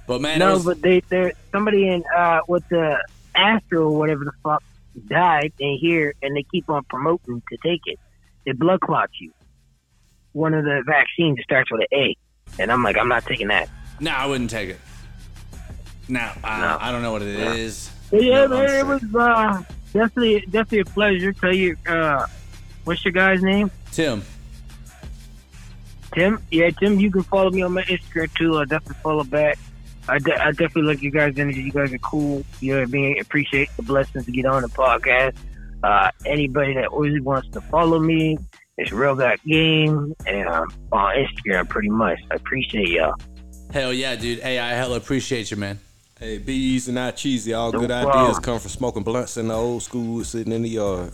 But 0.09 0.21
man, 0.21 0.41
no, 0.41 0.55
was- 0.55 0.65
but 0.65 0.83
they 0.83 1.01
they're 1.09 1.33
somebody 1.53 1.89
in 1.89 2.03
uh 2.17 2.41
with 2.49 2.69
the 2.69 2.99
Astro 3.37 3.89
or 3.89 3.97
whatever 3.99 4.25
the 4.25 4.33
fuck 4.43 4.63
died 5.07 5.53
in 5.61 5.79
here, 5.81 6.13
and 6.23 6.37
they 6.37 6.43
keep 6.51 6.69
on 6.69 6.83
promoting 6.91 7.41
to 7.51 7.57
take 7.65 7.81
it. 7.87 8.01
It 8.47 8.59
blood 8.59 8.81
clots 8.81 9.13
you. 9.21 9.31
One 10.33 10.55
of 10.55 10.65
the 10.65 10.83
vaccines 10.85 11.39
starts 11.45 11.71
with 11.71 11.83
an 11.93 11.99
A, 11.99 12.17
and 12.61 12.73
I'm 12.73 12.83
like, 12.83 12.99
I'm 12.99 13.09
not 13.09 13.25
taking 13.25 13.47
that. 13.49 13.69
No, 14.03 14.11
I 14.11 14.27
wouldn't 14.27 14.51
take 14.51 14.69
it. 14.69 14.81
No, 16.09 16.21
I, 16.45 16.61
No. 16.61 16.79
I 16.81 16.93
don't 16.93 17.01
know 17.03 17.13
what 17.13 17.23
it 17.23 17.39
Yeah. 17.39 17.55
is. 17.55 17.91
But 18.11 18.23
yeah, 18.23 18.45
No, 18.47 18.49
man, 18.59 18.69
it 18.81 18.87
was 18.87 19.03
uh, 19.15 19.63
definitely 19.95 20.41
definitely 20.51 20.81
a 20.81 20.85
pleasure. 20.85 21.33
Tell 21.33 21.55
you, 21.55 21.77
uh, 21.89 22.27
what's 22.85 23.03
your 23.05 23.13
guy's 23.13 23.43
name? 23.43 23.71
Tim, 23.93 24.23
Tim. 26.15 26.39
Yeah, 26.51 26.71
Tim. 26.71 26.99
You 27.01 27.11
can 27.11 27.23
follow 27.23 27.51
me 27.51 27.63
on 27.63 27.73
my 27.73 27.83
Instagram 27.85 28.33
too. 28.35 28.59
I'll 28.59 28.67
definitely 28.67 29.01
follow 29.03 29.25
back. 29.25 29.59
I, 30.09 30.19
de- 30.19 30.35
I 30.43 30.51
definitely 30.51 30.83
like 30.83 31.01
you 31.03 31.11
guys' 31.11 31.39
energy. 31.39 31.63
You 31.63 31.71
guys 31.73 31.93
are 31.93 31.99
cool. 31.99 32.45
You 32.61 32.75
know 32.75 32.81
what 32.81 32.89
I 32.89 32.91
mean? 32.91 33.21
Appreciate 33.21 33.71
the 33.77 33.83
blessings 33.83 34.27
to 34.27 34.33
get 34.33 34.45
on 34.47 34.63
the 34.63 34.69
podcast. 34.69 35.37
Uh, 35.83 36.11
anybody 36.27 36.75
that 36.75 36.87
always 36.89 37.21
wants 37.23 37.49
to 37.51 37.61
follow 37.63 37.99
me, 38.01 38.37
it's 38.79 38.91
Real 38.93 39.15
Got 39.15 39.43
Game, 39.45 40.15
and 40.27 40.49
um, 40.49 40.73
on 40.91 41.15
Instagram 41.15 41.69
pretty 41.69 41.89
much. 41.89 42.19
I 42.31 42.35
appreciate 42.35 42.89
y'all. 42.89 43.15
Hell 43.73 43.93
yeah, 43.93 44.17
dude. 44.17 44.41
Hey, 44.41 44.59
I 44.59 44.71
hella 44.71 44.97
appreciate 44.97 45.51
you, 45.51 45.57
man. 45.57 45.79
Hey, 46.19 46.39
be 46.39 46.55
easy, 46.55 46.93
not 46.93 47.17
cheesy. 47.17 47.53
All 47.53 47.73
No 47.73 47.81
good 47.81 47.91
problem. 47.91 48.17
ideas 48.17 48.39
come 48.39 48.59
from 48.61 48.71
smoking 48.71 49.03
blunts 49.03 49.37
in 49.37 49.49
the 49.49 49.55
old 49.55 49.83
school, 49.83 50.23
sitting 50.25 50.53
in 50.53 50.63
the 50.63 50.69
yard. 50.69 51.13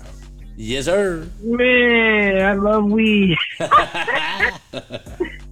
Yes, 0.57 0.85
sir. 0.87 1.27
Man, 1.41 2.45
I 2.45 2.53
love 2.55 2.85
weed. 2.91 3.37